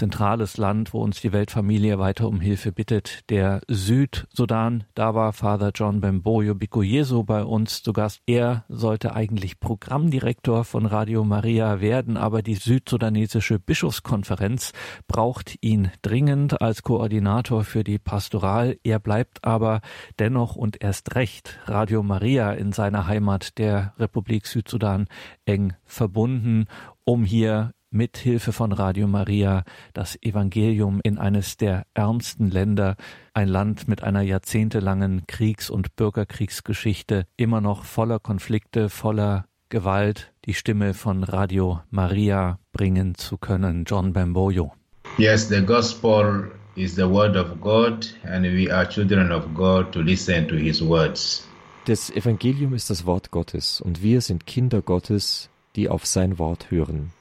zentrales 0.00 0.56
Land, 0.56 0.94
wo 0.94 1.02
uns 1.02 1.20
die 1.20 1.30
Weltfamilie 1.30 1.98
weiter 1.98 2.26
um 2.26 2.40
Hilfe 2.40 2.72
bittet. 2.72 3.28
Der 3.28 3.60
Südsudan, 3.68 4.84
da 4.94 5.14
war 5.14 5.34
Father 5.34 5.72
John 5.74 6.00
Bemboyo 6.00 6.54
Bikoyeso 6.54 7.22
bei 7.22 7.44
uns 7.44 7.82
zu 7.82 7.92
Gast. 7.92 8.22
Er 8.24 8.64
sollte 8.70 9.14
eigentlich 9.14 9.60
Programmdirektor 9.60 10.64
von 10.64 10.86
Radio 10.86 11.22
Maria 11.22 11.82
werden, 11.82 12.16
aber 12.16 12.40
die 12.40 12.54
südsudanesische 12.54 13.58
Bischofskonferenz 13.58 14.72
braucht 15.06 15.58
ihn 15.60 15.90
dringend 16.00 16.62
als 16.62 16.82
Koordinator 16.82 17.64
für 17.64 17.84
die 17.84 17.98
Pastoral. 17.98 18.78
Er 18.82 19.00
bleibt 19.00 19.44
aber 19.44 19.82
dennoch 20.18 20.56
und 20.56 20.82
erst 20.82 21.14
recht 21.14 21.58
Radio 21.66 22.02
Maria 22.02 22.52
in 22.52 22.72
seiner 22.72 23.06
Heimat 23.06 23.58
der 23.58 23.92
Republik 23.98 24.46
Südsudan 24.46 25.08
eng 25.44 25.74
verbunden, 25.84 26.68
um 27.04 27.26
hier 27.26 27.74
mit 27.90 28.16
Hilfe 28.16 28.52
von 28.52 28.72
Radio 28.72 29.08
Maria 29.08 29.64
das 29.92 30.16
Evangelium 30.22 31.00
in 31.02 31.18
eines 31.18 31.56
der 31.56 31.84
ärmsten 31.94 32.50
Länder, 32.50 32.96
ein 33.34 33.48
Land 33.48 33.88
mit 33.88 34.02
einer 34.02 34.22
jahrzehntelangen 34.22 35.26
Kriegs- 35.26 35.70
und 35.70 35.96
Bürgerkriegsgeschichte, 35.96 37.26
immer 37.36 37.60
noch 37.60 37.84
voller 37.84 38.20
Konflikte, 38.20 38.88
voller 38.88 39.46
Gewalt, 39.68 40.32
die 40.44 40.54
Stimme 40.54 40.94
von 40.94 41.24
Radio 41.24 41.80
Maria 41.90 42.58
bringen 42.72 43.14
zu 43.14 43.38
können. 43.38 43.84
John 43.84 44.12
Bamboyo. 44.12 44.72
Yes, 45.18 45.48
the 45.48 45.60
gospel 45.60 46.50
is 46.76 46.94
the 46.94 47.08
word 47.08 47.36
of 47.36 47.60
God 47.60 48.14
and 48.24 48.44
we 48.44 48.72
are 48.72 48.88
children 48.88 49.32
of 49.32 49.52
God 49.54 49.92
to 49.92 50.00
listen 50.00 50.46
to 50.48 50.54
his 50.54 50.80
words. 50.80 51.46
Das 51.86 52.10
Evangelium 52.10 52.74
ist 52.74 52.90
das 52.90 53.06
Wort 53.06 53.30
Gottes 53.30 53.80
und 53.80 54.02
wir 54.02 54.20
sind 54.20 54.46
Kinder 54.46 54.82
Gottes, 54.82 55.50
die 55.76 55.88
auf 55.88 56.06
sein 56.06 56.38
Wort 56.38 56.70
hören. 56.70 57.12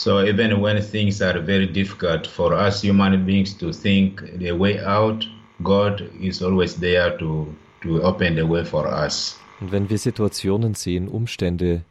So 0.00 0.24
even 0.24 0.62
when 0.62 0.80
things 0.80 1.20
are 1.20 1.38
very 1.40 1.66
difficult 1.66 2.26
for 2.26 2.54
us 2.54 2.80
human 2.80 3.26
beings 3.26 3.52
to 3.58 3.70
think 3.70 4.22
the 4.38 4.52
way 4.52 4.80
out, 4.80 5.26
God 5.62 6.08
is 6.18 6.40
always 6.42 6.76
there 6.76 7.18
to, 7.18 7.54
to 7.82 8.02
open 8.02 8.36
the 8.36 8.46
way 8.46 8.64
for 8.64 8.86
us. 8.88 9.38
Und 9.60 9.72
wenn 9.72 9.90
wir 9.90 9.98
Situationen 9.98 10.72
sehen, 10.72 11.06
Umstände, 11.06 11.82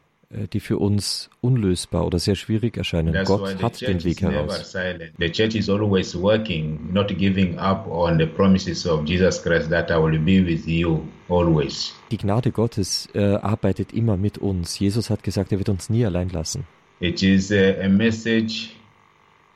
die 0.54 0.60
für 0.60 0.80
uns 0.80 1.30
unlösbar 1.42 2.04
oder 2.04 2.18
sehr 2.18 2.34
schwierig 2.34 2.78
erscheinen, 2.78 3.14
That's 3.14 3.30
Gott 3.30 3.62
hat 3.62 3.80
den 3.80 4.04
Weg 4.04 4.24
heraus. 4.24 4.74
The 5.20 5.30
church 5.30 5.54
is 5.54 5.70
always 5.70 6.20
working, 6.20 6.92
not 6.92 7.16
giving 7.16 7.60
up 7.60 7.86
on 7.88 8.18
the 8.18 8.26
promises 8.26 8.88
of 8.88 9.08
Jesus 9.08 9.40
Christ 9.40 9.70
that 9.70 9.92
I 9.92 9.98
will 9.98 10.18
be 10.18 10.44
with 10.44 10.66
you 10.66 11.04
always. 11.28 11.94
Die 12.10 12.18
Gnade 12.18 12.52
Gottes 12.52 13.08
äh, 13.14 13.36
arbeitet 13.36 13.94
immer 13.94 14.18
mit 14.18 14.40
uns. 14.40 14.80
Jesus 14.80 15.12
hat 15.12 15.22
gesagt, 15.22 15.52
er 15.52 15.60
wird 15.60 15.70
uns 15.70 15.92
nie 15.92 16.04
allein 16.04 16.30
lassen. 16.30 16.66
It 17.02 17.24
is 17.24 17.52
a, 17.52 17.88
message 17.88 18.76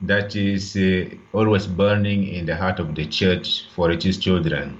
that 0.07 0.33
is 0.33 0.77
uh, 0.77 1.09
always 1.33 1.67
burning 1.67 2.25
in 2.27 2.45
the 2.45 2.55
heart 2.55 2.79
of 2.79 2.95
the 2.95 3.05
church 3.05 3.65
for 3.75 3.91
its 3.91 4.17
children. 4.17 4.77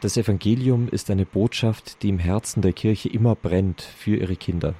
Das 0.00 0.16
Evangelium 0.16 0.88
ist 0.88 1.10
eine 1.10 1.24
Botschaft, 1.24 2.02
die 2.02 2.08
im 2.08 2.18
Herzen 2.18 2.62
der 2.62 2.72
Kirche 2.72 3.08
immer 3.08 3.36
brennt 3.36 3.82
für 3.82 4.16
ihre 4.16 4.36
Kinder. 4.36 4.74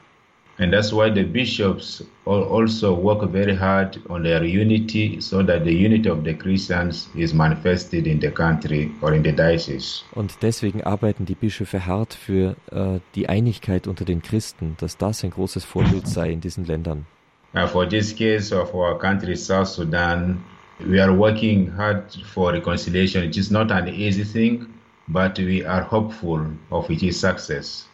And 0.61 0.73
that's 0.73 0.93
why 0.93 1.09
the 1.09 1.23
bishops 1.23 2.03
also 2.25 2.93
work 2.93 3.23
very 3.31 3.55
hard 3.55 3.97
on 4.11 4.25
their 4.25 4.43
unity 4.43 5.21
so 5.21 5.41
that 5.45 5.65
the 5.65 5.73
unity 5.73 6.09
of 6.09 6.25
the 6.25 6.35
Christians 6.35 7.09
is 7.15 7.33
manifested 7.33 8.09
in 8.09 8.19
the 8.19 8.33
country 8.33 8.91
or 9.01 9.15
in 9.15 9.23
the 9.23 9.31
diocese. 9.31 10.03
Und 10.17 10.43
deswegen 10.43 10.83
arbeiten 10.83 11.27
die 11.27 11.37
Bischöfe 11.37 11.87
hart 11.87 12.13
für 12.15 12.57
äh, 12.73 12.99
die 13.15 13.29
Einigkeit 13.29 13.87
unter 13.87 14.05
den 14.05 14.21
Christen, 14.21 14.77
dass 14.81 14.97
das 14.97 15.23
ein 15.23 15.31
großes 15.31 15.65
Vorbild 15.65 16.09
sei 16.09 16.31
in 16.33 16.41
diesen 16.41 16.65
Ländern. 16.65 17.07
Uh, 17.55 17.67
for 17.67 17.89
this 17.89 18.15
case 18.15 18.53
of 18.53 18.75
our 18.75 18.99
country, 18.99 19.37
South 19.37 19.69
Sudan, 19.69 20.43
we 20.81 21.01
are 21.01 21.13
working 21.13 21.73
hard 21.77 22.05
for 22.35 22.53
reconciliation. 22.53 23.23
It 23.25 23.37
is 23.37 23.51
not 23.51 23.71
an 23.71 23.89
easy 23.89 24.25
thing, 24.25 24.67
but 25.09 25.39
we 25.39 25.65
are 25.65 25.83
hopeful 25.83 26.41
of 26.71 26.91
its 26.91 27.19
success. 27.19 27.88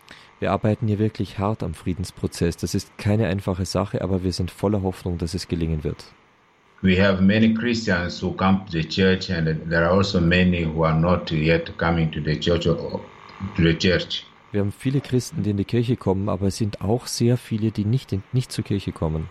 Wir 0.45 0.53
arbeiten 0.53 0.88
hier 0.88 0.99
wirklich 0.99 1.38
hart 1.38 1.62
am 1.62 1.72
Friedensprozess. 1.72 2.59
Das 2.59 2.74
ist 2.74 2.99
keine 2.99 3.28
einfache 3.28 3.64
Sache, 3.64 4.03
aber 4.03 4.24
wir 4.24 4.32
sind 4.32 4.51
voller 4.51 4.82
Hoffnung, 4.82 5.16
dass 5.16 5.32
es 5.32 5.49
gelingen 5.49 5.84
wird. 5.84 6.05
We 6.82 7.03
have 7.03 7.22
many 7.22 7.55
Christians 7.55 8.22
who 8.22 8.30
come 8.32 8.61
to 8.66 8.72
the 8.72 8.86
church, 8.86 9.30
and 9.30 9.47
there 9.70 9.86
are 9.86 9.97
also 9.97 10.20
many 10.20 10.66
who 10.66 10.84
are 10.84 11.01
not 11.01 11.30
yet 11.30 11.72
coming 11.78 12.12
to 12.12 12.20
the 12.22 12.38
church. 12.38 12.64
To 12.66 13.01
the 13.57 13.72
church. 13.72 14.26
Wir 14.53 14.61
haben 14.61 14.72
viele 14.72 15.01
Christen, 15.01 15.45
die 15.45 15.49
in 15.53 15.57
die 15.57 15.64
Kirche 15.64 15.97
kommen, 15.97 16.28
aber 16.28 16.49
es 16.49 16.59
sind 16.59 16.82
auch 16.82 17.07
sehr 17.07 17.38
viele, 17.38 17.70
die 17.70 17.86
nicht, 17.86 18.12
in, 18.12 18.22
nicht 18.34 18.53
zur 18.53 18.64
Kirche 18.64 18.92
kommen. 18.92 19.30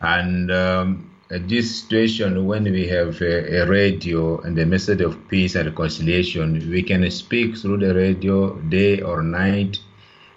And 0.00 0.50
um, 0.50 1.06
this 1.48 1.80
situation, 1.80 2.46
when 2.46 2.64
we 2.64 2.86
have 2.90 3.22
a, 3.22 3.62
a, 3.62 3.64
radio 3.64 4.38
and 4.42 4.54
the 4.54 4.66
message 4.66 5.02
of 5.02 5.16
peace 5.28 5.56
and 5.56 5.68
reconciliation, 5.68 6.70
we 6.70 6.82
can 6.82 7.10
speak 7.10 7.56
through 7.56 7.78
the 7.78 7.94
radio 7.94 8.60
day 8.68 9.00
or 9.00 9.22
night 9.22 9.80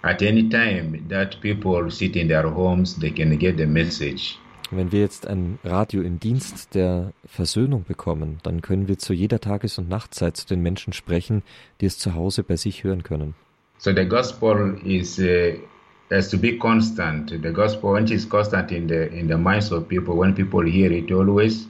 at 0.06 0.22
any 0.22 0.48
time 0.48 1.04
that 1.08 1.40
people 1.40 1.90
sit 1.90 2.16
in 2.16 2.28
their 2.28 2.48
homes, 2.48 2.96
they 2.96 3.10
can 3.10 3.36
get 3.38 3.56
the 3.56 3.66
message. 3.66 4.38
Wenn 4.70 4.90
wir 4.90 5.00
jetzt 5.00 5.28
ein 5.28 5.60
Radio 5.62 6.02
im 6.02 6.18
Dienst 6.18 6.74
der 6.74 7.12
Versöhnung 7.24 7.84
bekommen, 7.84 8.38
dann 8.42 8.62
können 8.62 8.88
wir 8.88 8.98
zu 8.98 9.12
jeder 9.12 9.40
Tages- 9.40 9.78
und 9.78 9.88
Nachtzeit 9.88 10.36
zu 10.36 10.46
den 10.46 10.60
Menschen 10.60 10.92
sprechen, 10.92 11.42
die 11.80 11.86
es 11.86 11.98
zu 11.98 12.14
Hause 12.14 12.42
bei 12.42 12.56
sich 12.56 12.82
hören 12.82 13.04
können. 13.04 13.34
So 13.78 13.92
the 13.94 14.04
gospel 14.04 14.80
is 14.84 15.18
uh, 15.18 15.54
has 16.10 16.30
to 16.30 16.38
be 16.38 16.56
constant. 16.56 17.30
The 17.30 17.52
gospel, 17.52 17.92
when 17.92 18.04
it 18.04 18.10
is 18.10 18.28
constant 18.28 18.72
in 18.72 18.88
the 18.88 19.08
in 19.12 19.28
the 19.28 19.36
minds 19.36 19.70
of 19.70 19.86
people, 19.86 20.16
when 20.16 20.34
people 20.34 20.64
hear 20.64 20.90
it 20.90 21.12
always, 21.12 21.68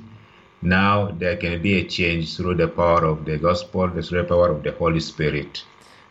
now 0.63 1.11
there 1.19 1.37
can 1.37 1.61
be 1.61 1.81
a 1.81 1.85
change 1.85 2.37
through 2.37 2.57
the 2.57 2.69
power 2.69 3.05
of 3.05 3.25
the 3.25 3.37
gospel, 3.39 3.91
through 3.91 4.23
the 4.23 4.25
power 4.25 4.51
of 4.51 4.63
the 4.63 4.73
Holy 4.73 5.01
Spirit. 5.01 5.65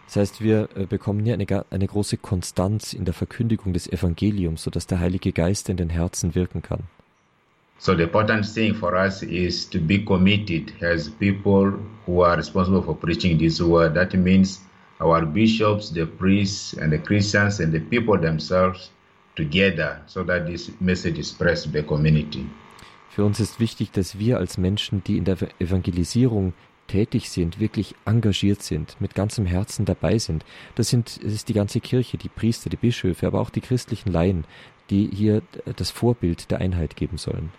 Das 0.06 0.18
heißt, 0.18 0.41
wir 0.41 0.70
bekommen 0.89 1.24
hier 1.24 1.34
eine, 1.34 1.66
eine 1.70 1.88
große 1.88 2.18
Konstanz 2.18 2.93
in 2.93 3.06
der 3.06 3.14
Verkündigung 3.14 3.74
des 3.74 3.88
Evangeliums, 3.91 4.64
sodass 4.64 4.88
der 4.88 4.99
Heilige 4.99 5.32
Geist 5.32 5.70
in 5.70 5.78
den 5.78 5.89
Herzen 5.89 6.36
wirken 6.36 6.62
kann. 6.62 6.84
So 7.78 7.93
the 7.93 8.03
important 8.03 8.45
thing 8.45 8.74
for 8.74 8.93
us 8.93 9.22
is 9.22 9.70
to 9.70 9.80
be 9.80 9.99
committed 9.99 10.72
as 10.82 11.10
people 11.10 11.74
who 12.06 12.24
are 12.24 12.38
responsible 12.38 12.82
for 12.82 12.95
preaching 12.95 13.38
this 13.38 13.62
word. 13.62 13.95
That 13.95 14.14
means 14.14 14.62
our 15.01 15.26
bishops, 15.26 15.91
the 15.91 16.06
priests, 16.06 16.74
and 16.78 16.91
the 16.91 16.97
Christians 16.97 17.60
and 17.60 17.74
the 17.74 17.82
people 17.82 18.18
themselves 18.18 18.91
together, 19.36 20.01
so 20.08 20.24
that 20.24 20.47
this 20.47 20.72
message 20.80 21.20
is 21.20 21.28
spread 21.28 21.58
to 21.64 21.70
the 21.70 21.84
community. 21.84 22.45
Für 23.10 23.26
uns 23.26 23.39
ist 23.39 23.60
wichtig, 23.60 23.91
dass 23.91 24.20
wir 24.20 24.38
als 24.39 24.58
Menschen, 24.58 25.03
die 25.03 25.18
in 25.18 25.26
der 25.26 25.38
Evangelisierung 25.60 26.53
tätig 26.88 27.29
sind, 27.29 27.59
wirklich 27.59 27.95
engagiert 28.05 28.61
sind, 28.61 28.99
mit 28.99 29.15
ganzem 29.15 29.45
Herzen 29.45 29.86
dabei 29.86 30.17
sind. 30.17 30.45
Das 30.75 30.89
sind, 30.89 31.19
es 31.23 31.33
ist 31.33 31.49
die 31.49 31.53
ganze 31.53 31.79
Kirche, 31.79 32.17
die 32.17 32.29
Priester, 32.29 32.69
die 32.69 32.77
Bischöfe, 32.77 33.27
aber 33.27 33.41
auch 33.41 33.49
die 33.49 33.61
christlichen 33.61 34.11
Laien, 34.11 34.45
die 34.89 35.09
hier 35.11 35.41
das 35.75 35.91
Vorbild 35.91 36.51
der 36.51 36.59
Einheit 36.59 36.95
geben 36.95 37.17
sollen. 37.17 37.51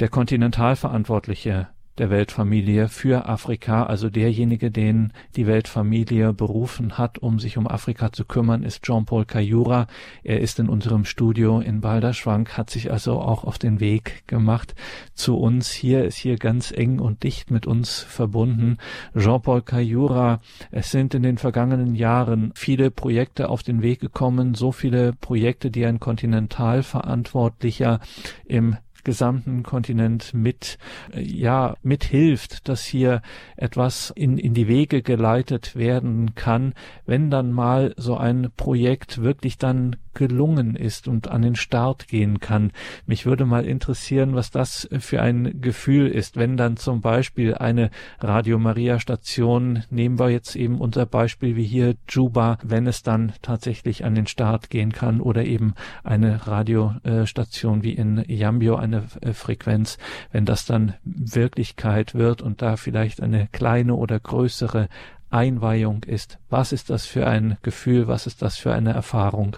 Der 0.00 0.08
Kontinentalverantwortliche 0.08 1.68
der 1.98 2.10
Weltfamilie 2.10 2.88
für 2.88 3.28
Afrika, 3.28 3.84
also 3.84 4.08
derjenige, 4.08 4.70
den 4.70 5.12
die 5.36 5.46
Weltfamilie 5.46 6.32
berufen 6.32 6.96
hat, 6.96 7.18
um 7.18 7.40
sich 7.40 7.58
um 7.58 7.66
Afrika 7.66 8.12
zu 8.12 8.24
kümmern, 8.24 8.62
ist 8.62 8.84
Jean-Paul 8.84 9.24
Kayura. 9.24 9.88
Er 10.22 10.38
ist 10.40 10.60
in 10.60 10.68
unserem 10.68 11.04
Studio 11.04 11.58
in 11.60 11.80
Balderschwank, 11.80 12.56
hat 12.56 12.70
sich 12.70 12.92
also 12.92 13.20
auch 13.20 13.44
auf 13.44 13.58
den 13.58 13.80
Weg 13.80 14.22
gemacht 14.26 14.74
zu 15.14 15.36
uns. 15.36 15.70
Hier 15.70 16.04
ist 16.04 16.16
hier 16.16 16.36
ganz 16.36 16.70
eng 16.70 17.00
und 17.00 17.24
dicht 17.24 17.50
mit 17.50 17.66
uns 17.66 17.98
verbunden. 18.00 18.78
Jean-Paul 19.16 19.62
Kayura, 19.62 20.40
es 20.70 20.90
sind 20.90 21.14
in 21.14 21.24
den 21.24 21.38
vergangenen 21.38 21.94
Jahren 21.94 22.52
viele 22.54 22.90
Projekte 22.90 23.48
auf 23.48 23.62
den 23.64 23.80
Weg 23.82 24.00
gekommen, 24.00 24.54
so 24.54 24.72
viele 24.72 25.14
Projekte, 25.14 25.70
die 25.70 25.84
ein 25.84 25.98
Kontinentalverantwortlicher 25.98 28.00
im 28.46 28.76
gesamten 29.08 29.62
Kontinent 29.62 30.34
mit, 30.34 30.76
ja, 31.16 31.76
mithilft, 31.82 32.68
dass 32.68 32.84
hier 32.84 33.22
etwas 33.56 34.12
in, 34.14 34.36
in 34.36 34.52
die 34.52 34.68
Wege 34.68 35.00
geleitet 35.00 35.76
werden 35.76 36.34
kann, 36.34 36.74
wenn 37.06 37.30
dann 37.30 37.50
mal 37.50 37.94
so 37.96 38.18
ein 38.18 38.50
Projekt 38.54 39.22
wirklich 39.22 39.56
dann 39.56 39.96
gelungen 40.18 40.74
ist 40.74 41.06
und 41.06 41.28
an 41.28 41.42
den 41.42 41.54
Start 41.54 42.08
gehen 42.08 42.40
kann. 42.40 42.72
Mich 43.06 43.24
würde 43.24 43.46
mal 43.46 43.64
interessieren, 43.64 44.34
was 44.34 44.50
das 44.50 44.88
für 44.98 45.22
ein 45.22 45.60
Gefühl 45.60 46.08
ist, 46.08 46.36
wenn 46.36 46.56
dann 46.56 46.76
zum 46.76 47.00
Beispiel 47.00 47.54
eine 47.54 47.90
Radio 48.18 48.58
Maria 48.58 48.98
Station, 48.98 49.84
nehmen 49.90 50.18
wir 50.18 50.28
jetzt 50.28 50.56
eben 50.56 50.80
unser 50.80 51.06
Beispiel 51.06 51.54
wie 51.54 51.64
hier 51.64 51.94
Juba, 52.08 52.58
wenn 52.64 52.88
es 52.88 53.04
dann 53.04 53.32
tatsächlich 53.42 54.04
an 54.04 54.16
den 54.16 54.26
Start 54.26 54.70
gehen 54.70 54.90
kann 54.92 55.20
oder 55.20 55.44
eben 55.44 55.74
eine 56.02 56.48
Radiostation 56.48 57.84
wie 57.84 57.92
in 57.92 58.24
Yambio, 58.26 58.74
eine 58.74 59.04
Frequenz, 59.32 59.98
wenn 60.32 60.44
das 60.44 60.66
dann 60.66 60.94
Wirklichkeit 61.04 62.16
wird 62.16 62.42
und 62.42 62.60
da 62.60 62.76
vielleicht 62.76 63.22
eine 63.22 63.48
kleine 63.52 63.94
oder 63.94 64.18
größere 64.18 64.88
Einweihung 65.30 66.02
ist. 66.04 66.38
Was 66.48 66.72
ist 66.72 66.90
das 66.90 67.06
für 67.06 67.26
ein 67.26 67.58
Gefühl? 67.62 68.08
Was 68.08 68.26
ist 68.26 68.42
das 68.42 68.56
für 68.56 68.72
eine 68.72 68.92
Erfahrung? 68.92 69.56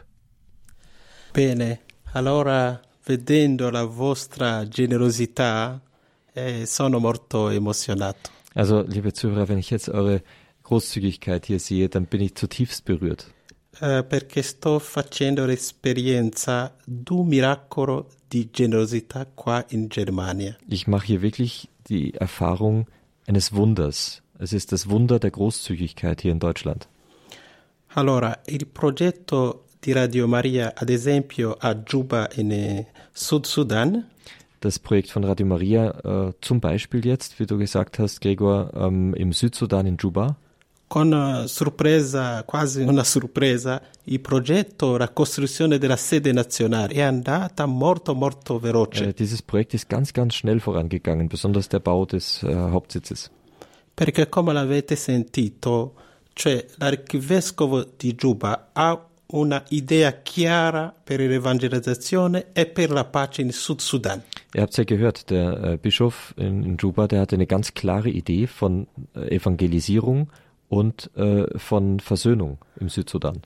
Bene, 1.32 1.80
allora 2.12 2.80
vedendo 3.04 3.70
la 3.70 3.84
vostra 3.84 4.66
generosità 4.66 5.80
eh, 6.32 6.66
sono 6.66 6.98
molto 6.98 7.48
emozionato. 7.48 8.30
Also, 8.54 8.82
liebe 8.82 9.12
Zuhörer, 9.12 9.48
wenn 9.48 9.58
ich 9.58 9.70
jetzt 9.70 9.88
eure 9.88 10.22
Großzügigkeit 10.64 11.46
hier 11.46 11.60
sehe, 11.60 11.88
dann 11.88 12.06
bin 12.06 12.20
ich 12.20 12.34
zutiefst 12.34 12.84
berührt. 12.84 13.32
Eh, 13.80 14.02
perché 14.02 14.42
sto 14.42 14.78
facendo 14.80 15.46
l'esperienza 15.46 16.74
d'un 16.84 17.28
miracolo 17.28 18.08
di 18.28 18.50
generosità 18.50 19.24
qua 19.26 19.64
in 19.68 19.88
Germania. 19.88 20.56
Ich 20.68 20.86
mache 20.86 21.06
hier 21.06 21.22
wirklich 21.22 21.68
die 21.88 22.12
Erfahrung 22.14 22.86
eines 23.26 23.52
Wunders. 23.52 24.22
Es 24.38 24.52
ist 24.52 24.72
das 24.72 24.88
Wunder 24.88 25.18
der 25.18 25.30
Großzügigkeit 25.30 26.22
hier 26.22 26.32
in 26.32 26.40
Deutschland. 26.40 26.88
Allora, 27.94 28.38
il 28.46 28.66
progetto 28.66 29.64
di 29.80 29.92
Radio 29.92 30.26
Maria, 30.28 30.72
ad 30.74 30.90
esempio 30.90 31.56
a 31.58 31.74
Juba 31.74 32.28
in 32.36 32.84
Sud 33.12 33.46
Sudan. 33.46 34.06
Das 34.60 34.78
Projekt 34.78 35.10
von 35.10 35.24
Radio 35.24 35.46
Maria, 35.46 35.90
äh, 36.04 36.32
zum 36.42 36.60
Beispiel 36.60 37.04
jetzt, 37.06 37.40
wie 37.40 37.46
du 37.46 37.56
gesagt 37.56 37.98
hast, 37.98 38.20
Gregor, 38.20 38.70
ähm, 38.74 39.14
im 39.14 39.32
Südsudan 39.32 39.86
in 39.86 39.96
Juba. 39.96 40.36
Con 40.88 41.46
sorpresa, 41.46 42.42
quasi 42.44 42.82
una 42.82 43.04
sorpresa, 43.04 43.80
il 44.04 44.20
progetto 44.20 44.98
la 44.98 45.08
costruzione 45.08 45.78
della 45.78 45.96
sede 45.96 46.32
nazionale 46.32 46.92
è 46.92 47.00
andata 47.00 47.64
molto 47.64 48.14
molto 48.14 48.58
veloce. 48.58 49.06
Äh, 49.08 49.14
dieses 49.14 49.40
Projekt 49.40 49.72
ist 49.72 49.88
ganz 49.88 50.12
ganz 50.12 50.34
schnell 50.34 50.60
vorangegangen, 50.60 51.28
besonders 51.28 51.68
der 51.68 51.80
Bau 51.80 52.04
des 52.04 52.42
äh, 52.42 52.52
Hauptsitzes. 52.52 53.30
Perché 53.94 54.28
come 54.28 54.52
l'avete 54.52 54.96
sentito, 54.96 55.94
cioè 56.34 56.66
l'archivescovo 56.76 57.86
di 57.96 58.14
Juba 58.14 58.70
ha 58.72 59.09
una 59.32 59.62
idea 59.70 60.12
chiara 60.22 60.94
per 61.04 61.20
l'evangelizzazione 61.20 62.46
e 62.52 62.66
per 62.66 62.90
la 62.90 63.04
pace 63.04 63.42
in 63.42 63.52
Sud 63.52 63.80
Sudan. 63.80 64.22
Ihr 64.54 64.62
habt 64.62 64.76
ja 64.76 64.84
gehört, 64.84 65.30
der 65.30 65.62
äh, 65.62 65.76
Bischof 65.76 66.34
in, 66.36 66.64
in 66.64 66.76
Juba, 66.76 67.06
der 67.06 67.20
hatte 67.20 67.36
eine 67.36 67.46
ganz 67.46 67.74
klare 67.74 68.08
Idee 68.08 68.46
von 68.46 68.88
äh, 69.14 69.36
Evangelisierung 69.36 70.30
und 70.68 71.10
äh, 71.16 71.46
von 71.58 72.00
Versöhnung 72.00 72.58
im 72.78 72.88
Südsudan. 72.88 73.42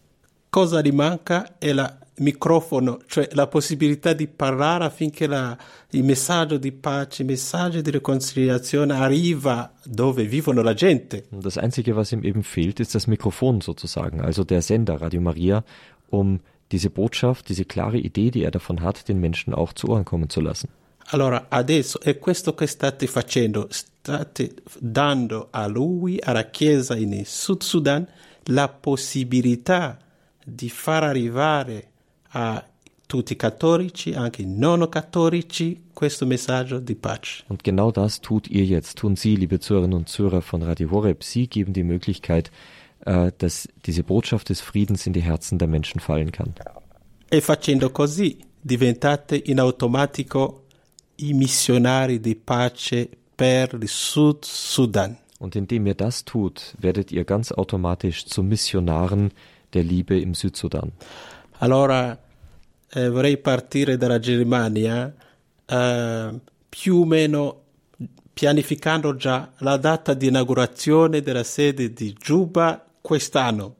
Cosa 0.50 0.80
gli 0.80 0.92
manca 0.92 1.56
è 1.58 1.72
la 1.72 1.98
microfono, 2.18 3.00
cioè 3.06 3.28
la 3.32 3.46
possibilità 3.46 4.12
di 4.12 4.26
parlare 4.26 4.84
affinché 4.84 5.26
la, 5.26 5.56
il 5.90 6.04
messaggio 6.04 6.58
di 6.58 6.72
pace, 6.72 7.22
il 7.22 7.28
messaggio 7.28 7.80
di 7.80 7.90
riconciliazione 7.90 8.94
arriva 8.94 9.72
dove 9.84 10.24
vivono 10.24 10.62
la 10.62 10.74
gente. 10.74 11.24
Das 11.30 11.56
Einzige, 11.56 11.94
was 11.94 12.12
ihm 12.12 12.22
eben 12.22 12.42
fehlt, 12.42 12.80
ist 12.80 12.94
das 12.94 13.06
Mikrofon 13.06 13.60
sozusagen, 13.60 14.20
also 14.20 14.44
der 14.44 14.62
Sender 14.62 15.00
Radio 15.00 15.20
Maria, 15.20 15.64
um 16.10 16.40
diese 16.70 16.90
Botschaft, 16.90 17.48
diese 17.48 17.64
klare 17.64 17.98
Idee, 17.98 18.30
die 18.30 18.44
er 18.44 18.50
davon 18.50 18.82
hat, 18.82 19.08
den 19.08 19.20
Menschen 19.20 19.54
auch 19.54 19.72
zu 19.72 19.88
Ohren 19.88 20.04
kommen 20.04 20.28
zu 20.30 20.40
lassen. 20.40 20.68
Allora, 21.08 21.46
adesso 21.50 22.00
è 22.00 22.18
questo 22.18 22.54
che 22.54 22.66
state 22.66 23.06
facendo, 23.06 23.68
state 23.68 24.54
dando 24.78 25.48
a 25.50 25.66
lui, 25.66 26.18
alla 26.22 26.44
Chiesa 26.44 26.96
in 26.96 27.24
Sud 27.26 27.62
Sudan, 27.62 28.06
la 28.44 28.68
possibilità 28.68 29.98
di 30.42 30.70
far 30.70 31.04
arrivare 31.04 31.88
a 32.34 32.64
tutti 33.06 33.36
cattolici, 33.36 34.12
anche 34.14 34.44
non 34.44 34.88
cattolici, 34.88 35.84
questo 35.92 36.26
messaggio 36.26 36.80
di 36.80 36.94
pace. 36.94 37.44
Und 37.48 37.62
genau 37.62 37.90
das 37.90 38.20
tut 38.20 38.48
ihr 38.48 38.64
jetzt, 38.64 38.98
tun 38.98 39.16
Sie, 39.16 39.36
liebe 39.36 39.60
Zuhörerinnen 39.60 39.96
und 39.96 40.08
Zuhörer 40.08 40.42
von 40.42 40.62
Radio 40.62 40.90
Horeb. 40.90 41.22
Sie 41.22 41.46
geben 41.46 41.72
die 41.72 41.84
Möglichkeit, 41.84 42.50
äh, 43.04 43.30
dass 43.38 43.68
diese 43.86 44.02
Botschaft 44.02 44.48
des 44.48 44.60
Friedens 44.60 45.06
in 45.06 45.12
die 45.12 45.22
Herzen 45.22 45.58
der 45.58 45.68
Menschen 45.68 46.00
fallen 46.00 46.32
kann. 46.32 46.54
E 47.30 47.40
facendo 47.40 47.90
così 47.90 48.38
diventate 48.60 49.36
in 49.36 49.60
automatico 49.60 50.64
i 51.16 51.34
missionari 51.34 52.20
di 52.20 52.34
pace 52.34 53.08
per 53.34 53.74
il 53.74 53.88
Sud 53.88 54.44
Sudan. 54.44 55.16
Und 55.38 55.56
indem 55.56 55.86
ihr 55.86 55.94
das 55.94 56.24
tut, 56.24 56.74
werdet 56.78 57.12
ihr 57.12 57.24
ganz 57.24 57.52
automatisch 57.52 58.26
zu 58.26 58.42
Missionaren 58.42 59.30
der 59.74 59.82
Liebe 59.82 60.18
im 60.18 60.34
Südsudan. 60.34 60.92
Allora 61.58 62.18
eh, 62.90 63.08
vorrei 63.08 63.38
partire 63.38 63.96
dalla 63.96 64.18
Germania 64.18 65.12
eh, 65.66 66.40
più 66.68 66.96
o 66.96 67.04
meno 67.04 67.62
pianificando 68.32 69.14
già 69.14 69.52
la 69.58 69.76
data 69.76 70.12
di 70.12 70.26
inaugurazione 70.26 71.22
della 71.22 71.44
sede 71.44 71.92
di 71.92 72.14
Juba 72.18 72.84
quest'anno. 73.00 73.76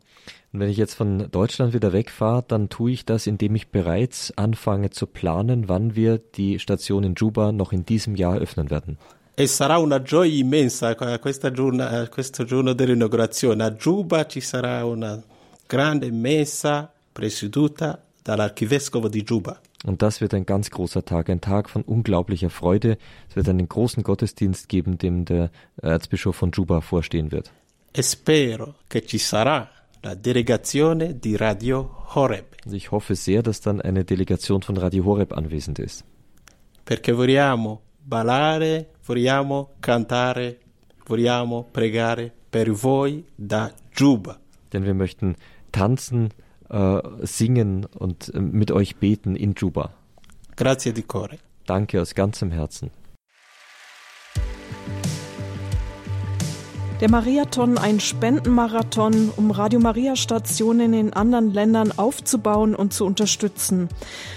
Und 0.53 0.61
wenn 0.61 0.71
ich 0.71 0.77
jetzt 0.77 0.95
von 0.95 1.29
Deutschland 1.33 1.75
wieder 1.75 1.93
wegfahre, 1.93 2.45
dann 2.47 2.69
tue 2.69 2.93
ich 2.93 3.05
das, 3.05 3.27
indem 3.27 3.57
ich 3.57 3.73
bereits 3.73 4.33
anfange 4.37 4.91
zu 4.91 5.09
planen, 5.09 5.69
wann 5.69 5.97
wir 5.97 6.19
die 6.19 6.61
Station 6.61 7.03
in 7.03 7.15
Juba 7.17 7.51
noch 7.51 7.73
in 7.73 7.85
diesem 7.85 8.15
Jahr 8.15 8.39
öffnen 8.39 8.71
werden. 8.71 8.97
E 9.35 9.49
sarà 9.49 9.79
una 9.79 10.01
gioia 10.01 10.33
immensa 10.33 10.95
questa 10.95 11.51
giorno, 11.51 12.07
questo 12.09 12.45
giorno 12.45 12.73
dell'inaugurazione. 12.73 13.65
A 13.65 13.73
Juba 13.73 14.27
ci 14.27 14.41
sarà 14.41 14.85
una 14.85 15.21
grande 15.67 16.13
messa 16.13 16.94
presieduta 17.15 18.05
dall'archivescovo 18.25 19.09
di 19.09 19.25
Juba. 19.25 19.61
Und 19.85 20.01
das 20.01 20.21
wird 20.21 20.35
ein 20.35 20.47
ganz 20.47 20.71
großer 20.71 21.05
Tag, 21.05 21.29
ein 21.29 21.41
Tag 21.41 21.69
von 21.69 21.83
unglaublicher 21.83 22.51
Freude. 22.51 22.97
Es 23.29 23.37
wird 23.37 23.49
einen 23.49 23.69
großen 23.69 24.03
Gottesdienst 24.03 24.69
geben, 24.69 24.99
dem 24.99 25.25
der 25.25 25.51
Erzbischof 25.77 26.37
von 26.37 26.51
Juba 26.53 26.81
vorstehen 26.81 27.31
wird. 27.33 27.53
E 27.93 28.03
spero 28.03 28.75
che 28.89 29.05
ci 29.07 29.19
sarà 29.19 29.69
la 30.03 30.15
delegazione 30.15 31.15
di 31.15 31.37
Radio 31.37 31.91
Horeb. 32.15 32.57
Und 32.65 32.75
ich 32.75 32.91
hoffe 32.91 33.15
sehr, 33.15 33.43
dass 33.43 33.61
dann 33.61 33.81
eine 33.81 34.05
Delegation 34.05 34.63
von 34.63 34.77
Radio 34.77 35.05
Horeb 35.05 35.33
anwesend 35.33 35.79
ist. 35.79 36.05
Perché 36.85 37.15
vogliamo 37.15 37.83
ballare, 38.03 38.87
vogliamo 39.01 39.71
cantare, 39.81 40.59
vogliamo 41.07 41.69
pregare 41.71 42.33
per 42.51 42.71
voi 42.71 43.25
da 43.37 43.71
Juba. 43.95 44.39
Denn 44.73 44.85
wir 44.85 44.95
möchten 44.95 45.37
tanzen, 45.73 46.31
äh, 46.75 47.01
singen 47.23 47.87
und 47.87 48.35
äh, 48.35 48.41
mit 48.41 48.73
euch 48.73 48.97
beten 48.97 49.37
in 49.37 49.55
Juba. 49.57 49.91
Grazie 50.57 50.93
di 50.93 51.03
cuore. 51.03 51.39
Danke 51.67 52.01
aus 52.01 52.15
ganzem 52.15 52.51
Herzen. 52.51 52.91
Der 57.01 57.11
Mariathon, 57.11 57.77
ein 57.77 58.01
Spendenmarathon, 58.01 59.31
um 59.37 59.51
Radio 59.51 59.81
Maria 59.81 60.17
Stationen 60.17 60.95
in 60.95 61.13
anderen 61.13 61.53
Ländern 61.53 61.93
aufzubauen 61.93 62.75
und 62.75 62.93
zu 62.93 63.05
unterstützen. 63.05 63.89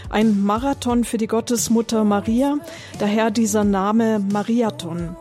Ein 0.09 0.43
Marathon 0.43 1.03
für 1.03 1.17
die 1.17 1.27
Gottesmutter 1.27 2.03
Maria, 2.03 2.57
daher 2.99 3.31
dieser 3.31 3.63
Name 3.63 4.19
Mariathon. 4.19 5.15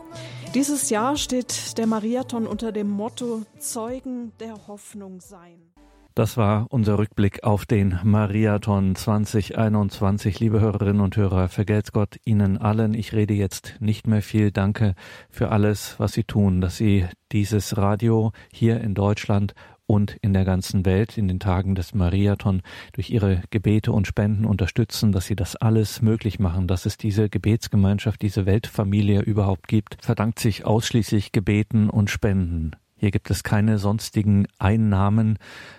Dieses 0.55 0.89
Jahr 0.89 1.15
steht 1.15 1.77
der 1.77 1.87
Mariathon 1.87 2.47
unter 2.47 2.71
dem 2.71 2.89
Motto 2.89 3.43
Zeugen 3.59 4.31
der 4.39 4.67
Hoffnung 4.67 5.21
sein. 5.21 5.76
Das 6.17 6.35
war 6.35 6.65
unser 6.71 6.97
Rückblick 6.97 7.43
auf 7.43 7.67
den 7.67 7.99
Mariathon 8.03 8.95
2021. 8.95 10.39
Liebe 10.39 10.59
Hörerinnen 10.59 10.99
und 10.99 11.15
Hörer, 11.15 11.47
vergelt's 11.47 11.91
Gott 11.91 12.17
Ihnen 12.25 12.57
allen. 12.57 12.95
Ich 12.95 13.13
rede 13.13 13.35
jetzt 13.35 13.75
nicht 13.81 14.07
mehr 14.07 14.23
viel. 14.23 14.49
Danke 14.49 14.95
für 15.29 15.49
alles, 15.49 15.93
was 15.99 16.13
Sie 16.13 16.23
tun, 16.23 16.59
dass 16.59 16.75
Sie 16.75 17.05
dieses 17.31 17.77
Radio 17.77 18.31
hier 18.51 18.81
in 18.81 18.95
Deutschland 18.95 19.53
und 19.85 20.17
in 20.23 20.33
der 20.33 20.43
ganzen 20.43 20.87
Welt 20.87 21.19
in 21.19 21.27
den 21.27 21.39
Tagen 21.39 21.75
des 21.75 21.93
Mariathon 21.93 22.63
durch 22.93 23.11
ihre 23.11 23.43
Gebete 23.51 23.91
und 23.91 24.07
Spenden 24.07 24.45
unterstützen, 24.45 25.11
dass 25.11 25.27
sie 25.27 25.35
das 25.35 25.55
alles 25.55 26.01
möglich 26.01 26.39
machen, 26.39 26.65
dass 26.65 26.87
es 26.87 26.97
diese 26.97 27.29
Gebetsgemeinschaft, 27.29 28.23
diese 28.23 28.47
Weltfamilie 28.47 29.21
überhaupt 29.21 29.67
gibt, 29.67 29.97
verdankt 30.01 30.39
sich 30.39 30.65
ausschließlich 30.65 31.31
Gebeten 31.31 31.91
und 31.91 32.09
Spenden. 32.09 32.71
Hier 32.97 33.11
gibt 33.11 33.29
es 33.29 33.43
keine 33.43 33.77
sonstigen 33.77 34.47
Einnahmen. 34.57 35.37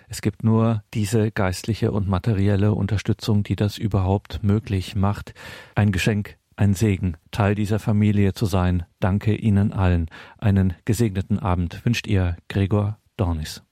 Es 0.09 0.23
gibt 0.23 0.45
nur 0.45 0.83
diese 0.95 1.31
geistliche 1.31 1.91
und 1.93 2.09
materielle 2.09 2.73
Unterstützung, 2.73 3.43
die 3.43 3.57
das 3.57 3.77
überhaupt 3.77 4.43
möglich 4.43 4.95
macht. 4.95 5.35
Ein 5.75 5.93
Geschenk, 5.93 6.37
ein 6.57 6.75
Segen, 6.75 7.17
Teil 7.31 7.55
dieser 7.55 7.79
Familie 7.79 8.35
zu 8.35 8.47
sein. 8.47 8.85
Danke 9.01 9.35
Ihnen 9.35 9.73
allen. 9.73 10.09
Einen 10.39 10.75
gesegneten 10.85 11.39
Abend 11.39 11.85
wünscht 11.85 12.07
Ihr 12.07 12.37
Gregor 12.49 12.99
Dornis. 13.17 13.68